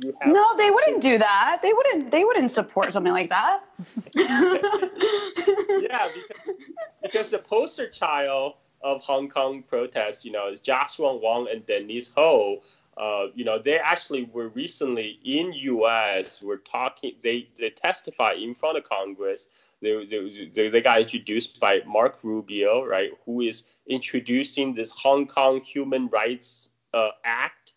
when, 0.02 0.14
have 0.20 0.32
no, 0.32 0.56
they 0.56 0.70
wouldn't 0.70 1.00
do 1.00 1.18
that. 1.18 1.60
They 1.62 1.72
wouldn't. 1.72 2.10
They 2.10 2.24
wouldn't 2.24 2.50
support 2.50 2.92
something 2.92 3.12
like 3.12 3.30
that. 3.30 3.60
yeah, 4.14 6.08
because, 6.14 6.56
because 7.02 7.30
the 7.30 7.38
poster 7.38 7.88
child 7.88 8.54
of 8.82 9.00
Hong 9.00 9.28
Kong 9.28 9.62
protests, 9.62 10.24
you 10.24 10.32
know, 10.32 10.48
is 10.48 10.60
Joshua 10.60 11.16
Wong 11.16 11.48
and 11.50 11.64
Denise 11.66 12.12
Ho. 12.16 12.62
Uh, 12.96 13.26
you 13.34 13.44
know, 13.44 13.58
they 13.58 13.76
actually 13.78 14.28
were 14.32 14.48
recently 14.48 15.18
in 15.24 15.52
U.S. 15.52 16.40
Were 16.40 16.58
talking. 16.58 17.12
They 17.22 17.48
they 17.58 17.70
testified 17.70 18.38
in 18.38 18.54
front 18.54 18.78
of 18.78 18.84
Congress. 18.84 19.48
They, 19.82 20.04
they, 20.06 20.68
they 20.68 20.80
got 20.80 21.00
introduced 21.00 21.58
by 21.58 21.80
Mark 21.86 22.18
Rubio, 22.22 22.84
right, 22.84 23.10
who 23.26 23.40
is 23.40 23.64
introducing 23.88 24.74
this 24.74 24.92
Hong 24.92 25.26
Kong 25.26 25.60
Human 25.60 26.08
Rights 26.08 26.70
uh, 26.92 27.08
Act. 27.24 27.72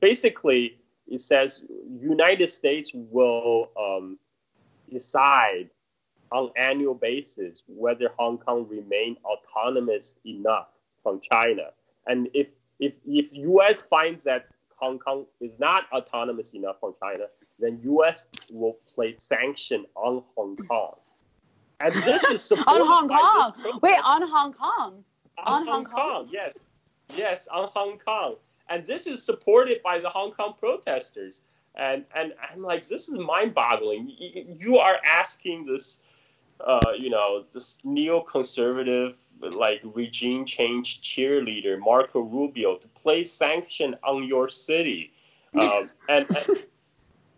Basically, 0.00 0.78
it 1.08 1.20
says 1.20 1.62
United 2.00 2.50
States 2.50 2.90
will 2.94 3.70
um, 3.78 4.18
decide 4.90 5.70
on 6.32 6.50
annual 6.56 6.94
basis 6.94 7.62
whether 7.68 8.10
Hong 8.18 8.38
Kong 8.38 8.66
remain 8.68 9.16
autonomous 9.24 10.14
enough 10.24 10.68
from 11.02 11.20
China. 11.30 11.70
And 12.06 12.28
if 12.34 12.48
if 12.80 12.94
if 13.06 13.28
US 13.32 13.82
finds 13.82 14.24
that 14.24 14.48
Hong 14.76 14.98
Kong 14.98 15.26
is 15.40 15.58
not 15.58 15.84
autonomous 15.92 16.50
enough 16.50 16.80
from 16.80 16.94
China, 17.02 17.24
then 17.58 17.80
US 17.84 18.26
will 18.50 18.76
place 18.92 19.22
sanction 19.22 19.86
on 19.94 20.22
Hong 20.36 20.56
Kong. 20.56 20.94
And 21.80 21.94
this 21.94 22.24
is 22.24 22.52
on 22.66 22.86
Hong 22.86 23.08
Kong. 23.08 23.52
Wait, 23.82 23.98
on 24.04 24.22
Hong 24.28 24.52
Kong. 24.52 25.04
On, 25.38 25.46
on 25.46 25.66
Hong, 25.66 25.66
Hong 25.66 25.84
Kong. 25.84 25.94
Kong. 25.94 26.28
Yes. 26.30 26.54
Yes, 27.14 27.46
on 27.52 27.68
Hong 27.72 27.98
Kong. 27.98 28.36
And 28.68 28.84
this 28.84 29.06
is 29.06 29.22
supported 29.22 29.82
by 29.82 29.98
the 29.98 30.08
Hong 30.08 30.32
Kong 30.32 30.54
protesters. 30.58 31.42
And 31.74 32.04
and 32.14 32.32
I'm 32.50 32.62
like, 32.62 32.86
this 32.86 33.08
is 33.08 33.18
mind-boggling. 33.18 34.10
You 34.58 34.78
are 34.78 34.96
asking 35.04 35.66
this 35.66 36.00
uh, 36.60 36.92
you 36.98 37.10
know, 37.10 37.44
this 37.52 37.78
neoconservative 37.84 39.14
like 39.40 39.82
regime 39.84 40.44
change 40.46 41.02
cheerleader 41.02 41.78
Marco 41.78 42.20
Rubio 42.20 42.76
to 42.76 42.88
place 42.88 43.30
sanction 43.30 43.94
on 44.02 44.24
your 44.24 44.48
city, 44.48 45.12
um, 45.60 45.90
and, 46.08 46.26
and, 46.28 46.66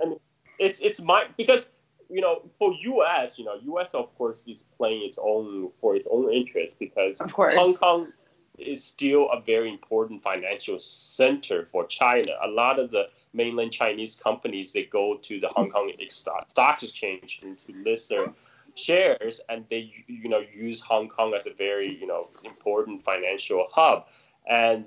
and 0.00 0.16
it's 0.58 0.80
it's 0.80 1.02
my 1.02 1.26
because 1.36 1.72
you 2.08 2.20
know 2.20 2.42
for 2.58 2.72
U.S. 2.72 3.38
you 3.38 3.44
know 3.44 3.56
U.S. 3.64 3.94
of 3.94 4.16
course 4.16 4.38
is 4.46 4.62
playing 4.76 5.02
its 5.04 5.18
own 5.20 5.70
for 5.80 5.96
its 5.96 6.06
own 6.10 6.32
interest 6.32 6.74
because 6.78 7.20
of 7.20 7.32
course. 7.32 7.54
Hong 7.56 7.74
Kong 7.74 8.12
is 8.58 8.82
still 8.82 9.30
a 9.30 9.40
very 9.40 9.70
important 9.70 10.22
financial 10.22 10.78
center 10.78 11.68
for 11.70 11.86
China. 11.86 12.32
A 12.42 12.48
lot 12.48 12.78
of 12.78 12.90
the 12.90 13.08
mainland 13.32 13.72
Chinese 13.72 14.16
companies 14.16 14.72
they 14.72 14.84
go 14.84 15.18
to 15.22 15.40
the 15.40 15.48
Hong 15.48 15.70
Kong 15.70 15.92
stock 16.08 16.82
exchange 16.82 17.40
to 17.40 17.56
list 17.84 18.08
their 18.08 18.32
shares, 18.74 19.40
and 19.48 19.64
they 19.70 19.92
you 20.06 20.28
know 20.28 20.42
use 20.54 20.80
Hong 20.80 21.08
Kong 21.08 21.34
as 21.34 21.46
a 21.46 21.52
very 21.52 21.96
you 22.00 22.06
know 22.06 22.28
important 22.44 23.04
financial 23.04 23.68
hub. 23.72 24.06
And 24.48 24.84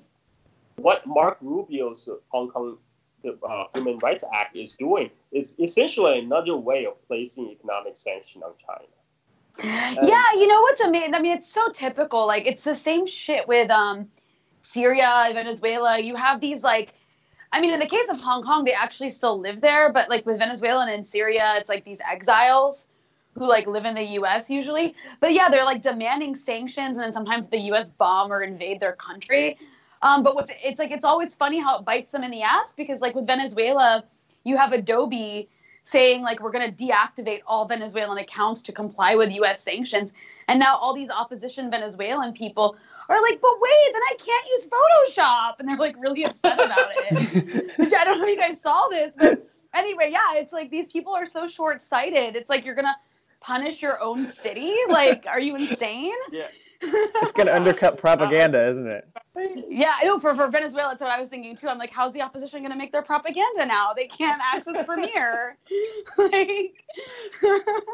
what 0.77 1.05
Mark 1.05 1.37
Rubio's 1.41 2.09
Hong 2.29 2.49
Kong 2.49 2.77
uh, 3.25 3.65
Human 3.75 3.97
Rights 3.99 4.23
Act 4.33 4.55
is 4.55 4.73
doing 4.73 5.09
is 5.31 5.55
essentially 5.59 6.19
another 6.19 6.55
way 6.55 6.85
of 6.85 7.05
placing 7.07 7.49
economic 7.49 7.97
sanction 7.97 8.41
on 8.43 8.53
China. 8.65 8.89
Yeah, 9.63 10.23
you 10.33 10.47
know 10.47 10.61
what's 10.61 10.81
amazing? 10.81 11.13
I 11.13 11.21
mean, 11.21 11.37
it's 11.37 11.47
so 11.51 11.69
typical. 11.69 12.25
Like 12.25 12.45
it's 12.45 12.63
the 12.63 12.75
same 12.75 13.05
shit 13.05 13.47
with 13.47 13.69
um, 13.69 14.07
Syria, 14.61 15.29
Venezuela. 15.33 15.99
You 15.99 16.15
have 16.15 16.41
these 16.41 16.63
like. 16.63 16.93
I 17.53 17.59
mean, 17.59 17.71
in 17.71 17.81
the 17.81 17.85
case 17.85 18.07
of 18.09 18.17
Hong 18.17 18.43
Kong, 18.43 18.63
they 18.63 18.71
actually 18.71 19.09
still 19.09 19.37
live 19.37 19.59
there, 19.59 19.91
but 19.91 20.09
like 20.09 20.25
with 20.25 20.39
Venezuela 20.39 20.83
and 20.83 20.91
in 20.91 21.03
Syria, 21.03 21.55
it's 21.57 21.67
like 21.67 21.83
these 21.83 21.99
exiles 22.09 22.87
who 23.37 23.45
like 23.45 23.67
live 23.67 23.85
in 23.85 23.95
the 23.95 24.03
US 24.19 24.49
usually. 24.49 24.95
But 25.19 25.33
yeah, 25.33 25.49
they're 25.49 25.65
like 25.65 25.81
demanding 25.81 26.35
sanctions 26.35 26.95
and 26.95 27.01
then 27.01 27.11
sometimes 27.11 27.47
the 27.47 27.59
US 27.71 27.89
bomb 27.89 28.31
or 28.31 28.41
invade 28.41 28.79
their 28.79 28.93
country. 28.93 29.57
Um, 30.01 30.23
but 30.23 30.35
what's 30.35 30.49
it's 30.63 30.79
like 30.79 30.91
it's 30.91 31.05
always 31.05 31.33
funny 31.33 31.59
how 31.59 31.79
it 31.79 31.85
bites 31.85 32.09
them 32.09 32.23
in 32.23 32.31
the 32.31 32.41
ass 32.41 32.73
because 32.75 33.01
like 33.01 33.15
with 33.15 33.27
Venezuela, 33.27 34.03
you 34.43 34.57
have 34.57 34.73
Adobe 34.73 35.49
saying 35.83 36.21
like 36.21 36.41
we're 36.41 36.51
going 36.51 36.73
to 36.73 36.85
deactivate 36.85 37.41
all 37.45 37.65
Venezuelan 37.65 38.17
accounts 38.17 38.61
to 38.63 38.71
comply 38.71 39.15
with 39.15 39.31
US 39.33 39.63
sanctions. 39.63 40.13
And 40.47 40.59
now 40.59 40.77
all 40.77 40.93
these 40.93 41.09
opposition 41.09 41.71
Venezuelan 41.71 42.33
people 42.33 42.75
are 43.09 43.21
like, 43.21 43.41
but 43.41 43.59
wait, 43.59 43.93
then 43.93 44.01
I 44.09 44.15
can't 44.17 44.45
use 44.47 44.69
Photoshop. 44.69 45.59
And 45.59 45.67
they're 45.67 45.77
like 45.77 45.95
really 45.99 46.23
upset 46.23 46.53
about 46.53 46.89
it. 46.95 47.77
Which 47.77 47.93
I 47.93 48.03
don't 48.03 48.19
know 48.19 48.25
if 48.25 48.29
you 48.29 48.37
guys 48.37 48.61
saw 48.61 48.87
this, 48.89 49.13
but 49.17 49.43
anyway, 49.73 50.09
yeah, 50.11 50.35
it's 50.35 50.53
like 50.53 50.69
these 50.69 50.87
people 50.87 51.13
are 51.13 51.25
so 51.25 51.47
short 51.47 51.81
sighted. 51.81 52.35
It's 52.35 52.49
like 52.49 52.65
you're 52.65 52.75
going 52.75 52.85
to 52.85 52.95
punish 53.41 53.81
your 53.81 54.01
own 54.01 54.25
city? 54.25 54.73
Like, 54.87 55.25
are 55.27 55.39
you 55.39 55.55
insane? 55.57 56.13
Yeah. 56.31 56.47
it's 56.81 57.31
going 57.31 57.47
to 57.47 57.55
undercut 57.55 57.97
propaganda, 57.97 58.65
isn't 58.65 58.87
it? 58.87 59.07
Yeah, 59.35 59.93
I 59.99 60.05
know. 60.05 60.19
For, 60.19 60.35
for 60.35 60.47
Venezuela, 60.47 60.89
that's 60.89 61.01
what 61.01 61.09
I 61.09 61.19
was 61.19 61.29
thinking 61.29 61.55
too. 61.55 61.67
I'm 61.67 61.77
like, 61.77 61.91
how's 61.91 62.13
the 62.13 62.21
opposition 62.21 62.59
going 62.59 62.71
to 62.71 62.77
make 62.77 62.91
their 62.91 63.01
propaganda 63.01 63.65
now? 63.65 63.93
They 63.93 64.07
can't 64.07 64.41
access 64.53 64.85
Premiere. 64.85 65.57
like, 66.17 66.85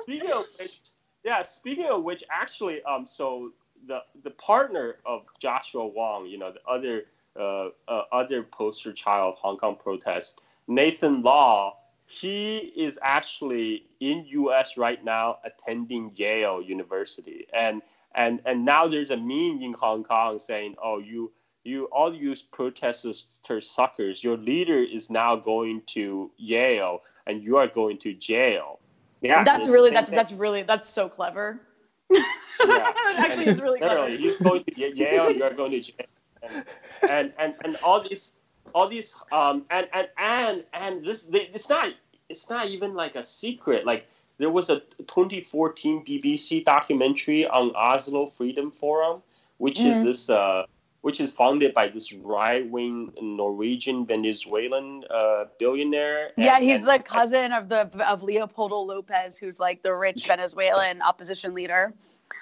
speaking 0.04 0.32
of 0.32 0.46
which, 0.60 0.82
yeah, 1.24 1.42
speaking 1.42 1.86
of 1.86 2.04
which, 2.04 2.24
actually, 2.32 2.82
um, 2.84 3.06
so 3.06 3.52
the 3.88 4.00
the 4.24 4.32
partner 4.32 4.96
of 5.06 5.26
Joshua 5.40 5.86
Wong, 5.86 6.26
you 6.26 6.40
know, 6.40 6.52
the 6.52 6.62
other 6.70 7.04
uh, 7.40 7.70
uh 7.88 8.04
other 8.12 8.42
poster 8.44 8.92
child 8.92 9.34
of 9.34 9.40
Hong 9.40 9.58
Kong 9.58 9.76
protest, 9.76 10.42
Nathan 10.68 11.22
Law 11.22 11.78
he 12.08 12.72
is 12.76 12.98
actually 13.02 13.86
in 14.00 14.26
US 14.28 14.78
right 14.78 15.04
now 15.04 15.40
attending 15.44 16.12
Yale 16.16 16.62
University 16.62 17.46
and 17.54 17.82
and 18.16 18.42
and 18.46 18.66
now 18.66 18.88
there's 18.88 19.10
a 19.10 19.18
meme 19.18 19.62
in 19.62 19.74
Hong 19.74 20.04
Kong 20.04 20.40
saying 20.40 20.76
oh 20.84 21.00
you 21.00 21.32
you 21.64 21.86
all 21.86 22.14
you 22.14 22.34
protesters 22.52 23.40
suckers 23.62 24.24
your 24.24 24.38
leader 24.38 24.82
is 24.82 25.10
now 25.10 25.36
going 25.36 25.82
to 25.88 26.32
Yale 26.38 27.02
and 27.28 27.44
you 27.44 27.58
are 27.58 27.68
going 27.68 27.98
to 28.00 28.14
jail. 28.14 28.80
Yeah. 29.22 29.44
That's 29.44 29.68
really 29.68 29.92
that's 29.92 30.10
that's 30.10 30.32
really 30.32 30.64
that's 30.64 30.90
so 30.90 31.10
clever. 31.10 31.62
Yeah. 32.66 32.92
Actually 33.18 33.46
it's 33.46 33.62
really 33.62 33.80
clever. 33.80 34.10
He's 34.10 34.38
going 34.38 34.64
to 34.64 34.96
Yale 34.96 35.30
you 35.30 35.44
are 35.44 35.54
going 35.54 35.70
to 35.70 35.80
jail. 35.80 36.08
And, 36.42 36.66
and 37.08 37.34
and 37.38 37.56
and 37.64 37.76
all 37.84 38.02
these 38.02 38.36
all 38.74 38.88
these 38.88 39.16
um 39.32 39.66
and 39.70 39.88
and 39.94 40.08
and 40.18 40.64
and 40.74 41.04
this 41.04 41.28
it's 41.32 41.70
not 41.70 41.94
it's 42.30 42.50
not 42.50 42.68
even 42.68 42.94
like 42.94 43.16
a 43.16 43.24
secret 43.24 43.86
like 43.86 44.08
there 44.38 44.50
was 44.50 44.70
a 44.70 44.80
2014 45.08 46.06
BBC 46.06 46.64
documentary 46.66 47.48
on 47.48 47.74
Oslo 47.76 48.26
Freedom 48.26 48.72
Forum 48.72 49.22
which 49.58 49.80
mm. 49.80 49.96
is 49.96 50.04
this 50.04 50.30
uh 50.30 50.66
which 51.02 51.22
is 51.22 51.34
founded 51.34 51.74
by 51.74 51.88
this 51.88 52.12
right-wing 52.12 53.14
Norwegian 53.22 54.06
Venezuelan 54.06 55.04
uh, 55.10 55.46
billionaire. 55.58 56.32
And, 56.36 56.46
yeah, 56.46 56.60
he's 56.60 56.80
and, 56.80 56.88
the 56.88 57.00
cousin 57.00 57.54
of 57.54 57.70
the 57.70 57.90
of 58.06 58.24
Leopoldo 58.24 58.80
Lopez, 58.82 59.38
who's 59.38 59.58
like 59.58 59.84
the 59.84 59.96
rich 59.96 60.28
Venezuelan 60.28 61.02
opposition 61.02 61.54
leader. 61.54 61.94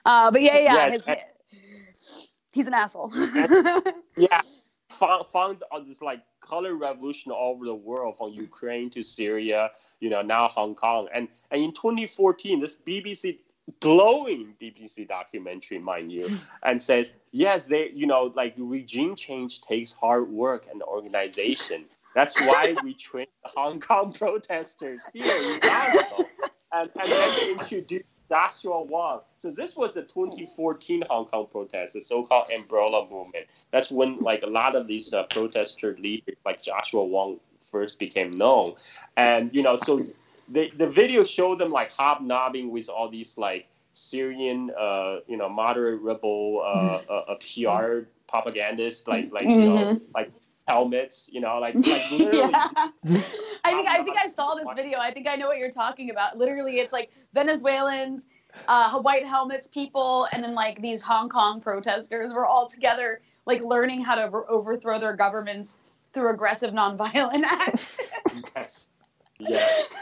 Uh, 0.06 0.32
but 0.32 0.42
yeah, 0.42 0.58
yeah, 0.58 0.74
yes, 0.74 1.06
his, 1.06 2.28
he's 2.54 2.66
an 2.66 2.74
asshole. 2.74 3.12
yeah, 4.18 4.42
found, 4.90 5.26
found 5.32 5.62
this 5.86 6.02
like 6.02 6.24
color 6.46 6.76
revolution 6.76 7.32
all 7.32 7.54
over 7.56 7.66
the 7.66 7.76
world 7.76 8.18
from 8.18 8.32
Ukraine 8.32 8.90
to 8.92 9.04
Syria, 9.04 9.72
you 10.00 10.10
know, 10.10 10.22
now 10.22 10.48
Hong 10.48 10.76
Kong. 10.76 11.08
And, 11.14 11.28
and 11.52 11.62
in 11.62 11.74
2014, 11.74 12.60
this 12.60 12.76
BBC 12.76 13.40
glowing 13.80 14.54
BBC 14.62 15.08
documentary, 15.08 15.80
mind 15.80 16.12
you, 16.12 16.30
and 16.64 16.82
says, 16.82 17.14
yes, 17.32 17.66
they, 17.66 17.90
you 17.94 18.08
know, 18.08 18.32
like 18.36 18.54
regime 18.58 19.16
change 19.16 19.62
takes 19.62 19.92
hard 19.92 20.30
work 20.30 20.68
and 20.72 20.82
organization. 20.84 21.86
That's 22.14 22.40
why 22.40 22.76
we 22.84 22.94
train 22.94 23.28
Hong 23.44 23.80
Kong 23.80 24.14
protesters 24.14 25.04
here 25.14 25.26
in. 25.26 25.60
And, 26.72 26.90
and 27.00 27.10
then 27.10 27.36
they 27.40 27.52
introduce 27.54 28.04
Joshua 28.30 28.82
Wong. 28.84 29.22
So 29.38 29.52
this 29.52 29.76
was 29.76 29.94
the 29.94 30.04
2014 30.04 31.04
Hong 31.10 31.26
Kong 31.26 31.48
protest, 31.52 31.94
the 31.94 32.02
so-called 32.02 32.46
umbrella 32.52 33.08
movement. 33.10 33.46
That's 33.72 33.92
when 33.92 34.16
like 34.18 34.44
a 34.44 34.48
lot 34.48 34.76
of 34.76 34.88
these 34.88 35.14
uh, 35.14 35.24
protester 35.24 35.96
leaders, 36.00 36.36
like 36.46 36.62
Joshua 36.62 37.04
Wong, 37.06 37.40
first 37.60 38.00
became 38.00 38.32
known. 38.32 38.76
And 39.18 39.54
you 39.54 39.62
know, 39.64 39.76
so 39.76 40.08
the 40.48 40.72
the 40.78 40.88
video 40.88 41.24
showed 41.24 41.60
them 41.60 41.72
like 41.72 41.92
hobnobbing 41.92 42.72
with 42.72 42.90
all 42.90 43.10
these 43.10 43.38
like 43.38 43.68
Syrian, 43.94 44.72
uh, 44.78 45.20
you 45.28 45.38
know, 45.38 45.50
moderate 45.50 46.02
rebel 46.02 46.62
uh, 46.64 47.12
uh, 47.12 47.36
PR 47.36 48.08
propagandists, 48.28 49.08
like 49.08 49.30
like 49.32 49.54
you 49.58 49.66
know, 49.66 49.90
Mhm. 49.90 50.02
like 50.14 50.32
helmets, 50.68 51.30
you 51.32 51.42
know, 51.42 51.60
like 51.60 51.82
like 51.86 52.10
literally. 52.12 52.60
yeah. 53.04 53.24
I 53.66 53.72
think 53.72 53.88
I 53.88 54.04
think 54.04 54.18
I 54.18 54.28
saw 54.28 54.54
this 54.54 54.68
video. 54.76 55.00
I 55.00 55.12
think 55.12 55.28
I 55.28 55.36
know 55.36 55.48
what 55.48 55.58
you're 55.58 55.72
talking 55.72 56.12
about. 56.12 56.38
Literally, 56.38 56.80
it's 56.80 56.94
like 56.94 57.10
Venezuelans, 57.34 58.26
uh, 58.68 59.00
white 59.00 59.26
helmets, 59.26 59.68
people, 59.68 60.28
and 60.32 60.44
then 60.44 60.54
like 60.54 60.82
these 60.82 61.02
Hong 61.02 61.30
Kong 61.30 61.60
protesters 61.60 62.32
were 62.32 62.46
all 62.46 62.68
together, 62.70 63.22
like 63.48 63.64
learning 63.64 64.02
how 64.02 64.16
to 64.16 64.30
overthrow 64.48 65.00
their 65.00 65.16
governments 65.16 65.80
through 66.14 66.30
aggressive 66.30 66.72
nonviolent 66.72 67.44
acts. 67.46 68.12
Yes. 68.56 68.92
Yes. 69.40 69.94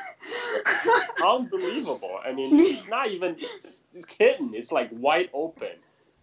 Unbelievable. 1.26 2.20
I 2.24 2.34
mean, 2.34 2.60
it's 2.60 2.88
not 2.88 3.10
even 3.10 3.38
it's 3.94 4.08
hidden. 4.20 4.54
It's 4.54 4.72
like 4.72 4.90
wide 4.92 5.30
open. 5.34 5.78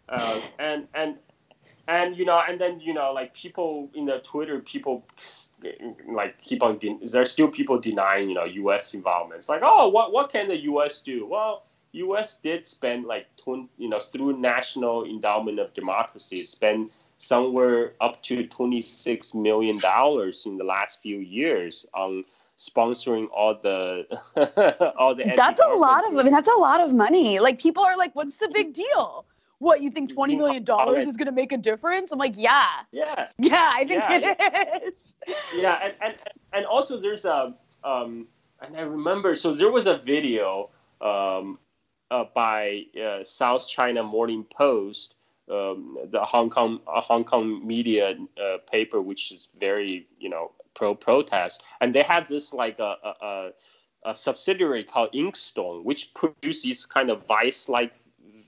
Uh, 0.09 0.41
and 0.59 0.89
and 0.95 1.17
and 1.91 2.17
you 2.17 2.25
know, 2.25 2.41
and 2.49 2.61
then 2.61 2.81
you 2.81 2.93
know, 2.93 3.13
like 3.13 3.35
people 3.35 3.91
in 3.95 4.07
the 4.07 4.21
Twitter, 4.21 4.61
people 4.61 5.05
like 6.07 6.41
keep 6.41 6.63
on. 6.63 6.79
Den- 6.79 7.01
there's 7.03 7.33
still 7.33 7.49
people 7.49 7.81
denying, 7.81 8.29
you 8.29 8.35
know, 8.35 8.45
U.S. 8.45 8.95
involvement. 8.95 9.41
It's 9.41 9.49
like, 9.49 9.63
oh, 9.65 9.89
what 9.89 10.13
what 10.13 10.31
can 10.31 10.47
the 10.47 10.57
U.S. 10.63 11.03
do? 11.03 11.27
Well, 11.27 11.65
U.S. 11.93 12.39
did 12.45 12.65
spend 12.69 13.07
like, 13.07 13.27
you 13.45 13.89
know, 13.89 13.99
through 13.99 14.39
National 14.39 15.05
Endowment 15.05 15.59
of 15.59 15.75
Democracy, 15.75 16.45
spend 16.45 16.93
somewhere 17.17 17.93
up 18.01 18.23
to 18.23 18.47
twenty 18.47 18.83
six 18.83 19.35
million 19.35 19.79
dollars 19.79 20.47
in 20.47 20.59
the 20.59 20.65
last 20.65 21.03
few 21.03 21.19
years 21.19 21.85
on 21.93 22.25
sponsoring 22.57 23.27
all 23.35 23.59
the 23.61 24.07
all 24.97 25.17
the. 25.17 25.25
that's 25.37 25.61
a 25.61 25.75
lot 25.75 26.07
of. 26.07 26.17
I 26.17 26.23
mean, 26.23 26.33
that's 26.33 26.47
a 26.47 26.61
lot 26.61 26.81
of 26.81 26.95
money. 26.95 27.41
Like 27.41 27.61
people 27.61 27.83
are 27.83 27.97
like, 27.97 28.15
"What's 28.15 28.37
the 28.37 28.49
big 28.55 28.75
deal? 28.75 29.25
What 29.61 29.83
you 29.83 29.91
think? 29.91 30.13
Twenty 30.13 30.37
million 30.37 30.65
dollars 30.65 31.07
is 31.07 31.19
going 31.19 31.27
to 31.27 31.33
make 31.33 31.53
a 31.53 31.59
difference?" 31.59 32.11
I'm 32.13 32.19
like, 32.19 32.35
"Yeah, 32.37 32.67
Yeah, 32.93 33.29
yeah, 33.39 33.71
I 33.75 33.85
think 33.85 34.03
Yeah, 34.09 34.33
it 34.35 34.83
is." 34.89 35.15
yeah, 35.55 35.79
and, 35.85 35.95
and 36.01 36.15
and 36.55 36.67
also 36.67 36.99
there's 36.99 37.27
a 37.27 37.55
um, 37.85 38.27
and 38.63 38.75
I 38.75 38.81
remember 38.81 39.35
so 39.35 39.55
there 39.55 39.71
was 39.71 39.87
a 39.87 39.99
video 39.99 40.71
um, 41.03 41.59
uh, 42.11 42.25
by 42.35 42.85
uh, 42.99 43.23
South 43.23 43.69
China 43.69 44.03
Morning 44.03 44.45
Post, 44.45 45.15
um, 45.51 45.99
the 46.11 46.25
Hong 46.25 46.49
Kong 46.49 46.81
uh, 46.89 47.03
Hong 47.03 47.25
Kong 47.25 47.67
media 47.67 48.17
uh, 48.43 48.57
paper, 48.71 49.03
which 49.03 49.31
is 49.31 49.49
very 49.61 50.07
you 50.19 50.31
know 50.31 50.53
pro 50.73 50.95
protest, 50.95 51.63
and 51.83 51.95
they 51.95 52.03
had 52.03 52.25
this 52.27 52.55
like 52.55 52.79
a. 52.79 52.97
a, 53.05 53.15
a 53.21 53.51
a 54.03 54.15
subsidiary 54.15 54.83
called 54.83 55.13
Inkstone, 55.13 55.85
which 55.85 56.15
produces 56.15 56.87
kind 56.87 57.11
of 57.11 57.27
Vice 57.27 57.69
like 57.69 57.93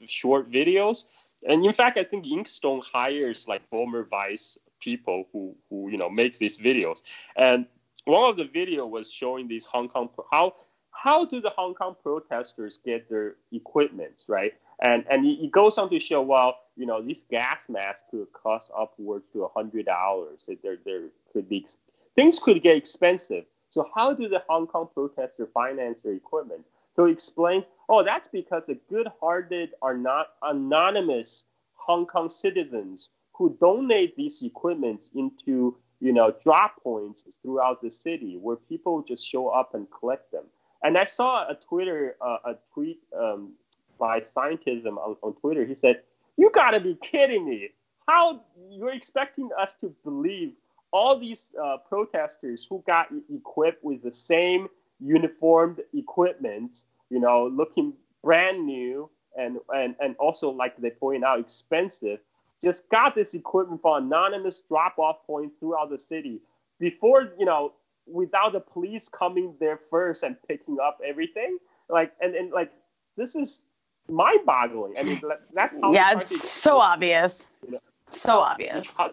short 0.06 0.50
videos. 0.50 1.04
And 1.48 1.64
in 1.64 1.72
fact, 1.72 1.98
I 1.98 2.04
think 2.04 2.24
Inkstone 2.26 2.82
hires 2.82 3.48
like 3.48 3.68
former 3.68 4.04
Vice 4.04 4.58
people 4.80 5.24
who, 5.32 5.54
who 5.70 5.90
you 5.90 5.96
know 5.96 6.10
make 6.10 6.38
these 6.38 6.58
videos. 6.58 7.02
And 7.36 7.66
one 8.04 8.28
of 8.28 8.36
the 8.36 8.44
video 8.44 8.86
was 8.86 9.10
showing 9.10 9.48
these 9.48 9.64
Hong 9.66 9.88
Kong 9.88 10.08
how 10.30 10.54
how 10.90 11.24
do 11.24 11.40
the 11.40 11.50
Hong 11.50 11.74
Kong 11.74 11.96
protesters 12.02 12.78
get 12.84 13.08
their 13.08 13.36
equipment, 13.52 14.24
right? 14.28 14.54
And 14.80 15.04
and 15.10 15.26
it 15.26 15.50
goes 15.50 15.78
on 15.78 15.90
to 15.90 16.00
show 16.00 16.22
well, 16.22 16.58
you 16.76 16.86
know, 16.86 17.02
these 17.02 17.24
gas 17.30 17.68
masks 17.68 18.04
could 18.10 18.32
cost 18.32 18.70
upwards 18.76 19.24
to 19.32 19.48
hundred 19.54 19.86
dollars. 19.86 20.44
There 20.62 20.76
there 20.84 21.04
could 21.32 21.48
be 21.48 21.66
things 22.14 22.38
could 22.38 22.62
get 22.62 22.76
expensive. 22.76 23.44
So 23.70 23.88
how 23.94 24.12
do 24.12 24.28
the 24.28 24.42
Hong 24.48 24.66
Kong 24.66 24.88
protesters 24.92 25.48
finance 25.54 26.02
their 26.02 26.12
equipment? 26.12 26.64
So 26.94 27.06
it 27.06 27.12
explains, 27.12 27.64
oh, 27.92 28.02
that's 28.02 28.26
because 28.26 28.64
the 28.66 28.78
good-hearted 28.88 29.74
are 29.82 29.96
not 29.96 30.28
anonymous 30.42 31.44
Hong 31.74 32.06
Kong 32.06 32.30
citizens 32.30 33.10
who 33.34 33.56
donate 33.60 34.16
these 34.16 34.42
equipments 34.42 35.10
into, 35.14 35.76
you 36.00 36.12
know, 36.12 36.34
drop 36.42 36.82
points 36.82 37.24
throughout 37.42 37.82
the 37.82 37.90
city 37.90 38.38
where 38.40 38.56
people 38.56 39.04
just 39.06 39.26
show 39.26 39.48
up 39.48 39.74
and 39.74 39.86
collect 39.90 40.32
them. 40.32 40.44
And 40.82 40.96
I 40.96 41.04
saw 41.04 41.46
a 41.48 41.54
Twitter, 41.54 42.16
uh, 42.22 42.38
a 42.46 42.54
tweet 42.72 43.00
um, 43.16 43.52
by 43.98 44.20
Scientism 44.20 44.96
on, 44.96 45.16
on 45.22 45.34
Twitter. 45.34 45.64
He 45.66 45.74
said, 45.74 46.02
"You 46.36 46.50
gotta 46.50 46.80
be 46.80 46.96
kidding 47.02 47.48
me! 47.48 47.70
How 48.08 48.42
you're 48.70 48.94
expecting 48.94 49.50
us 49.58 49.74
to 49.74 49.94
believe 50.02 50.54
all 50.92 51.18
these 51.18 51.52
uh, 51.62 51.76
protesters 51.88 52.66
who 52.68 52.82
got 52.86 53.08
equipped 53.32 53.84
with 53.84 54.02
the 54.02 54.12
same 54.12 54.68
uniformed 54.98 55.80
equipment, 55.94 56.84
you 57.12 57.20
know, 57.20 57.46
looking 57.46 57.92
brand 58.24 58.64
new 58.64 59.10
and, 59.36 59.58
and, 59.68 59.94
and 60.00 60.16
also, 60.16 60.50
like 60.50 60.76
they 60.78 60.90
point 60.90 61.24
out, 61.24 61.38
expensive, 61.38 62.20
just 62.62 62.88
got 62.88 63.14
this 63.14 63.34
equipment 63.34 63.82
from 63.82 64.06
anonymous 64.06 64.60
drop 64.68 64.98
off 64.98 65.18
points 65.26 65.54
throughout 65.60 65.90
the 65.90 65.98
city 65.98 66.40
before, 66.78 67.32
you 67.38 67.44
know, 67.44 67.72
without 68.06 68.52
the 68.52 68.60
police 68.60 69.08
coming 69.08 69.54
there 69.60 69.78
first 69.90 70.22
and 70.22 70.36
picking 70.48 70.78
up 70.82 70.98
everything. 71.04 71.58
Like, 71.88 72.12
and, 72.20 72.34
and 72.34 72.50
like, 72.50 72.72
this 73.16 73.34
is 73.34 73.64
mind 74.08 74.40
boggling. 74.46 74.94
I 74.98 75.02
mean, 75.02 75.20
that's 75.54 75.74
how 75.82 75.92
yeah, 75.92 76.14
they're 76.14 76.24
trying 76.24 76.26
to 76.26 76.34
it's 76.34 76.50
so 76.50 76.76
obvious. 76.78 77.44
You 77.64 77.72
know, 77.72 77.80
So 78.06 78.40
obvious. 78.40 78.96
how, 78.96 79.12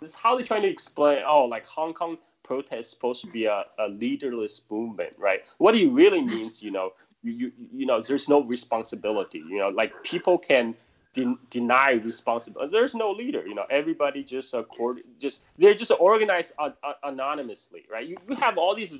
this 0.00 0.10
is 0.10 0.14
how 0.14 0.36
they're 0.36 0.46
trying 0.46 0.62
to 0.62 0.68
explain. 0.68 1.22
Oh, 1.26 1.44
like 1.44 1.66
Hong 1.66 1.92
Kong 1.94 2.18
protest 2.42 2.80
is 2.80 2.90
supposed 2.90 3.20
to 3.22 3.30
be 3.30 3.44
a, 3.44 3.64
a 3.78 3.88
leaderless 3.88 4.62
movement, 4.70 5.14
right? 5.18 5.42
What 5.58 5.74
it 5.74 5.88
really 5.88 6.22
means, 6.22 6.62
you 6.62 6.70
know, 6.70 6.92
you, 7.22 7.32
you 7.32 7.52
you 7.72 7.86
know, 7.86 8.00
there's 8.00 8.28
no 8.28 8.42
responsibility. 8.42 9.38
You 9.38 9.58
know, 9.58 9.68
like 9.68 9.92
people 10.02 10.38
can 10.38 10.74
de- 11.14 11.38
deny 11.50 11.92
responsibility. 11.92 12.70
There's 12.72 12.94
no 12.94 13.10
leader. 13.10 13.46
You 13.46 13.54
know, 13.54 13.64
everybody 13.70 14.22
just 14.24 14.54
accord 14.54 15.00
just 15.18 15.42
they're 15.58 15.74
just 15.74 15.92
organized 15.98 16.52
uh, 16.58 16.70
uh, 16.82 16.92
anonymously, 17.04 17.84
right? 17.90 18.06
You, 18.06 18.16
you 18.28 18.36
have 18.36 18.58
all 18.58 18.74
these 18.74 18.96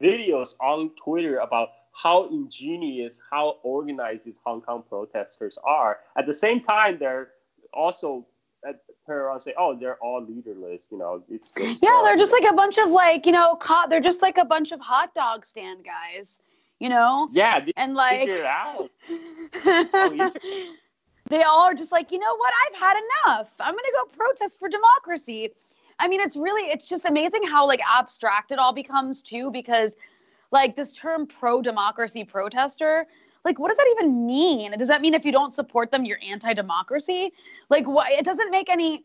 videos 0.00 0.54
on 0.60 0.90
Twitter 1.02 1.38
about 1.38 1.70
how 1.92 2.28
ingenious, 2.28 3.20
how 3.30 3.56
organized 3.62 4.26
these 4.26 4.38
Hong 4.44 4.60
Kong 4.60 4.84
protesters 4.88 5.58
are. 5.64 6.00
At 6.16 6.26
the 6.26 6.34
same 6.34 6.60
time, 6.60 6.98
they're 6.98 7.28
also 7.72 8.26
at 8.66 8.80
and 9.08 9.42
say, 9.42 9.54
"Oh, 9.56 9.76
they're 9.78 9.96
all 9.96 10.22
leaderless." 10.22 10.86
You 10.90 10.98
know, 10.98 11.22
it's 11.30 11.52
Yeah, 11.56 12.00
they're 12.04 12.16
just 12.16 12.32
like 12.32 12.50
a 12.50 12.54
bunch 12.54 12.78
of 12.78 12.90
like, 12.90 13.24
you 13.24 13.32
know, 13.32 13.56
co- 13.56 13.86
they're 13.88 14.00
just 14.00 14.20
like 14.20 14.36
a 14.36 14.44
bunch 14.44 14.72
of 14.72 14.80
hot 14.80 15.14
dog 15.14 15.46
stand 15.46 15.84
guys, 15.84 16.38
you 16.80 16.88
know? 16.88 17.28
yeah, 17.32 17.64
And 17.76 17.94
like 17.94 18.20
figure 18.20 18.36
it 18.36 18.46
out. 18.46 18.90
Oh, 19.94 20.32
they 21.28 21.42
all 21.42 21.62
are 21.62 21.74
just 21.74 21.90
like, 21.90 22.12
you 22.12 22.18
know 22.20 22.36
what? 22.36 22.52
I've 22.66 22.78
had 22.78 22.96
enough. 23.26 23.50
I'm 23.58 23.74
going 23.74 23.84
to 23.84 23.92
go 23.94 24.16
protest 24.16 24.60
for 24.60 24.68
democracy. 24.68 25.50
I 25.98 26.06
mean, 26.06 26.20
it's 26.20 26.36
really 26.36 26.70
it's 26.70 26.86
just 26.86 27.04
amazing 27.04 27.42
how 27.44 27.66
like 27.66 27.80
abstract 27.88 28.52
it 28.52 28.58
all 28.58 28.72
becomes 28.72 29.22
too 29.22 29.50
because 29.50 29.96
like 30.52 30.76
this 30.76 30.94
term 30.94 31.26
pro 31.26 31.62
democracy 31.62 32.22
protester 32.24 33.06
like 33.44 33.58
what 33.58 33.68
does 33.68 33.76
that 33.76 33.88
even 33.98 34.26
mean 34.26 34.72
does 34.78 34.88
that 34.88 35.00
mean 35.00 35.14
if 35.14 35.24
you 35.24 35.32
don't 35.32 35.52
support 35.52 35.90
them 35.90 36.04
you're 36.04 36.18
anti-democracy 36.22 37.32
like 37.68 37.86
what 37.86 38.10
it 38.12 38.24
doesn't 38.24 38.50
make 38.50 38.68
any 38.68 39.04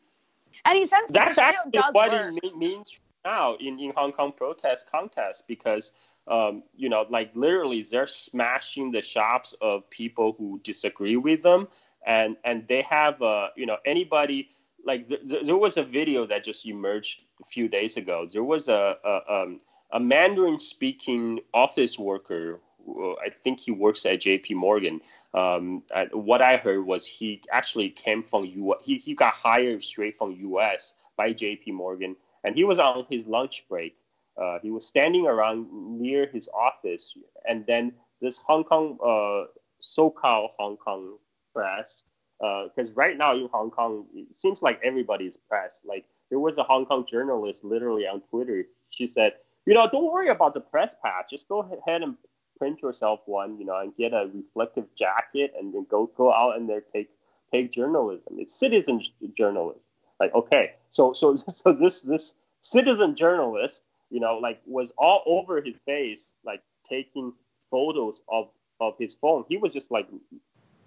any 0.66 0.86
sense 0.86 1.12
That's 1.12 1.36
because, 1.36 1.54
you 1.74 1.80
know, 1.80 1.88
actually 1.88 1.94
what 1.94 2.12
work. 2.12 2.34
it 2.44 2.58
means 2.58 2.98
now 3.26 3.56
in, 3.56 3.80
in 3.80 3.92
Hong 3.96 4.12
Kong 4.12 4.32
protest 4.32 4.90
contest 4.92 5.48
because 5.48 5.94
um, 6.28 6.64
you 6.76 6.90
know, 6.90 7.06
like 7.10 7.32
literally 7.36 7.82
they're 7.84 8.08
smashing 8.08 8.92
the 8.92 9.02
shops 9.02 9.56
of 9.62 9.90
people 9.90 10.36
who 10.38 10.60
disagree 10.64 11.18
with 11.18 11.42
them, 11.44 11.68
and 12.06 12.38
and 12.44 12.68
they 12.68 12.84
have 12.84 13.22
uh, 13.22 13.50
you 13.56 13.66
know 13.66 13.78
anybody 13.86 14.50
like 14.86 15.10
th- 15.10 15.28
th- 15.28 15.46
there 15.46 15.58
was 15.58 15.78
a 15.78 15.84
video 15.84 16.26
that 16.28 16.44
just 16.44 16.66
emerged 16.66 17.22
a 17.42 17.46
few 17.46 17.68
days 17.68 17.98
ago. 17.98 18.28
There 18.32 18.44
was 18.44 18.70
a 18.70 18.98
a, 19.04 19.34
um, 19.34 19.62
a 19.92 20.00
Mandarin 20.00 20.60
speaking 20.60 21.40
office 21.54 21.98
worker. 21.98 22.60
Who, 22.86 23.16
I 23.20 23.30
think 23.44 23.60
he 23.60 23.72
works 23.72 24.06
at 24.08 24.22
J.P. 24.22 24.56
Morgan. 24.56 25.02
Um, 25.36 25.84
what 26.14 26.42
I 26.42 26.58
heard 26.58 26.86
was 26.86 27.06
he 27.06 27.42
actually 27.52 27.90
came 27.90 28.24
from 28.24 28.46
U. 28.46 28.76
He 28.84 28.98
he 28.98 29.16
got 29.16 29.34
hired 29.34 29.84
straight 29.84 30.18
from 30.18 30.32
U.S. 30.34 30.94
by 31.18 31.34
J.P. 31.34 31.72
Morgan, 31.72 32.16
and 32.44 32.56
he 32.56 32.64
was 32.64 32.80
on 32.80 33.06
his 33.10 33.26
lunch 33.26 33.66
break. 33.70 33.96
Uh, 34.38 34.60
he 34.62 34.72
was 34.72 34.86
standing 34.86 35.28
around 35.28 35.68
near 35.72 36.28
his 36.28 36.50
office, 36.50 37.14
and 37.48 37.66
then 37.66 37.94
this 38.22 38.38
Hong 38.40 38.64
Kong, 38.64 38.98
uh, 39.04 39.50
so-called 39.80 40.52
Hong 40.58 40.78
Kong 40.78 41.18
press, 41.54 42.04
because 42.40 42.92
right 42.94 43.18
now 43.18 43.34
in 43.34 43.50
Hong 43.52 43.72
Kong, 43.72 44.06
it 44.14 44.36
seems 44.36 44.62
like 44.62 44.80
everybody 44.84 45.26
is 45.26 45.38
press. 45.38 45.82
Like 45.84 46.06
there 46.30 46.40
was 46.40 46.58
a 46.58 46.64
Hong 46.64 46.86
Kong 46.86 47.06
journalist 47.10 47.64
literally 47.64 48.08
on 48.08 48.22
Twitter. 48.22 48.66
She 48.90 49.08
said, 49.08 49.34
"You 49.66 49.74
know, 49.74 49.88
don't 49.92 50.12
worry 50.12 50.30
about 50.30 50.54
the 50.54 50.62
press 50.62 50.96
pass. 51.04 51.30
Just 51.30 51.48
go 51.48 51.60
ahead 51.60 52.02
and 52.02 52.16
print 52.62 52.80
yourself 52.84 53.22
one, 53.26 53.58
you 53.58 53.66
know, 53.66 53.76
and 53.80 53.96
get 53.98 54.14
a 54.14 54.30
reflective 54.32 54.86
jacket 54.96 55.52
and 55.58 55.74
then 55.74 55.84
go 55.90 56.12
go 56.16 56.32
out 56.32 56.56
and 56.58 56.70
there 56.70 56.82
take 56.94 57.10
take 57.52 57.72
journalism. 57.72 58.38
It's 58.38 58.58
citizen 58.58 59.02
journalism. 59.36 59.82
Like 60.20 60.34
okay, 60.36 60.74
so 60.92 61.14
so 61.14 61.36
so 61.62 61.74
this 61.74 62.02
this 62.02 62.36
citizen 62.62 63.16
journalist, 63.16 63.82
you 64.12 64.20
know, 64.20 64.38
like 64.38 64.62
was 64.66 64.92
all 64.98 65.24
over 65.26 65.62
his 65.62 65.76
face, 65.86 66.34
like 66.46 66.62
taking 66.88 67.34
photos 67.72 68.22
of 68.30 68.50
of 68.80 68.96
his 69.00 69.16
phone. 69.16 69.46
He 69.48 69.58
was 69.58 69.74
just 69.74 69.90
like 69.90 70.08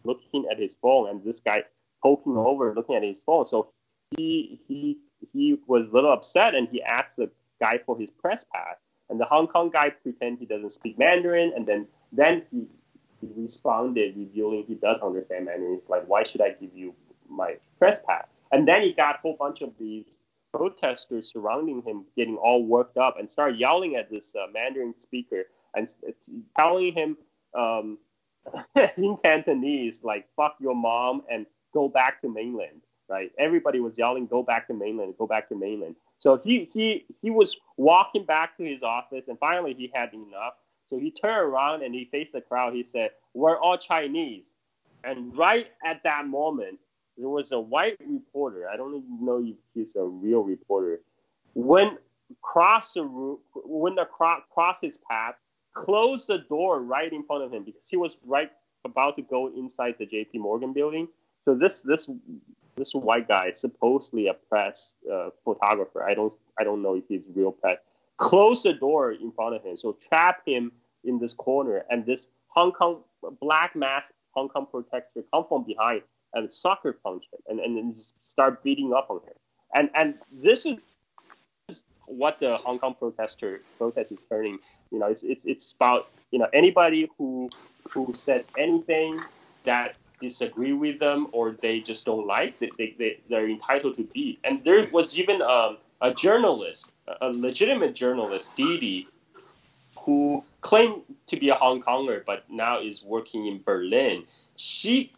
looking 0.04 0.44
at 0.50 0.58
his 0.58 0.74
phone, 0.80 1.08
and 1.08 1.24
this 1.24 1.40
guy 1.40 1.64
poking 2.02 2.36
over, 2.36 2.72
looking 2.74 2.94
at 2.94 3.02
his 3.02 3.20
phone. 3.20 3.46
So 3.46 3.70
he 4.16 4.60
he 4.68 4.98
he 5.32 5.58
was 5.66 5.88
a 5.88 5.94
little 5.94 6.12
upset, 6.12 6.54
and 6.54 6.68
he 6.68 6.82
asked 6.82 7.16
the 7.16 7.30
guy 7.60 7.80
for 7.84 7.98
his 7.98 8.10
press 8.10 8.44
pass. 8.52 8.76
And 9.08 9.18
the 9.18 9.24
Hong 9.24 9.46
Kong 9.46 9.70
guy 9.70 9.90
pretend 9.90 10.38
he 10.38 10.46
doesn't 10.46 10.70
speak 10.70 10.98
Mandarin, 10.98 11.52
and 11.56 11.66
then 11.66 11.86
then 12.12 12.42
he, 12.50 12.66
he 13.20 13.28
responded, 13.36 14.16
revealing 14.16 14.64
he 14.68 14.74
does 14.74 15.00
understand 15.00 15.46
Mandarin. 15.46 15.78
He's 15.80 15.88
like, 15.88 16.06
"Why 16.06 16.24
should 16.24 16.42
I 16.42 16.50
give 16.50 16.74
you 16.74 16.94
my 17.28 17.56
press 17.78 18.00
pass?" 18.06 18.28
And 18.52 18.68
then 18.68 18.82
he 18.82 18.92
got 18.92 19.16
a 19.16 19.18
whole 19.18 19.36
bunch 19.38 19.62
of 19.62 19.72
these 19.78 20.20
protesters 20.54 21.32
surrounding 21.32 21.82
him, 21.82 22.04
getting 22.16 22.36
all 22.36 22.64
worked 22.64 22.96
up, 22.96 23.18
and 23.18 23.30
started 23.30 23.58
yelling 23.58 23.96
at 23.96 24.08
this 24.08 24.34
uh, 24.36 24.46
Mandarin 24.52 24.94
speaker 24.98 25.44
and 25.74 25.88
telling 26.56 26.92
him 26.92 27.16
um, 27.54 27.98
in 28.96 29.16
Cantonese, 29.24 30.04
like 30.04 30.26
"fuck 30.36 30.56
your 30.60 30.74
mom" 30.74 31.22
and 31.30 31.46
"go 31.72 31.88
back 31.88 32.20
to 32.22 32.32
mainland." 32.32 32.82
Right? 33.08 33.32
Everybody 33.38 33.80
was 33.80 33.98
yelling, 33.98 34.26
"Go 34.26 34.42
back 34.42 34.68
to 34.68 34.74
mainland! 34.74 35.14
Go 35.18 35.26
back 35.26 35.48
to 35.48 35.56
mainland!" 35.56 35.96
So 36.18 36.36
he 36.36 36.70
he 36.72 37.04
he 37.20 37.30
was 37.30 37.56
walking 37.76 38.24
back 38.24 38.56
to 38.58 38.64
his 38.64 38.82
office, 38.82 39.24
and 39.26 39.38
finally 39.38 39.74
he 39.74 39.90
had 39.92 40.14
enough. 40.14 40.54
So 40.86 40.98
he 40.98 41.10
turned 41.10 41.52
around 41.52 41.82
and 41.82 41.94
he 41.94 42.04
faced 42.04 42.32
the 42.32 42.40
crowd. 42.40 42.74
He 42.74 42.84
said, 42.84 43.10
"We're 43.34 43.58
all 43.58 43.76
Chinese." 43.76 44.54
And 45.02 45.36
right 45.36 45.66
at 45.84 46.02
that 46.04 46.26
moment, 46.26 46.78
there 47.16 47.28
was 47.28 47.52
a 47.52 47.60
white 47.60 47.98
reporter. 48.06 48.68
I 48.68 48.76
don't 48.76 48.94
even 48.94 49.24
know 49.24 49.42
if 49.44 49.56
he's 49.74 49.96
a 49.96 50.02
real 50.02 50.42
reporter. 50.42 51.00
When 51.54 51.98
cross 52.42 52.94
the 52.94 53.04
room, 53.04 53.38
when 53.54 53.94
the 53.94 54.04
cro- 54.04 54.42
cross 54.52 54.78
his 54.80 54.98
path, 54.98 55.34
closed 55.74 56.28
the 56.28 56.38
door 56.38 56.80
right 56.80 57.12
in 57.12 57.24
front 57.24 57.44
of 57.44 57.52
him 57.52 57.64
because 57.64 57.88
he 57.88 57.96
was 57.96 58.18
right 58.24 58.50
about 58.84 59.16
to 59.16 59.22
go 59.22 59.48
inside 59.56 59.96
the 59.98 60.06
J.P. 60.06 60.38
Morgan 60.38 60.72
building. 60.72 61.08
So 61.40 61.54
this 61.54 61.82
this 61.82 62.08
this 62.76 62.94
white 62.94 63.28
guy, 63.28 63.52
supposedly 63.52 64.26
a 64.26 64.34
press 64.34 64.96
uh, 65.12 65.30
photographer, 65.44 66.02
I 66.02 66.14
don't 66.14 66.32
I 66.58 66.64
don't 66.64 66.82
know 66.82 66.94
if 66.94 67.04
he's 67.08 67.24
real 67.34 67.52
press, 67.52 67.78
closed 68.16 68.64
the 68.64 68.72
door 68.72 69.12
in 69.12 69.30
front 69.32 69.54
of 69.54 69.62
him, 69.62 69.76
so 69.76 69.96
trap 70.08 70.42
him 70.46 70.72
in 71.04 71.18
this 71.18 71.34
corner, 71.34 71.84
and 71.90 72.04
this 72.04 72.28
Hong 72.48 72.72
Kong 72.72 73.02
black 73.40 73.76
mask 73.76 74.12
Hong 74.30 74.48
Kong 74.48 74.66
protester 74.70 75.22
come 75.32 75.44
from 75.48 75.64
behind 75.64 76.02
and 76.34 76.52
soccer 76.52 76.92
punch 76.92 77.24
him, 77.32 77.40
and 77.48 77.60
and 77.60 77.76
then 77.76 77.96
start 78.22 78.62
beating 78.62 78.92
up 78.92 79.08
on 79.10 79.20
her. 79.26 79.34
and 79.74 79.90
and 79.94 80.14
this 80.32 80.66
is 80.66 81.82
what 82.06 82.38
the 82.38 82.56
Hong 82.58 82.78
Kong 82.78 82.94
protester 82.98 83.62
protest 83.78 84.12
is 84.12 84.18
turning. 84.28 84.58
You 84.90 84.98
know, 84.98 85.06
it's 85.06 85.22
it's 85.22 85.44
it's 85.46 85.72
about 85.72 86.08
you 86.30 86.38
know 86.38 86.48
anybody 86.52 87.08
who 87.18 87.50
who 87.90 88.12
said 88.12 88.44
anything 88.56 89.20
that 89.64 89.96
disagree 90.20 90.72
with 90.72 90.98
them 90.98 91.28
or 91.32 91.52
they 91.60 91.80
just 91.80 92.04
don't 92.04 92.26
like 92.26 92.58
they, 92.58 92.70
they, 92.78 92.94
they 92.98 93.20
they're 93.28 93.48
entitled 93.48 93.94
to 93.94 94.04
be 94.04 94.38
and 94.44 94.64
there 94.64 94.86
was 94.90 95.18
even 95.18 95.42
um, 95.42 95.76
a 96.00 96.14
journalist 96.14 96.92
a 97.20 97.28
legitimate 97.28 97.94
journalist 97.94 98.56
Didi 98.56 99.08
who 99.98 100.42
claimed 100.60 101.02
to 101.26 101.36
be 101.36 101.48
a 101.50 101.54
Hong 101.54 101.82
Konger 101.82 102.24
but 102.24 102.44
now 102.48 102.80
is 102.80 103.04
working 103.04 103.46
in 103.46 103.62
Berlin 103.62 104.24
she 104.56 105.12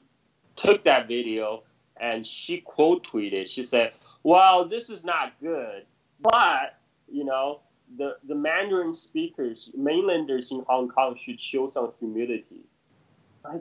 took 0.57 0.85
that 0.85 1.07
video 1.07 1.63
and 1.99 2.27
she 2.27 2.61
quote 2.61 3.07
tweeted 3.07 3.47
she 3.47 3.65
said 3.65 3.93
well 4.23 4.65
this 4.65 4.91
is 4.91 5.05
not 5.05 5.33
good 5.41 5.85
but 6.21 6.79
you 7.11 7.25
know 7.25 7.61
the 7.99 8.17
the 8.27 8.35
Mandarin 8.35 8.95
speakers 8.95 9.71
mainlanders 9.77 10.51
in 10.51 10.65
Hong 10.67 10.89
Kong 10.89 11.17
should 11.23 11.41
show 11.41 11.71
some 11.71 11.93
humility 12.01 12.65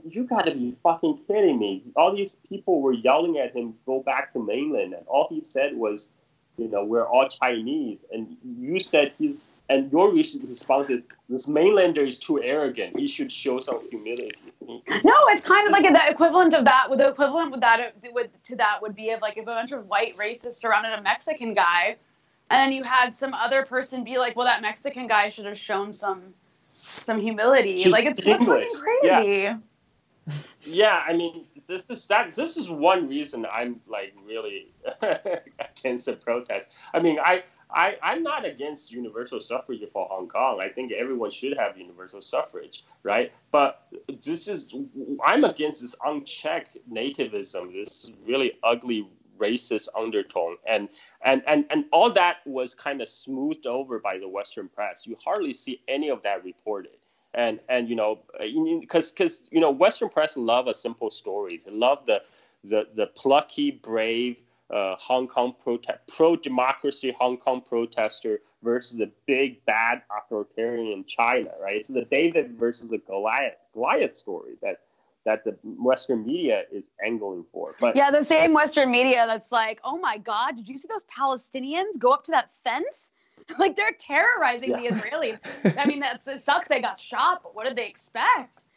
you 0.08 0.24
gotta 0.24 0.54
be 0.54 0.72
fucking 0.84 1.20
kidding 1.28 1.60
me. 1.60 1.84
All 1.96 2.16
these 2.16 2.40
people 2.48 2.82
were 2.82 2.94
yelling 2.94 3.38
at 3.38 3.56
him, 3.56 3.76
go 3.86 4.02
back 4.02 4.34
to 4.34 4.44
mainland. 4.44 4.94
And 4.94 5.06
all 5.08 5.28
he 5.30 5.42
said 5.42 5.76
was, 5.76 6.10
you 6.58 6.68
know, 6.68 6.84
we're 6.84 7.06
all 7.06 7.28
Chinese. 7.28 8.06
And 8.12 8.36
you 8.44 8.80
said 8.80 9.14
he's, 9.18 9.36
and 9.70 9.92
your 9.92 10.12
response 10.12 10.90
is, 10.90 11.06
this 11.28 11.48
mainlander 11.48 12.08
is 12.08 12.20
too 12.20 12.42
arrogant. 12.44 12.98
He 12.98 13.08
should 13.08 13.32
show 13.32 13.60
some 13.60 13.90
humility. 13.90 14.32
No, 14.62 15.16
it's 15.30 15.42
kind 15.42 15.66
of 15.68 15.74
like 15.74 15.92
the 15.92 16.10
equivalent 16.10 16.54
of 16.54 16.66
that. 16.66 16.88
The 16.90 17.10
equivalent 17.10 17.52
with 17.52 17.62
that 17.62 17.94
would 18.12 18.30
to 18.44 18.56
that 18.58 18.82
would 18.82 18.96
be 18.96 19.10
if 19.10 19.22
like 19.22 19.38
if 19.38 19.44
a 19.44 19.48
bunch 19.48 19.72
of 19.72 19.86
white 19.86 20.14
racists 20.20 20.56
surrounded 20.56 20.94
a 20.94 21.02
Mexican 21.02 21.54
guy, 21.54 21.96
and 22.50 22.60
then 22.60 22.72
you 22.72 22.84
had 22.84 23.14
some 23.14 23.34
other 23.34 23.64
person 23.64 24.04
be 24.04 24.18
like, 24.18 24.36
well, 24.36 24.46
that 24.46 24.62
Mexican 24.62 25.08
guy 25.08 25.30
should 25.30 25.46
have 25.46 25.58
shown 25.58 25.92
some 25.92 26.22
some 26.44 27.20
humility. 27.20 27.90
like 27.90 28.06
it's 28.06 28.24
fucking 28.24 28.46
crazy. 28.46 29.42
Yeah 29.42 29.58
yeah, 30.64 31.04
I 31.08 31.14
mean, 31.14 31.46
this 31.68 31.86
is 31.90 32.08
that. 32.08 32.34
This 32.36 32.58
is 32.58 32.70
one 32.70 33.08
reason 33.08 33.46
I'm 33.52 33.80
like 33.88 34.14
really 34.26 34.72
against 35.60 36.06
the 36.06 36.14
protest. 36.14 36.70
I 36.94 37.00
mean, 37.00 37.20
I, 37.20 37.44
I 37.72 37.98
I'm 38.02 38.24
not 38.24 38.46
against 38.46 38.92
universal 38.92 39.40
suffrage 39.40 39.82
for 39.92 40.08
Hong 40.10 40.28
Kong. 40.28 40.60
I 40.62 40.70
think 40.70 40.92
everyone 40.92 41.32
should 41.32 41.58
have 41.58 41.78
universal 41.78 42.22
suffrage, 42.22 42.84
right? 43.04 43.32
But 43.52 43.88
this 44.24 44.48
is 44.48 44.74
I'm 45.26 45.44
against 45.44 45.82
this 45.82 45.96
unchecked 46.06 46.78
nativism. 46.92 47.74
This 47.74 48.12
really 48.26 48.54
ugly 48.64 49.08
racist 49.38 49.90
undertone 49.98 50.56
and 50.66 50.88
and 51.24 51.44
and 51.48 51.66
and 51.70 51.86
all 51.92 52.12
that 52.12 52.38
was 52.46 52.74
kind 52.74 53.02
of 53.02 53.10
smoothed 53.10 53.68
over 53.68 54.00
by 54.00 54.18
the 54.18 54.28
western 54.28 54.70
press 54.70 55.06
you 55.06 55.16
hardly 55.22 55.52
see 55.52 55.82
any 55.90 56.10
of 56.10 56.24
that 56.24 56.42
reported 56.46 56.96
and 57.36 57.60
and 57.70 57.90
you 57.90 57.96
know 57.96 58.20
because 58.80 59.12
because 59.12 59.42
you 59.52 59.60
know 59.60 59.72
Western 59.72 60.10
press 60.10 60.36
love 60.38 60.68
a 60.68 60.74
simple 60.74 61.12
stories. 61.12 61.66
They 61.66 61.72
love 61.72 62.06
the 62.08 62.22
the 62.64 62.88
the 62.96 63.08
plucky, 63.08 63.72
brave 63.72 64.40
uh, 64.74 64.96
Hong 64.96 65.28
Kong 65.28 65.54
protest 65.62 66.00
pro 66.16 66.36
democracy 66.36 67.16
Hong 67.20 67.38
Kong 67.38 67.62
protester 67.62 68.40
versus 68.64 68.98
the 68.98 69.12
big 69.28 69.64
bad 69.66 70.02
authoritarian 70.18 71.06
China. 71.08 71.52
Right? 71.62 71.78
It's 71.78 71.90
the 71.90 72.06
David 72.06 72.58
versus 72.58 72.90
the 72.90 72.98
Goliath 72.98 73.54
Goliath 73.74 74.16
story 74.16 74.54
that 74.62 74.82
that 75.26 75.44
the 75.44 75.58
Western 75.64 76.26
media 76.26 76.64
is 76.72 76.86
angling 77.04 77.46
for. 77.52 77.74
But 77.80 77.96
yeah, 77.96 78.12
the 78.12 78.24
same 78.24 78.54
Western 78.54 78.92
media 78.92 79.26
that's 79.28 79.52
like, 79.52 79.82
oh 79.84 79.98
my 79.98 80.20
God, 80.20 80.56
did 80.56 80.68
you 80.68 80.78
see 80.78 80.88
those 80.88 81.06
Palestinians 81.06 81.98
go 81.98 82.12
up 82.12 82.24
to 82.26 82.32
that 82.32 82.52
fence? 82.64 83.08
like 83.60 83.76
they're 83.76 83.96
terrorizing 84.00 84.72
yeah. 84.72 84.78
the 84.78 84.88
Israelis. 84.96 85.40
I 85.78 85.86
mean, 85.86 86.00
that's 86.00 86.28
it 86.28 86.40
sucks 86.40 86.68
they 86.68 86.80
got 86.80 87.00
shot, 87.00 87.42
but 87.44 87.56
what 87.56 87.68
did 87.68 87.76
they 87.76 87.88
expect? 87.88 88.62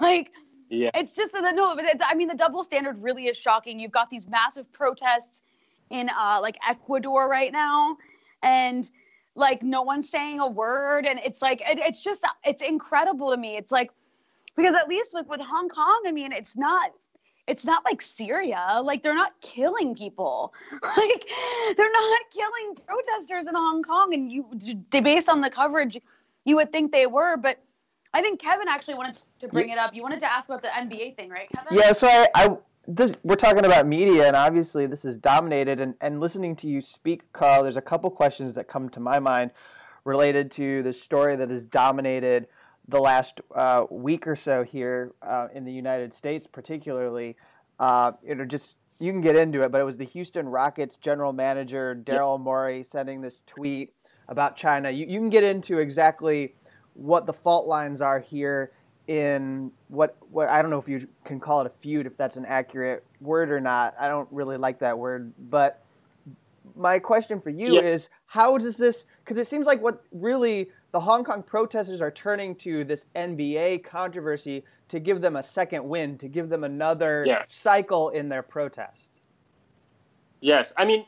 Like, 0.00 0.32
yeah, 0.68 0.90
it's 0.94 1.14
just 1.14 1.32
that 1.32 1.54
no, 1.54 1.76
but 1.76 1.84
it, 1.84 2.00
I 2.04 2.16
mean, 2.16 2.26
the 2.26 2.34
double 2.34 2.64
standard 2.64 3.00
really 3.00 3.28
is 3.28 3.36
shocking. 3.36 3.78
You've 3.78 3.92
got 3.92 4.10
these 4.10 4.26
massive 4.26 4.72
protests 4.72 5.44
in 5.90 6.08
uh, 6.08 6.40
like 6.42 6.56
Ecuador 6.68 7.28
right 7.28 7.52
now, 7.52 7.96
and 8.42 8.90
like 9.36 9.62
no 9.62 9.82
one's 9.82 10.08
saying 10.08 10.40
a 10.40 10.48
word, 10.48 11.06
and 11.06 11.20
it's 11.24 11.40
like 11.40 11.60
it, 11.60 11.78
it's 11.78 12.00
just 12.00 12.24
it's 12.44 12.62
incredible 12.62 13.30
to 13.30 13.36
me. 13.36 13.56
It's 13.56 13.70
like 13.70 13.92
because 14.56 14.74
at 14.74 14.88
least 14.88 15.14
with 15.14 15.28
with 15.28 15.40
Hong 15.40 15.68
Kong, 15.68 16.02
I 16.04 16.10
mean, 16.10 16.32
it's 16.32 16.56
not 16.56 16.90
it's 17.46 17.64
not 17.64 17.84
like 17.84 18.02
Syria. 18.02 18.80
Like 18.82 19.02
they're 19.02 19.14
not 19.14 19.40
killing 19.40 19.94
people. 19.94 20.52
Like 20.96 21.28
they're 21.76 21.92
not 21.92 22.20
killing 22.32 22.76
protesters 22.86 23.46
in 23.46 23.54
Hong 23.54 23.82
Kong. 23.82 24.14
And 24.14 24.30
you, 24.32 24.46
based 24.90 25.28
on 25.28 25.40
the 25.40 25.50
coverage, 25.50 25.98
you 26.44 26.56
would 26.56 26.72
think 26.72 26.92
they 26.92 27.06
were. 27.06 27.36
But 27.36 27.58
I 28.14 28.22
think 28.22 28.40
Kevin 28.40 28.68
actually 28.68 28.94
wanted 28.94 29.18
to 29.40 29.48
bring 29.48 29.68
it 29.68 29.78
up. 29.78 29.94
You 29.94 30.02
wanted 30.02 30.20
to 30.20 30.32
ask 30.32 30.48
about 30.48 30.62
the 30.62 30.68
NBA 30.68 31.16
thing, 31.16 31.28
right, 31.28 31.48
Kevin? 31.54 31.78
Yeah. 31.78 31.92
So 31.92 32.06
I, 32.06 32.28
I 32.34 32.56
this, 32.88 33.12
we're 33.24 33.36
talking 33.36 33.64
about 33.64 33.86
media, 33.86 34.26
and 34.26 34.36
obviously 34.36 34.86
this 34.86 35.04
is 35.04 35.18
dominated. 35.18 35.80
And, 35.80 35.94
and 36.00 36.20
listening 36.20 36.56
to 36.56 36.68
you 36.68 36.80
speak, 36.80 37.32
Carl, 37.32 37.62
there's 37.62 37.76
a 37.76 37.82
couple 37.82 38.10
questions 38.10 38.54
that 38.54 38.68
come 38.68 38.88
to 38.90 39.00
my 39.00 39.18
mind 39.18 39.50
related 40.04 40.50
to 40.52 40.82
the 40.82 40.92
story 40.92 41.36
that 41.36 41.50
has 41.50 41.64
dominated 41.64 42.46
the 42.88 43.00
last 43.00 43.40
uh, 43.54 43.84
week 43.90 44.26
or 44.26 44.36
so 44.36 44.62
here 44.62 45.12
uh, 45.22 45.48
in 45.52 45.64
the 45.64 45.72
United 45.72 46.14
States, 46.14 46.46
particularly. 46.46 47.36
Uh, 47.78 48.12
you 48.24 48.34
know, 48.34 48.44
just 48.44 48.76
you 48.98 49.12
can 49.12 49.20
get 49.20 49.36
into 49.36 49.62
it, 49.62 49.70
but 49.70 49.80
it 49.80 49.84
was 49.84 49.96
the 49.96 50.04
Houston 50.04 50.48
Rockets 50.48 50.96
general 50.96 51.32
manager 51.32 52.00
Daryl 52.02 52.40
Morey 52.40 52.82
sending 52.82 53.20
this 53.20 53.42
tweet 53.46 53.92
about 54.28 54.56
China. 54.56 54.90
You, 54.90 55.06
you 55.06 55.18
can 55.18 55.30
get 55.30 55.44
into 55.44 55.78
exactly 55.78 56.54
what 56.94 57.26
the 57.26 57.32
fault 57.32 57.66
lines 57.66 58.00
are 58.00 58.20
here 58.20 58.70
in 59.06 59.70
what 59.88 60.16
what 60.30 60.48
I 60.48 60.62
don't 60.62 60.70
know 60.70 60.78
if 60.78 60.88
you 60.88 61.06
can 61.24 61.38
call 61.38 61.60
it 61.60 61.66
a 61.66 61.70
feud 61.70 62.06
if 62.06 62.16
that's 62.16 62.36
an 62.36 62.46
accurate 62.46 63.04
word 63.20 63.50
or 63.50 63.60
not. 63.60 63.94
I 64.00 64.08
don't 64.08 64.28
really 64.32 64.56
like 64.56 64.80
that 64.80 64.98
word, 64.98 65.32
but 65.38 65.84
my 66.74 66.98
question 66.98 67.40
for 67.40 67.50
you 67.50 67.74
yeah. 67.74 67.82
is 67.82 68.10
how 68.26 68.58
does 68.58 68.78
this 68.78 69.06
because 69.24 69.38
it 69.38 69.46
seems 69.46 69.66
like 69.66 69.80
what 69.80 70.02
really 70.10 70.70
the 70.92 71.00
Hong 71.00 71.24
Kong 71.24 71.42
protesters 71.42 72.00
are 72.00 72.10
turning 72.10 72.54
to 72.56 72.84
this 72.84 73.06
NBA 73.14 73.84
controversy 73.84 74.64
to 74.88 75.00
give 75.00 75.20
them 75.20 75.36
a 75.36 75.42
second 75.42 75.88
win, 75.88 76.16
to 76.18 76.28
give 76.28 76.48
them 76.48 76.64
another 76.64 77.24
yes. 77.26 77.52
cycle 77.52 78.10
in 78.10 78.28
their 78.28 78.42
protest. 78.42 79.12
Yes, 80.40 80.72
I 80.76 80.84
mean, 80.84 81.04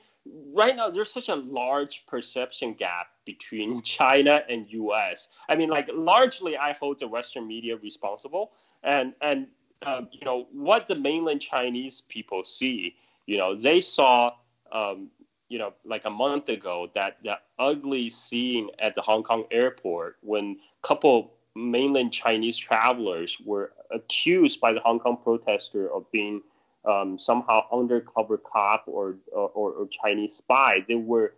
right 0.53 0.75
now 0.75 0.91
there's 0.91 1.13
such 1.13 1.29
a 1.29 1.35
large 1.35 2.05
perception 2.07 2.75
gap 2.75 3.09
between 3.25 3.83
China 3.99 4.43
and 4.49 4.67
U.S. 4.71 5.29
I 5.49 5.55
mean, 5.55 5.69
like 5.69 5.89
largely, 5.93 6.57
I 6.57 6.73
hold 6.73 6.99
the 6.99 7.09
Western 7.09 7.47
media 7.47 7.77
responsible, 7.77 8.53
and 8.83 9.15
and 9.21 9.47
um, 9.83 10.09
you 10.13 10.25
know 10.25 10.47
what 10.53 10.87
the 10.87 10.95
mainland 10.95 11.41
Chinese 11.41 12.03
people 12.09 12.43
see. 12.45 12.97
You 13.27 13.37
know, 13.37 13.55
they 13.55 13.81
saw, 13.81 14.33
um, 14.73 15.11
you 15.49 15.59
know, 15.59 15.73
like 15.85 16.05
a 16.05 16.11
month 16.11 16.49
ago 16.49 16.91
that 16.95 17.19
that 17.25 17.45
ugly 17.59 18.11
scene 18.11 18.69
at 18.79 18.95
the 18.95 19.03
Hong 19.03 19.23
Kong 19.23 19.45
airport 19.51 20.17
when 20.23 20.59
a 20.83 20.87
couple 20.87 21.33
mainland 21.55 22.13
Chinese 22.13 22.57
travelers 22.57 23.37
were 23.45 23.73
accused 23.91 24.61
by 24.61 24.73
the 24.73 24.81
Hong 24.81 25.01
Kong 25.01 25.19
protester 25.23 25.93
of 25.93 26.11
being 26.13 26.43
um, 26.85 27.19
somehow 27.19 27.63
undercover 27.73 28.39
cop 28.39 28.85
or, 28.87 29.17
or, 29.33 29.49
or 29.49 29.89
Chinese 30.03 30.37
spy. 30.37 30.85
They 30.87 30.95
were 30.95 31.35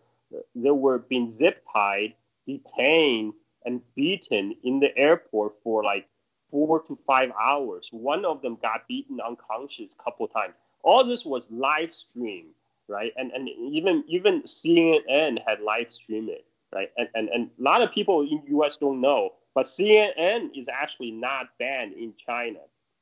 they 0.55 0.71
were 0.71 0.99
being 0.99 1.31
zip 1.31 1.65
tied, 1.73 2.15
detained, 2.47 3.35
and 3.65 3.81
beaten 3.95 4.55
in 4.63 4.81
the 4.81 4.97
airport 4.97 5.55
for 5.63 5.83
like 5.83 6.07
four 6.51 6.83
to 6.83 6.99
five 7.07 7.31
hours. 7.41 7.89
One 7.91 8.25
of 8.25 8.43
them 8.43 8.59
got 8.61 8.87
beaten 8.89 9.21
unconscious 9.21 9.95
a 9.99 10.03
couple 10.03 10.29
times. 10.29 10.55
All 10.83 11.05
this 11.05 11.25
was 11.25 11.51
live 11.51 11.93
streamed, 11.93 12.55
right? 12.91 13.13
And 13.17 13.33
and 13.33 13.49
even 13.49 14.05
even 14.09 14.43
CNN 14.43 15.39
had 15.47 15.61
live 15.61 15.93
streamed 15.93 16.29
it, 16.29 16.45
right? 16.75 16.91
And, 16.99 17.09
and 17.15 17.29
and 17.29 17.51
a 17.59 17.63
lot 17.63 17.83
of 17.83 17.93
people 17.93 18.23
in 18.23 18.43
US 18.59 18.77
don't 18.77 19.01
know, 19.01 19.35
but 19.55 19.67
CNN 19.67 20.51
is 20.55 20.69
actually 20.69 21.13
not 21.13 21.47
banned 21.59 21.95
in 21.95 22.15
China 22.27 22.59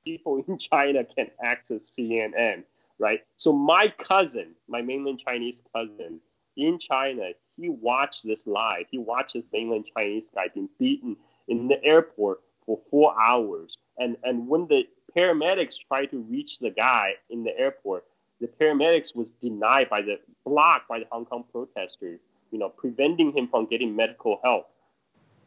people 0.08 0.42
in 0.46 0.58
China 0.72 1.04
can 1.04 1.28
access 1.42 1.94
CNN, 1.98 2.64
right? 2.98 3.20
So 3.36 3.52
my 3.52 3.92
cousin, 3.98 4.54
my 4.68 4.82
mainland 4.82 5.20
Chinese 5.24 5.62
cousin 5.74 6.20
in 6.56 6.78
China, 6.78 7.30
he 7.56 7.68
watched 7.68 8.24
this 8.24 8.46
live. 8.46 8.86
He 8.90 8.98
watched 8.98 9.34
this 9.34 9.44
mainland 9.52 9.86
Chinese 9.96 10.30
guy 10.34 10.46
being 10.52 10.68
beaten 10.78 11.16
in 11.46 11.68
the 11.68 11.82
airport 11.84 12.40
for 12.64 12.78
four 12.90 13.14
hours. 13.20 13.76
And 13.98 14.16
and 14.22 14.48
when 14.48 14.66
the 14.68 14.86
paramedics 15.16 15.76
tried 15.88 16.10
to 16.10 16.18
reach 16.18 16.58
the 16.58 16.70
guy 16.70 17.14
in 17.30 17.44
the 17.44 17.56
airport, 17.58 18.04
the 18.40 18.46
paramedics 18.46 19.14
was 19.14 19.30
denied 19.42 19.88
by 19.90 20.02
the 20.02 20.18
blocked 20.44 20.88
by 20.88 21.00
the 21.00 21.06
Hong 21.10 21.24
Kong 21.26 21.44
protesters, 21.50 22.20
you 22.50 22.58
know, 22.58 22.68
preventing 22.68 23.36
him 23.36 23.48
from 23.48 23.66
getting 23.66 23.94
medical 23.96 24.40
help. 24.42 24.70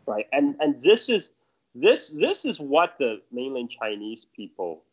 Right. 0.06 0.28
And 0.32 0.56
and 0.60 0.82
this 0.82 1.10
is 1.10 1.32
this 1.76 2.10
this 2.10 2.46
is 2.46 2.60
what 2.60 2.96
the 3.00 3.22
mainland 3.32 3.72
Chinese 3.72 4.26
people 4.36 4.84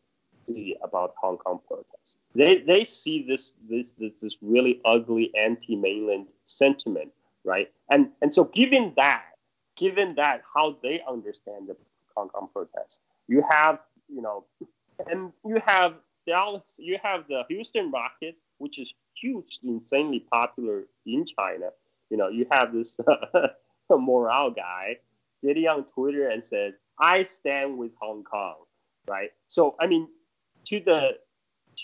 see 0.47 0.75
about 0.83 1.13
Hong 1.21 1.37
Kong 1.37 1.59
protests. 1.67 2.15
They 2.35 2.59
they 2.59 2.83
see 2.83 3.25
this 3.27 3.53
this 3.69 3.87
this, 3.97 4.13
this 4.21 4.37
really 4.41 4.79
ugly 4.85 5.31
anti-mainland 5.35 6.27
sentiment, 6.45 7.11
right? 7.43 7.71
And 7.89 8.09
and 8.21 8.33
so 8.33 8.45
given 8.45 8.93
that, 8.95 9.23
given 9.75 10.15
that 10.15 10.43
how 10.53 10.77
they 10.81 11.01
understand 11.07 11.67
the 11.67 11.75
Hong 12.15 12.29
Kong 12.29 12.49
protests, 12.53 12.99
you 13.27 13.43
have 13.49 13.79
you 14.07 14.21
know, 14.21 14.45
and 15.07 15.31
you 15.45 15.61
have 15.65 15.95
Dallas, 16.29 16.75
you 16.77 16.99
have 17.01 17.27
the 17.27 17.41
Houston 17.49 17.91
Rocket, 17.91 18.35
which 18.59 18.77
is 18.77 18.93
hugely, 19.15 19.47
insanely 19.63 20.19
popular 20.31 20.83
in 21.07 21.25
China. 21.25 21.69
You 22.11 22.17
know, 22.17 22.29
you 22.29 22.45
have 22.51 22.71
this 22.71 22.95
Morey 23.89 24.53
guy 24.55 24.97
getting 25.43 25.67
on 25.67 25.85
Twitter 25.85 26.29
and 26.29 26.45
says, 26.45 26.73
I 26.99 27.23
stand 27.23 27.77
with 27.79 27.91
Hong 27.99 28.23
Kong, 28.23 28.57
right? 29.07 29.31
So 29.47 29.75
I 29.79 29.87
mean, 29.87 30.07
to 30.65 30.79
the 30.79 31.17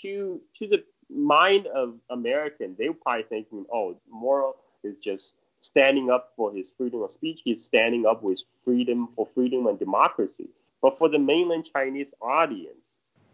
to 0.02 0.40
to 0.58 0.68
the 0.68 0.84
mind 1.10 1.66
of 1.66 1.96
American, 2.10 2.76
they 2.78 2.88
were 2.88 2.94
probably 2.94 3.24
thinking, 3.24 3.64
oh, 3.72 3.98
Morey 4.08 4.52
is 4.84 4.94
just 5.02 5.34
standing 5.60 6.08
up 6.08 6.34
for 6.36 6.54
his 6.54 6.70
freedom 6.78 7.02
of 7.02 7.10
speech. 7.10 7.40
He's 7.42 7.64
standing 7.64 8.06
up 8.06 8.22
with 8.22 8.42
freedom 8.64 9.08
for 9.16 9.26
freedom 9.34 9.66
and 9.66 9.76
democracy. 9.76 10.50
But 10.82 10.96
for 10.98 11.08
the 11.08 11.18
mainland 11.18 11.68
Chinese 11.72 12.14
audience, 12.20 12.90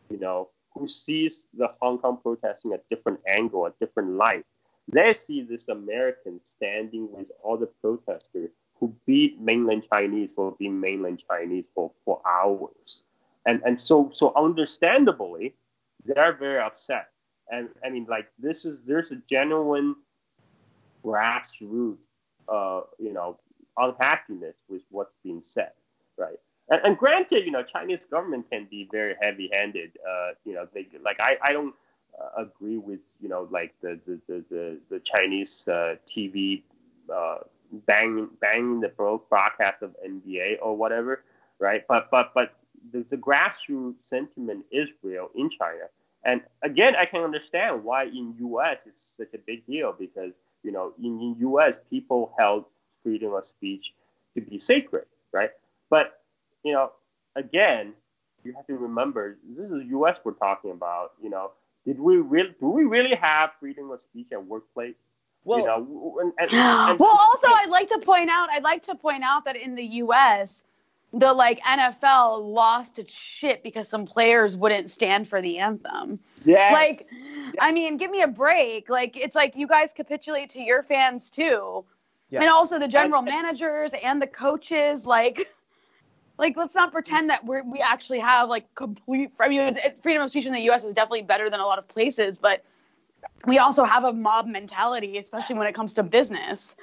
you 0.08 0.18
know, 0.18 0.48
who 0.74 0.88
sees 0.88 1.46
the 1.54 1.68
Hong 1.80 1.98
Kong 1.98 2.18
protesting 2.22 2.72
at 2.72 2.88
different 2.88 3.20
angle, 3.26 3.66
a 3.66 3.72
different 3.80 4.10
light, 4.10 4.44
they 4.88 5.12
see 5.12 5.42
this 5.42 5.68
American 5.68 6.40
standing 6.44 7.08
with 7.12 7.30
all 7.42 7.56
the 7.56 7.66
protesters 7.66 8.50
who 8.78 8.94
beat 9.06 9.40
mainland 9.40 9.84
Chinese 9.92 10.30
for 10.34 10.56
being 10.58 10.80
mainland 10.80 11.22
Chinese 11.28 11.64
for, 11.74 11.92
for 12.04 12.20
hours. 12.26 13.02
And 13.46 13.62
and 13.64 13.78
so 13.78 14.10
so 14.12 14.32
understandably, 14.36 15.54
they're 16.04 16.32
very 16.32 16.60
upset. 16.60 17.10
And 17.50 17.68
I 17.84 17.90
mean 17.90 18.06
like 18.08 18.28
this 18.38 18.64
is 18.64 18.82
there's 18.82 19.10
a 19.12 19.16
genuine 19.16 19.96
grassroots 21.04 21.98
uh, 22.48 22.82
you 22.98 23.12
know, 23.12 23.38
unhappiness 23.76 24.56
with 24.68 24.82
what's 24.90 25.14
being 25.24 25.42
said, 25.42 25.72
right? 26.18 26.38
And, 26.68 26.80
and 26.84 26.98
granted, 26.98 27.44
you 27.44 27.50
know, 27.50 27.62
Chinese 27.62 28.04
government 28.04 28.50
can 28.50 28.66
be 28.70 28.88
very 28.90 29.14
heavy-handed. 29.20 29.98
Uh, 30.08 30.30
you 30.44 30.54
know, 30.54 30.66
they 30.72 30.86
like 31.02 31.20
I, 31.20 31.36
I 31.42 31.52
don't 31.52 31.74
uh, 32.20 32.42
agree 32.42 32.78
with 32.78 33.00
you 33.20 33.28
know 33.28 33.48
like 33.50 33.74
the 33.80 33.98
the 34.06 34.20
the, 34.28 34.44
the, 34.50 34.78
the 34.90 35.00
Chinese 35.00 35.66
uh, 35.68 35.96
TV 36.06 36.62
uh, 37.12 37.38
bang 37.86 38.28
bang 38.40 38.80
the 38.80 38.88
broadcast 38.88 39.82
of 39.82 39.96
NBA 40.06 40.58
or 40.60 40.76
whatever, 40.76 41.24
right? 41.58 41.84
But 41.88 42.10
but 42.10 42.32
but 42.34 42.54
the, 42.92 43.04
the 43.10 43.16
grassroots 43.16 44.04
sentiment 44.04 44.64
is 44.70 44.92
real 45.02 45.30
in 45.34 45.50
China. 45.50 45.84
And 46.24 46.42
again, 46.62 46.94
I 46.96 47.04
can 47.04 47.22
understand 47.22 47.82
why 47.82 48.04
in 48.04 48.34
U.S. 48.38 48.84
it's 48.86 49.14
such 49.16 49.34
a 49.34 49.38
big 49.38 49.66
deal 49.66 49.94
because 49.98 50.32
you 50.62 50.72
know 50.72 50.92
in, 50.98 51.20
in 51.20 51.36
U.S. 51.40 51.78
people 51.90 52.32
held 52.38 52.66
freedom 53.02 53.34
of 53.34 53.44
speech 53.44 53.94
to 54.34 54.40
be 54.40 54.58
sacred, 54.58 55.06
right? 55.32 55.50
But 55.90 56.21
you 56.64 56.72
know, 56.72 56.92
again, 57.36 57.94
you 58.44 58.52
have 58.54 58.66
to 58.66 58.76
remember 58.76 59.38
this 59.56 59.70
is 59.70 59.84
U.S. 59.90 60.20
we're 60.24 60.32
talking 60.32 60.70
about. 60.70 61.12
You 61.22 61.30
know, 61.30 61.52
did 61.86 61.98
we 61.98 62.16
really 62.16 62.54
do 62.60 62.68
we 62.68 62.84
really 62.84 63.14
have 63.16 63.50
freedom 63.60 63.90
of 63.90 64.00
speech 64.00 64.28
at 64.32 64.44
workplace? 64.44 64.96
Well, 65.44 65.58
you 65.58 65.66
know, 65.66 66.18
and, 66.20 66.32
and, 66.38 66.50
and 66.52 66.98
well, 67.00 67.18
also 67.18 67.48
I'd 67.48 67.70
like 67.70 67.88
to 67.88 67.98
point 67.98 68.30
out, 68.30 68.48
I'd 68.50 68.62
like 68.62 68.82
to 68.84 68.94
point 68.94 69.24
out 69.24 69.44
that 69.44 69.56
in 69.56 69.74
the 69.74 69.84
U.S., 69.84 70.64
the 71.12 71.32
like 71.32 71.60
NFL 71.60 72.52
lost 72.52 72.98
its 72.98 73.12
shit 73.12 73.62
because 73.62 73.88
some 73.88 74.06
players 74.06 74.56
wouldn't 74.56 74.90
stand 74.90 75.28
for 75.28 75.42
the 75.42 75.58
anthem. 75.58 76.18
Yeah, 76.44 76.70
Like, 76.72 77.02
yes. 77.10 77.54
I 77.60 77.70
mean, 77.70 77.98
give 77.98 78.10
me 78.10 78.22
a 78.22 78.28
break. 78.28 78.88
Like, 78.88 79.16
it's 79.16 79.34
like 79.34 79.54
you 79.54 79.66
guys 79.66 79.92
capitulate 79.92 80.48
to 80.50 80.62
your 80.62 80.82
fans 80.82 81.28
too, 81.30 81.84
yes. 82.30 82.42
and 82.42 82.50
also 82.50 82.78
the 82.78 82.88
general 82.88 83.20
managers 83.20 83.92
and 84.02 84.22
the 84.22 84.26
coaches. 84.26 85.06
Like, 85.06 85.52
like 86.38 86.56
let's 86.56 86.74
not 86.74 86.92
pretend 86.92 87.30
that 87.30 87.44
we 87.46 87.60
we 87.62 87.80
actually 87.80 88.20
have 88.20 88.48
like 88.48 88.74
complete. 88.74 89.30
I 89.38 89.48
mean, 89.48 89.76
freedom 90.02 90.22
of 90.22 90.30
speech 90.30 90.46
in 90.46 90.52
the 90.52 90.60
U.S. 90.62 90.84
is 90.84 90.94
definitely 90.94 91.22
better 91.22 91.50
than 91.50 91.60
a 91.60 91.66
lot 91.66 91.78
of 91.78 91.86
places, 91.88 92.38
but 92.38 92.64
we 93.46 93.58
also 93.58 93.84
have 93.84 94.04
a 94.04 94.12
mob 94.12 94.46
mentality, 94.46 95.18
especially 95.18 95.56
when 95.56 95.66
it 95.66 95.74
comes 95.74 95.94
to 95.94 96.02
business. 96.02 96.74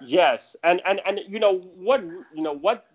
Yes, 0.00 0.56
and 0.62 0.80
and 0.84 1.00
and 1.06 1.20
you 1.28 1.38
know 1.38 1.58
what 1.58 2.02
you 2.02 2.42
know 2.42 2.52
what 2.52 2.86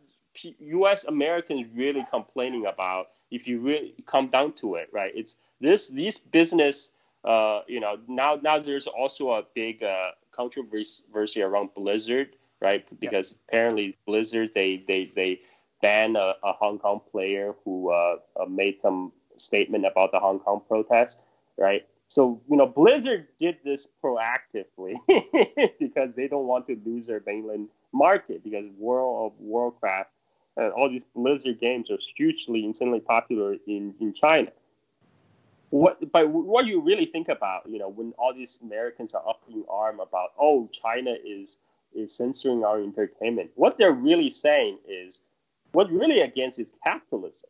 U.S. 0.60 1.06
Americans 1.06 1.66
really 1.74 2.06
complaining 2.10 2.66
about, 2.66 3.08
if 3.32 3.48
you 3.48 3.60
really 3.60 3.96
come 4.06 4.28
down 4.28 4.54
to 4.54 4.76
it, 4.76 4.90
right? 4.92 5.12
It's 5.16 5.36
this 5.60 5.90
these 5.90 6.18
business. 6.18 6.92
Uh, 7.22 7.64
you 7.68 7.82
know 7.82 7.98
now 8.08 8.40
now 8.42 8.60
there's 8.60 8.88
also 8.88 9.32
a 9.32 9.44
big 9.54 9.84
uh, 9.84 10.12
controversy 10.32 11.42
around 11.42 11.74
Blizzard, 11.76 12.30
right? 12.62 12.86
Because 13.00 13.32
yes. 13.32 13.40
apparently 13.48 13.98
Blizzard 14.06 14.52
they 14.54 14.84
they 14.88 15.12
they 15.16 15.42
banned 15.82 16.18
a, 16.18 16.36
a 16.44 16.54
Hong 16.54 16.80
Kong 16.80 17.02
player 17.12 17.54
who 17.64 17.92
uh, 17.92 18.18
uh 18.40 18.46
made 18.46 18.82
some 18.82 19.12
statement 19.38 19.86
about 19.86 20.12
the 20.12 20.20
Hong 20.20 20.40
Kong 20.40 20.62
protest, 20.68 21.20
right? 21.58 21.86
So, 22.10 22.42
you 22.50 22.58
know, 22.58 22.66
Blizzard 22.66 23.28
did 23.38 23.58
this 23.64 23.88
proactively 24.04 24.96
because 25.80 26.10
they 26.16 26.28
don't 26.28 26.48
want 26.48 26.66
to 26.68 26.78
lose 26.84 27.06
their 27.06 27.22
mainland 27.24 27.70
market 27.94 28.44
because 28.44 28.66
World 28.78 29.32
of 29.32 29.40
Warcraft 29.40 30.10
and 30.58 30.74
all 30.74 30.90
these 30.90 31.04
Blizzard 31.16 31.60
games 31.60 31.92
are 31.92 32.00
hugely, 32.18 32.66
insanely 32.66 33.00
popular 33.00 33.58
in, 33.68 33.94
in 34.02 34.14
China. 34.16 34.52
What, 35.70 36.12
but 36.12 36.28
what 36.28 36.66
you 36.66 36.82
really 36.82 37.06
think 37.06 37.30
about, 37.30 37.70
you 37.70 37.78
know, 37.78 37.90
when 37.90 38.14
all 38.18 38.34
these 38.34 38.58
Americans 38.64 39.14
are 39.14 39.30
up 39.30 39.44
in 39.48 39.64
arm 39.70 40.00
about, 40.00 40.32
oh, 40.40 40.68
China 40.74 41.14
is 41.24 41.60
is 41.94 42.16
censoring 42.16 42.64
our 42.64 42.82
entertainment, 42.82 43.52
what 43.56 43.78
they're 43.78 43.92
really 43.92 44.32
saying 44.32 44.78
is, 44.88 45.22
what 45.72 45.92
really 45.92 46.22
against 46.22 46.60
is 46.60 46.72
capitalism 46.84 47.50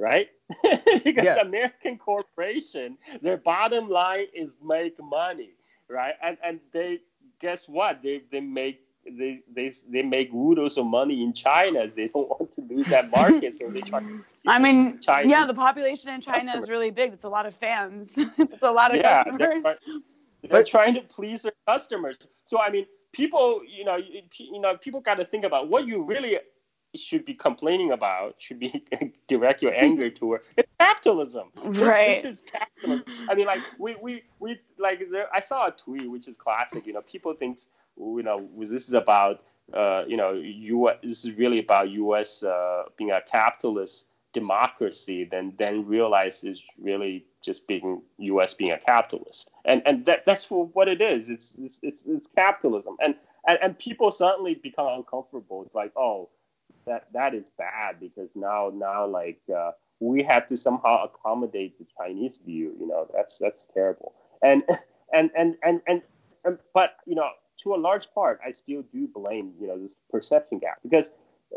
right? 0.00 0.28
because 1.04 1.24
yeah. 1.24 1.40
American 1.40 1.98
corporation, 1.98 2.96
their 3.20 3.36
bottom 3.36 3.88
line 3.88 4.26
is 4.34 4.56
make 4.64 5.00
money, 5.02 5.50
right? 5.88 6.14
And 6.22 6.38
and 6.42 6.60
they 6.72 7.00
guess 7.40 7.68
what? 7.68 8.02
They 8.02 8.22
they 8.32 8.40
make 8.40 8.80
they 9.04 9.40
they 9.54 9.72
they 9.88 10.02
make 10.02 10.32
oodles 10.32 10.78
of 10.78 10.86
money 10.86 11.22
in 11.22 11.32
China. 11.32 11.86
They 11.94 12.08
don't 12.08 12.28
want 12.28 12.52
to 12.52 12.62
lose 12.62 12.86
that 12.88 13.10
market, 13.10 13.54
so 13.56 13.68
they 13.68 13.82
try. 13.82 14.02
I 14.46 14.58
mean, 14.58 14.98
Chinese 15.00 15.30
yeah, 15.30 15.46
the 15.46 15.54
population 15.54 16.08
in 16.08 16.20
China 16.20 16.38
customers. 16.38 16.64
is 16.64 16.70
really 16.70 16.90
big. 16.90 17.12
It's 17.12 17.24
a 17.24 17.28
lot 17.28 17.46
of 17.46 17.54
fans. 17.54 18.14
it's 18.16 18.62
a 18.62 18.70
lot 18.70 18.90
of 18.90 18.96
yeah, 18.96 19.24
customers. 19.24 19.62
They're, 19.62 19.76
they're 20.50 20.64
trying 20.64 20.94
to 20.94 21.02
please 21.02 21.42
their 21.42 21.52
customers. 21.66 22.18
So 22.46 22.60
I 22.60 22.70
mean, 22.70 22.86
people, 23.12 23.62
you 23.66 23.84
know, 23.84 23.96
you, 23.96 24.60
know, 24.60 24.76
people 24.76 25.00
got 25.00 25.16
to 25.16 25.24
think 25.24 25.44
about 25.44 25.68
what 25.68 25.86
you 25.86 26.02
really 26.02 26.38
should 26.94 27.24
be 27.24 27.34
complaining 27.34 27.92
about. 27.92 28.34
Should 28.38 28.58
be 28.58 28.84
direct 29.28 29.62
your 29.62 29.74
anger 29.74 30.10
toward. 30.10 30.42
It's 30.56 30.68
capitalism. 30.78 31.50
Right. 31.56 32.22
this 32.22 32.38
is 32.38 32.42
capitalism. 32.42 33.04
I 33.28 33.34
mean, 33.34 33.46
like 33.46 33.60
we 33.78 33.96
we 33.96 34.22
we 34.38 34.60
like 34.78 35.02
there, 35.10 35.28
I 35.34 35.40
saw 35.40 35.68
a 35.68 35.70
tweet 35.70 36.10
which 36.10 36.28
is 36.28 36.36
classic. 36.36 36.86
You 36.86 36.92
know, 36.92 37.02
people 37.02 37.34
think 37.34 37.60
you 37.96 38.22
know 38.22 38.48
this 38.58 38.88
is 38.88 38.94
about 38.94 39.42
uh, 39.72 40.04
you 40.06 40.16
know 40.16 40.32
U.S. 40.32 40.96
This 41.02 41.24
is 41.24 41.32
really 41.32 41.60
about 41.60 41.90
U.S. 41.90 42.42
Uh, 42.42 42.84
being 42.96 43.10
a 43.10 43.20
capitalist 43.20 44.08
democracy. 44.32 45.28
Then 45.30 45.54
then 45.58 45.86
realize 45.86 46.44
it's 46.44 46.62
really 46.78 47.24
just 47.42 47.66
being 47.66 48.02
U.S. 48.18 48.54
being 48.54 48.72
a 48.72 48.78
capitalist, 48.78 49.50
and 49.64 49.82
and 49.86 50.06
that 50.06 50.24
that's 50.24 50.50
what 50.50 50.88
it 50.88 51.00
is. 51.00 51.28
It's 51.28 51.54
it's 51.58 51.80
it's, 51.82 52.04
it's 52.06 52.28
capitalism, 52.34 52.96
and, 53.02 53.14
and 53.46 53.58
and 53.62 53.78
people 53.78 54.10
suddenly 54.10 54.54
become 54.54 54.88
uncomfortable. 54.88 55.62
It's 55.64 55.74
like 55.74 55.92
oh 55.96 56.28
that 56.86 57.08
that 57.12 57.34
is 57.34 57.50
bad 57.58 58.00
because 58.00 58.30
now 58.34 58.70
now 58.74 59.06
like 59.06 59.40
uh, 59.54 59.72
we 60.00 60.22
have 60.22 60.46
to 60.48 60.56
somehow 60.56 61.04
accommodate 61.04 61.78
the 61.78 61.86
Chinese 61.98 62.38
view. 62.44 62.74
You 62.78 62.86
know 62.86 63.08
that's 63.14 63.38
that's 63.38 63.66
terrible, 63.74 64.14
and 64.42 64.62
and 65.12 65.30
and 65.36 65.56
and 65.62 65.80
and, 65.86 66.02
and 66.44 66.58
but 66.74 66.96
you 67.06 67.14
know 67.14 67.28
to 67.62 67.74
a 67.74 67.76
large 67.76 68.08
part, 68.14 68.40
I 68.46 68.52
still 68.52 68.82
do 68.92 69.08
blame 69.12 69.52
you 69.60 69.68
know 69.68 69.78
this 69.78 69.96
perception 70.10 70.58
gap 70.58 70.78
because 70.82 71.10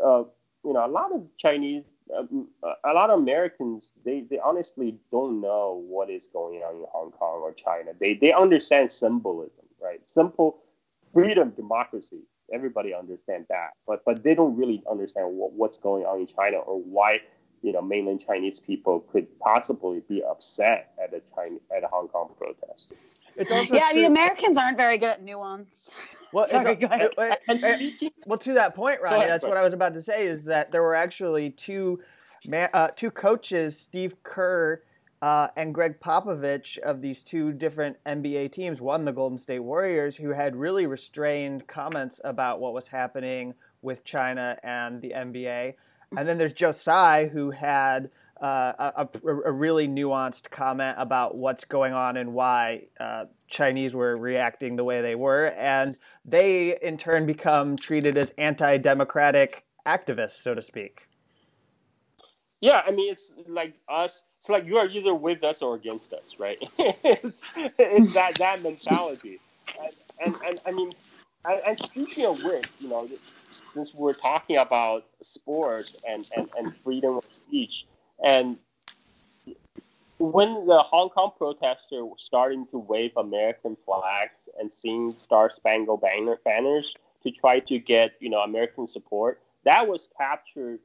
uh, 0.04 0.24
you 0.64 0.72
know 0.72 0.86
a 0.86 0.88
lot 0.88 1.12
of 1.12 1.22
Chinese, 1.38 1.84
Uh, 2.12 2.74
a 2.84 2.92
lot 2.92 3.10
of 3.10 3.18
Americans, 3.18 3.92
they, 4.04 4.24
they 4.28 4.38
honestly 4.38 4.96
don't 5.10 5.40
know 5.40 5.82
what 5.86 6.10
is 6.10 6.26
going 6.26 6.60
on 6.60 6.76
in 6.76 6.84
Hong 6.92 7.10
Kong 7.12 7.40
or 7.40 7.52
China. 7.52 7.92
They 7.98 8.14
they 8.14 8.32
understand 8.32 8.92
symbolism, 8.92 9.64
right? 9.80 10.00
Simple 10.08 10.58
freedom, 11.12 11.50
democracy. 11.50 12.20
Everybody 12.52 12.92
understand 12.92 13.46
that, 13.48 13.70
but 13.86 14.04
but 14.04 14.22
they 14.22 14.34
don't 14.34 14.56
really 14.56 14.82
understand 14.90 15.28
what, 15.32 15.52
what's 15.52 15.78
going 15.78 16.04
on 16.04 16.20
in 16.20 16.26
China 16.26 16.58
or 16.58 16.80
why 16.82 17.20
you 17.62 17.72
know 17.72 17.80
mainland 17.80 18.22
Chinese 18.26 18.58
people 18.58 19.00
could 19.00 19.26
possibly 19.38 20.02
be 20.06 20.22
upset 20.22 20.92
at 21.02 21.14
a 21.14 21.22
China 21.34 21.56
at 21.74 21.84
a 21.84 21.88
Hong 21.88 22.08
Kong 22.08 22.30
protest. 22.36 22.92
It's 23.36 23.50
also 23.50 23.74
yeah. 23.74 23.90
True. 23.90 23.90
I 23.90 23.94
mean, 23.94 24.04
Americans 24.04 24.56
aren't 24.56 24.76
very 24.76 24.98
good 24.98 25.10
at 25.10 25.22
nuance. 25.22 25.90
Well, 26.32 26.46
Sorry, 26.48 26.82
ahead. 26.82 27.10
It, 27.16 28.02
it, 28.02 28.12
well, 28.26 28.38
to 28.40 28.54
that 28.54 28.74
point, 28.74 29.00
Rania, 29.00 29.16
ahead, 29.16 29.30
that's 29.30 29.44
what 29.44 29.56
I 29.56 29.62
was 29.62 29.72
about 29.72 29.94
to 29.94 30.02
say. 30.02 30.26
Is 30.26 30.44
that 30.44 30.72
there 30.72 30.82
were 30.82 30.94
actually 30.94 31.50
two, 31.50 32.00
uh, 32.52 32.88
two 32.88 33.10
coaches, 33.10 33.78
Steve 33.78 34.22
Kerr 34.22 34.82
uh, 35.22 35.48
and 35.56 35.72
Gregg 35.72 36.00
Popovich, 36.00 36.78
of 36.78 37.02
these 37.02 37.22
two 37.22 37.52
different 37.52 37.96
NBA 38.04 38.52
teams. 38.52 38.80
One, 38.80 39.04
the 39.04 39.12
Golden 39.12 39.38
State 39.38 39.60
Warriors, 39.60 40.16
who 40.16 40.30
had 40.30 40.56
really 40.56 40.86
restrained 40.86 41.66
comments 41.66 42.20
about 42.24 42.60
what 42.60 42.74
was 42.74 42.88
happening 42.88 43.54
with 43.80 44.04
China 44.04 44.58
and 44.62 45.00
the 45.02 45.10
NBA. 45.10 45.74
And 46.16 46.28
then 46.28 46.38
there's 46.38 46.52
Joe 46.52 46.72
Tsai, 46.72 47.28
who 47.28 47.52
had 47.52 48.10
uh, 48.44 48.92
a, 48.94 49.08
a, 49.46 49.52
really 49.52 49.88
nuanced 49.88 50.50
comment 50.50 50.94
about 50.98 51.34
what's 51.34 51.64
going 51.64 51.94
on 51.94 52.18
and 52.18 52.34
why 52.34 52.82
uh, 53.00 53.24
Chinese 53.48 53.94
were 53.94 54.14
reacting 54.16 54.76
the 54.76 54.84
way 54.84 55.00
they 55.00 55.14
were, 55.14 55.46
and 55.56 55.96
they 56.26 56.78
in 56.82 56.98
turn 56.98 57.24
become 57.24 57.74
treated 57.74 58.18
as 58.18 58.34
anti-democratic 58.36 59.64
activists, 59.86 60.42
so 60.42 60.54
to 60.54 60.60
speak. 60.60 61.08
Yeah, 62.60 62.82
I 62.86 62.90
mean 62.90 63.10
it's 63.10 63.32
like 63.48 63.76
us. 63.88 64.24
It's 64.38 64.50
like 64.50 64.66
you 64.66 64.76
are 64.76 64.88
either 64.88 65.14
with 65.14 65.42
us 65.42 65.62
or 65.62 65.74
against 65.74 66.12
us, 66.12 66.34
right? 66.38 66.58
it's, 66.78 67.48
it's 67.56 68.12
that 68.12 68.34
that 68.34 68.62
mentality, 68.62 69.40
and, 69.82 69.94
and, 70.22 70.36
and 70.46 70.60
I 70.66 70.70
mean, 70.70 70.92
and, 71.46 71.62
and 71.66 71.78
speaking 71.78 72.26
of 72.26 72.42
which, 72.42 72.66
you 72.78 72.90
know, 72.90 73.08
since 73.72 73.94
we're 73.94 74.12
talking 74.12 74.58
about 74.58 75.06
sports 75.22 75.96
and, 76.06 76.26
and, 76.36 76.50
and 76.58 76.74
freedom 76.84 77.16
of 77.16 77.24
speech, 77.30 77.86
and 78.24 78.56
when 80.18 80.66
the 80.66 80.82
Hong 80.82 81.10
Kong 81.10 81.32
protesters 81.36 82.02
were 82.02 82.16
starting 82.18 82.66
to 82.68 82.78
wave 82.78 83.12
American 83.16 83.76
flags 83.84 84.48
and 84.58 84.72
sing 84.72 85.14
Star 85.14 85.50
Spangled 85.50 86.00
Banner, 86.00 86.38
banners 86.44 86.94
to 87.22 87.30
try 87.30 87.60
to 87.60 87.78
get 87.78 88.14
you 88.20 88.30
know 88.30 88.40
American 88.40 88.88
support, 88.88 89.42
that 89.64 89.86
was 89.86 90.08
captured 90.16 90.80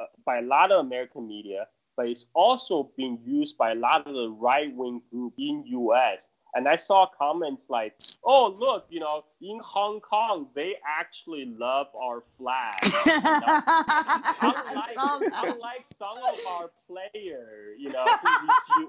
uh, 0.00 0.06
by 0.26 0.38
a 0.38 0.42
lot 0.42 0.72
of 0.72 0.84
American 0.84 1.28
media, 1.28 1.68
but 1.96 2.08
it's 2.08 2.26
also 2.34 2.90
being 2.96 3.18
used 3.24 3.56
by 3.56 3.70
a 3.70 3.76
lot 3.76 4.06
of 4.06 4.14
the 4.14 4.30
right 4.30 4.74
wing 4.74 5.00
group 5.10 5.34
in 5.38 5.64
U.S. 5.66 6.28
And 6.54 6.68
I 6.68 6.76
saw 6.76 7.06
comments 7.06 7.66
like, 7.68 7.94
"Oh, 8.22 8.46
look, 8.58 8.86
you 8.88 9.00
know, 9.00 9.24
in 9.42 9.58
Hong 9.64 10.00
Kong, 10.00 10.46
they 10.54 10.76
actually 10.86 11.46
love 11.46 11.88
our 12.00 12.22
flag. 12.38 12.78
You 12.84 12.90
know? 13.22 13.62
unlike, 14.96 15.32
unlike 15.34 15.84
some 15.98 16.16
of 16.18 16.38
our 16.48 16.70
players, 16.86 17.76
you 17.78 17.90
know, 17.90 18.06
you, 18.76 18.88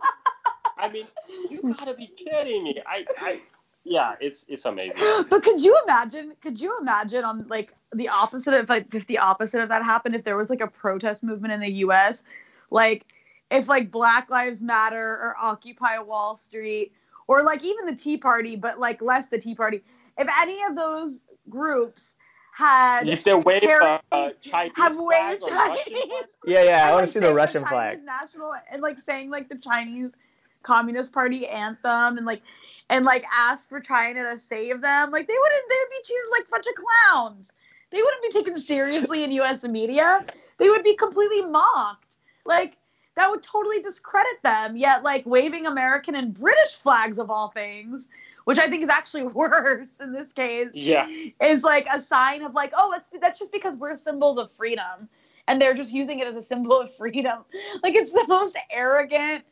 I 0.78 0.90
mean, 0.90 1.08
you 1.50 1.74
gotta 1.78 1.96
be 1.96 2.08
kidding 2.08 2.64
me. 2.66 2.82
I, 2.86 3.06
I, 3.20 3.42
yeah, 3.84 4.16
it's 4.20 4.46
it's 4.48 4.66
amazing. 4.66 5.02
But 5.30 5.44
could 5.44 5.62
you 5.62 5.80
imagine? 5.84 6.34
Could 6.42 6.60
you 6.60 6.78
imagine 6.80 7.24
on 7.24 7.48
like 7.48 7.74
the 7.94 8.10
opposite 8.10 8.54
of 8.54 8.70
like 8.70 8.94
if 8.94 9.08
the 9.08 9.20
opposite 9.20 9.62
of 9.62 9.70
that 9.70 9.84
happened? 9.84 10.16
If 10.16 10.24
there 10.24 10.38
was 10.38 10.50
like 10.50 10.62
a 10.62 10.68
protest 10.68 11.24
movement 11.24 11.54
in 11.54 11.60
the 11.60 11.72
U.S., 11.86 12.24
like 12.70 13.06
if 13.52 13.68
like 13.68 13.92
Black 13.92 14.30
Lives 14.30 14.62
Matter 14.62 14.98
or 14.98 15.36
Occupy 15.40 16.00
Wall 16.00 16.36
Street 16.36 16.94
or 17.28 17.44
like 17.44 17.64
even 17.64 17.86
the 17.86 17.96
Tea 17.96 18.18
Party, 18.18 18.56
but 18.56 18.80
like 18.80 19.02
less 19.02 19.28
the 19.28 19.38
Tea 19.38 19.56
Party. 19.56 19.84
If 20.18 20.28
any 20.40 20.62
of 20.64 20.76
those 20.76 21.22
groups 21.50 22.12
had 22.54 23.08
if 23.08 23.24
they 23.24 23.34
wave 23.34 23.62
carried, 23.62 24.00
uh, 24.12 24.30
Chinese 24.42 24.74
have 24.78 24.98
waved 24.98 25.44
Chinese, 25.48 26.24
yeah, 26.46 26.64
yeah, 26.64 26.90
I 26.90 26.94
want 26.94 27.06
to 27.06 27.12
see 27.12 27.20
the 27.20 27.34
Russian 27.34 27.64
the 27.64 27.70
flag. 27.70 28.04
National 28.04 28.54
and 28.72 28.82
like 28.82 29.00
saying 29.00 29.30
like 29.30 29.50
the 29.50 29.58
Chinese 29.58 30.16
Communist 30.64 31.12
Party 31.12 31.48
anthem 31.48 32.18
and 32.18 32.26
like 32.26 32.42
and 32.90 33.06
like 33.06 33.26
ask 33.34 33.68
for 33.68 33.80
China 33.80 34.24
to 34.34 34.40
save 34.40 34.82
them. 34.82 35.12
Like 35.12 35.28
they 35.28 35.36
wouldn't. 35.38 35.70
They'd 35.70 35.98
be 35.98 36.04
treated 36.06 36.32
like 36.32 36.44
a 36.48 36.52
bunch 36.52 36.66
of 36.68 36.74
clowns. 36.76 37.54
They 37.92 38.02
wouldn't 38.02 38.24
be 38.24 38.30
taken 38.30 38.58
seriously 38.60 39.24
in 39.24 39.32
U.S. 39.34 39.64
media. 39.64 40.26
They 40.58 40.70
would 40.70 40.84
be 40.84 40.96
completely 40.96 41.42
mocked. 41.42 42.18
Like 42.46 42.78
that 43.16 43.32
would 43.32 43.44
totally 43.44 43.82
discredit 43.82 44.42
them. 44.44 44.76
Yet, 44.76 45.04
like 45.04 45.26
waving 45.26 45.66
American 45.66 46.16
and 46.16 46.34
British 46.34 46.76
flags 46.76 47.18
of 47.18 47.30
all 47.30 47.50
things, 47.50 48.08
which 48.44 48.60
I 48.60 48.70
think 48.70 48.84
is 48.84 48.90
actually 48.90 49.24
worse 49.34 49.90
in 50.00 50.14
this 50.14 50.32
case, 50.34 50.70
yeah, 50.74 51.08
is 51.42 51.64
like 51.64 51.88
a 51.92 52.02
sign 52.02 52.44
of 52.44 52.54
like, 52.54 52.74
oh, 52.76 52.92
that's 52.92 53.22
that's 53.22 53.40
just 53.40 53.52
because 53.52 53.76
we're 53.78 53.98
symbols 53.98 54.38
of 54.38 54.52
freedom, 54.52 55.10
and 55.48 55.62
they're 55.62 55.74
just 55.74 55.92
using 55.94 56.20
it 56.20 56.28
as 56.28 56.36
a 56.38 56.44
symbol 56.44 56.80
of 56.80 56.94
freedom. 56.96 57.44
Like 57.84 57.96
it's 57.96 58.12
the 58.12 58.26
most 58.28 58.58
arrogant, 58.72 59.44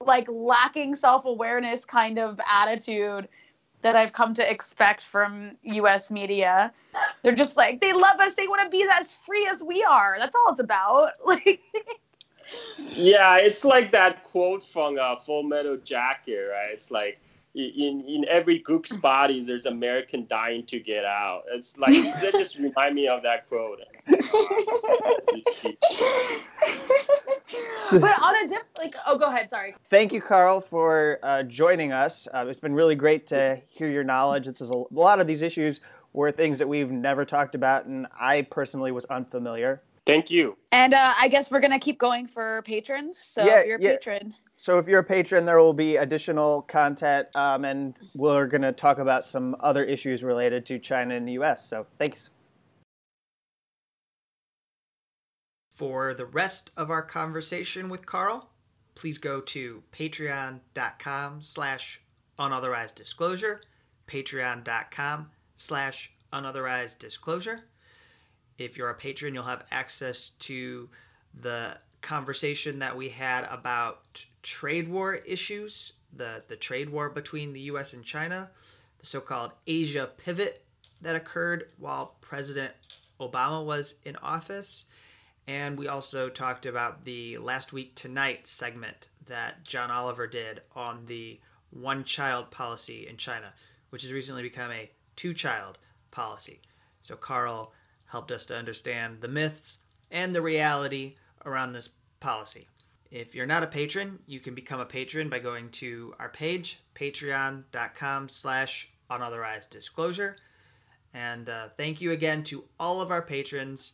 like 0.00 0.26
lacking 0.28 0.96
self 0.96 1.24
awareness 1.24 1.84
kind 1.84 2.18
of 2.18 2.40
attitude 2.46 3.28
that 3.82 3.96
I've 3.96 4.12
come 4.12 4.34
to 4.34 4.50
expect 4.50 5.02
from 5.02 5.52
US 5.62 6.10
media. 6.10 6.72
They're 7.22 7.34
just 7.34 7.56
like, 7.56 7.80
they 7.80 7.92
love 7.92 8.20
us, 8.20 8.34
they 8.34 8.46
want 8.46 8.62
to 8.62 8.68
be 8.68 8.86
as 8.92 9.14
free 9.26 9.46
as 9.46 9.62
we 9.62 9.82
are. 9.84 10.16
That's 10.18 10.34
all 10.34 10.52
it's 10.52 10.60
about. 10.60 11.12
Like 11.24 11.60
yeah, 12.78 13.36
it's 13.36 13.64
like 13.64 13.92
that 13.92 14.24
quote 14.24 14.62
from 14.62 14.98
uh, 14.98 15.16
Full 15.16 15.42
Metal 15.42 15.76
Jacket, 15.76 16.48
right? 16.50 16.70
It's 16.72 16.90
like 16.90 17.20
in 17.54 18.04
in 18.06 18.24
every 18.28 18.58
gook's 18.58 18.96
body, 18.96 19.42
there's 19.42 19.66
American 19.66 20.26
dying 20.28 20.64
to 20.66 20.78
get 20.78 21.04
out. 21.04 21.42
It's 21.52 21.76
like 21.78 21.94
that 22.20 22.32
just 22.32 22.58
remind 22.58 22.94
me 22.94 23.08
of 23.08 23.22
that 23.22 23.48
quote. 23.48 23.80
but 28.00 28.22
on 28.22 28.44
a 28.44 28.48
dip, 28.48 28.62
like, 28.78 28.94
oh, 29.06 29.18
go 29.18 29.26
ahead. 29.26 29.50
Sorry. 29.50 29.74
Thank 29.88 30.12
you, 30.12 30.20
Carl, 30.20 30.60
for 30.60 31.18
uh, 31.22 31.42
joining 31.44 31.92
us. 31.92 32.28
Uh, 32.32 32.46
it's 32.48 32.60
been 32.60 32.74
really 32.74 32.94
great 32.94 33.26
to 33.28 33.60
hear 33.68 33.88
your 33.88 34.04
knowledge. 34.04 34.46
This 34.46 34.60
is 34.60 34.70
a, 34.70 34.74
a 34.74 34.84
lot 34.92 35.20
of 35.20 35.26
these 35.26 35.42
issues 35.42 35.80
were 36.12 36.32
things 36.32 36.58
that 36.58 36.68
we've 36.68 36.90
never 36.90 37.24
talked 37.24 37.54
about, 37.54 37.86
and 37.86 38.06
I 38.18 38.42
personally 38.42 38.90
was 38.90 39.04
unfamiliar. 39.06 39.82
Thank 40.06 40.30
you. 40.30 40.56
And 40.72 40.94
uh, 40.94 41.14
I 41.18 41.28
guess 41.28 41.50
we're 41.50 41.60
gonna 41.60 41.78
keep 41.78 41.98
going 41.98 42.26
for 42.26 42.62
patrons. 42.62 43.18
So 43.18 43.44
yeah, 43.44 43.60
if 43.60 43.66
you're 43.66 43.78
a 43.78 43.82
yeah. 43.82 43.90
patron. 43.92 44.34
So 44.56 44.78
if 44.78 44.86
you're 44.86 45.00
a 45.00 45.04
patron, 45.04 45.46
there 45.46 45.58
will 45.58 45.72
be 45.72 45.96
additional 45.96 46.62
content, 46.62 47.28
um, 47.34 47.64
and 47.64 47.98
we're 48.14 48.46
gonna 48.46 48.72
talk 48.72 48.98
about 48.98 49.24
some 49.24 49.56
other 49.60 49.84
issues 49.84 50.22
related 50.22 50.66
to 50.66 50.78
China 50.78 51.14
and 51.14 51.26
the 51.26 51.32
U.S. 51.32 51.66
So 51.66 51.86
thanks. 51.98 52.30
For 55.80 56.12
the 56.12 56.26
rest 56.26 56.72
of 56.76 56.90
our 56.90 57.00
conversation 57.00 57.88
with 57.88 58.04
Carl, 58.04 58.50
please 58.94 59.16
go 59.16 59.40
to 59.40 59.82
patreon.com 59.92 61.40
slash 61.40 62.02
unauthorized 62.38 62.96
disclosure, 62.96 63.62
patreon.com 64.06 65.30
slash 65.56 66.12
unauthorized 66.32 66.98
disclosure. 66.98 67.64
If 68.60 68.76
you're 68.76 68.90
a 68.90 68.94
patron, 68.94 69.32
you'll 69.32 69.44
have 69.44 69.64
access 69.70 70.30
to 70.40 70.90
the 71.40 71.78
conversation 72.02 72.80
that 72.80 72.94
we 72.94 73.08
had 73.08 73.44
about 73.44 74.26
trade 74.42 74.86
war 74.88 75.14
issues, 75.14 75.94
the, 76.14 76.42
the 76.46 76.56
trade 76.56 76.90
war 76.90 77.08
between 77.08 77.54
the 77.54 77.60
US 77.60 77.94
and 77.94 78.04
China, 78.04 78.50
the 78.98 79.06
so 79.06 79.20
called 79.20 79.52
Asia 79.66 80.10
pivot 80.14 80.62
that 81.00 81.16
occurred 81.16 81.68
while 81.78 82.16
President 82.20 82.72
Obama 83.18 83.64
was 83.64 83.94
in 84.04 84.16
office. 84.16 84.84
And 85.46 85.78
we 85.78 85.88
also 85.88 86.28
talked 86.28 86.66
about 86.66 87.06
the 87.06 87.38
Last 87.38 87.72
Week 87.72 87.94
Tonight 87.94 88.46
segment 88.46 89.08
that 89.24 89.64
John 89.64 89.90
Oliver 89.90 90.26
did 90.26 90.60
on 90.76 91.06
the 91.06 91.40
one 91.70 92.04
child 92.04 92.50
policy 92.50 93.06
in 93.08 93.16
China, 93.16 93.54
which 93.88 94.02
has 94.02 94.12
recently 94.12 94.42
become 94.42 94.70
a 94.70 94.90
two 95.16 95.32
child 95.32 95.78
policy. 96.10 96.60
So 97.00 97.16
Carl 97.16 97.72
helped 98.10 98.32
us 98.32 98.46
to 98.46 98.56
understand 98.56 99.20
the 99.20 99.28
myths 99.28 99.78
and 100.10 100.34
the 100.34 100.42
reality 100.42 101.14
around 101.46 101.72
this 101.72 101.90
policy. 102.18 102.66
If 103.10 103.34
you're 103.34 103.46
not 103.46 103.62
a 103.62 103.68
patron, 103.68 104.20
you 104.26 104.40
can 104.40 104.54
become 104.54 104.80
a 104.80 104.86
patron 104.86 105.28
by 105.28 105.40
going 105.40 105.70
to 105.70 106.14
our 106.18 106.28
page, 106.28 106.80
patreon.com 106.94 108.28
slash 108.28 108.90
unauthorized 109.08 109.70
disclosure. 109.70 110.36
And 111.12 111.48
uh, 111.48 111.68
thank 111.76 112.00
you 112.00 112.12
again 112.12 112.44
to 112.44 112.64
all 112.78 113.00
of 113.00 113.10
our 113.10 113.22
patrons. 113.22 113.92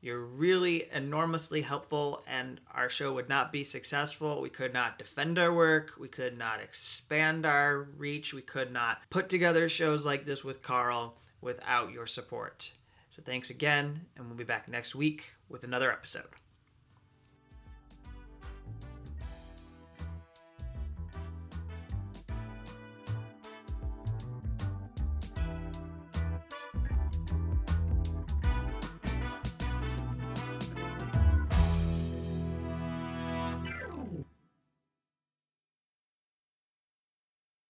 You're 0.00 0.18
really 0.18 0.88
enormously 0.92 1.62
helpful, 1.62 2.24
and 2.26 2.60
our 2.74 2.88
show 2.88 3.12
would 3.12 3.28
not 3.28 3.52
be 3.52 3.62
successful. 3.62 4.42
We 4.42 4.50
could 4.50 4.72
not 4.72 4.98
defend 4.98 5.38
our 5.38 5.52
work. 5.52 5.92
We 5.96 6.08
could 6.08 6.36
not 6.36 6.60
expand 6.60 7.46
our 7.46 7.82
reach. 7.96 8.34
We 8.34 8.42
could 8.42 8.72
not 8.72 8.98
put 9.10 9.28
together 9.28 9.68
shows 9.68 10.04
like 10.04 10.26
this 10.26 10.42
with 10.42 10.62
Carl 10.62 11.16
without 11.40 11.92
your 11.92 12.08
support. 12.08 12.72
So 13.12 13.20
thanks 13.22 13.50
again, 13.50 14.06
and 14.16 14.26
we'll 14.26 14.38
be 14.38 14.42
back 14.42 14.68
next 14.68 14.94
week 14.94 15.34
with 15.50 15.64
another 15.64 15.92
episode. 15.92 16.24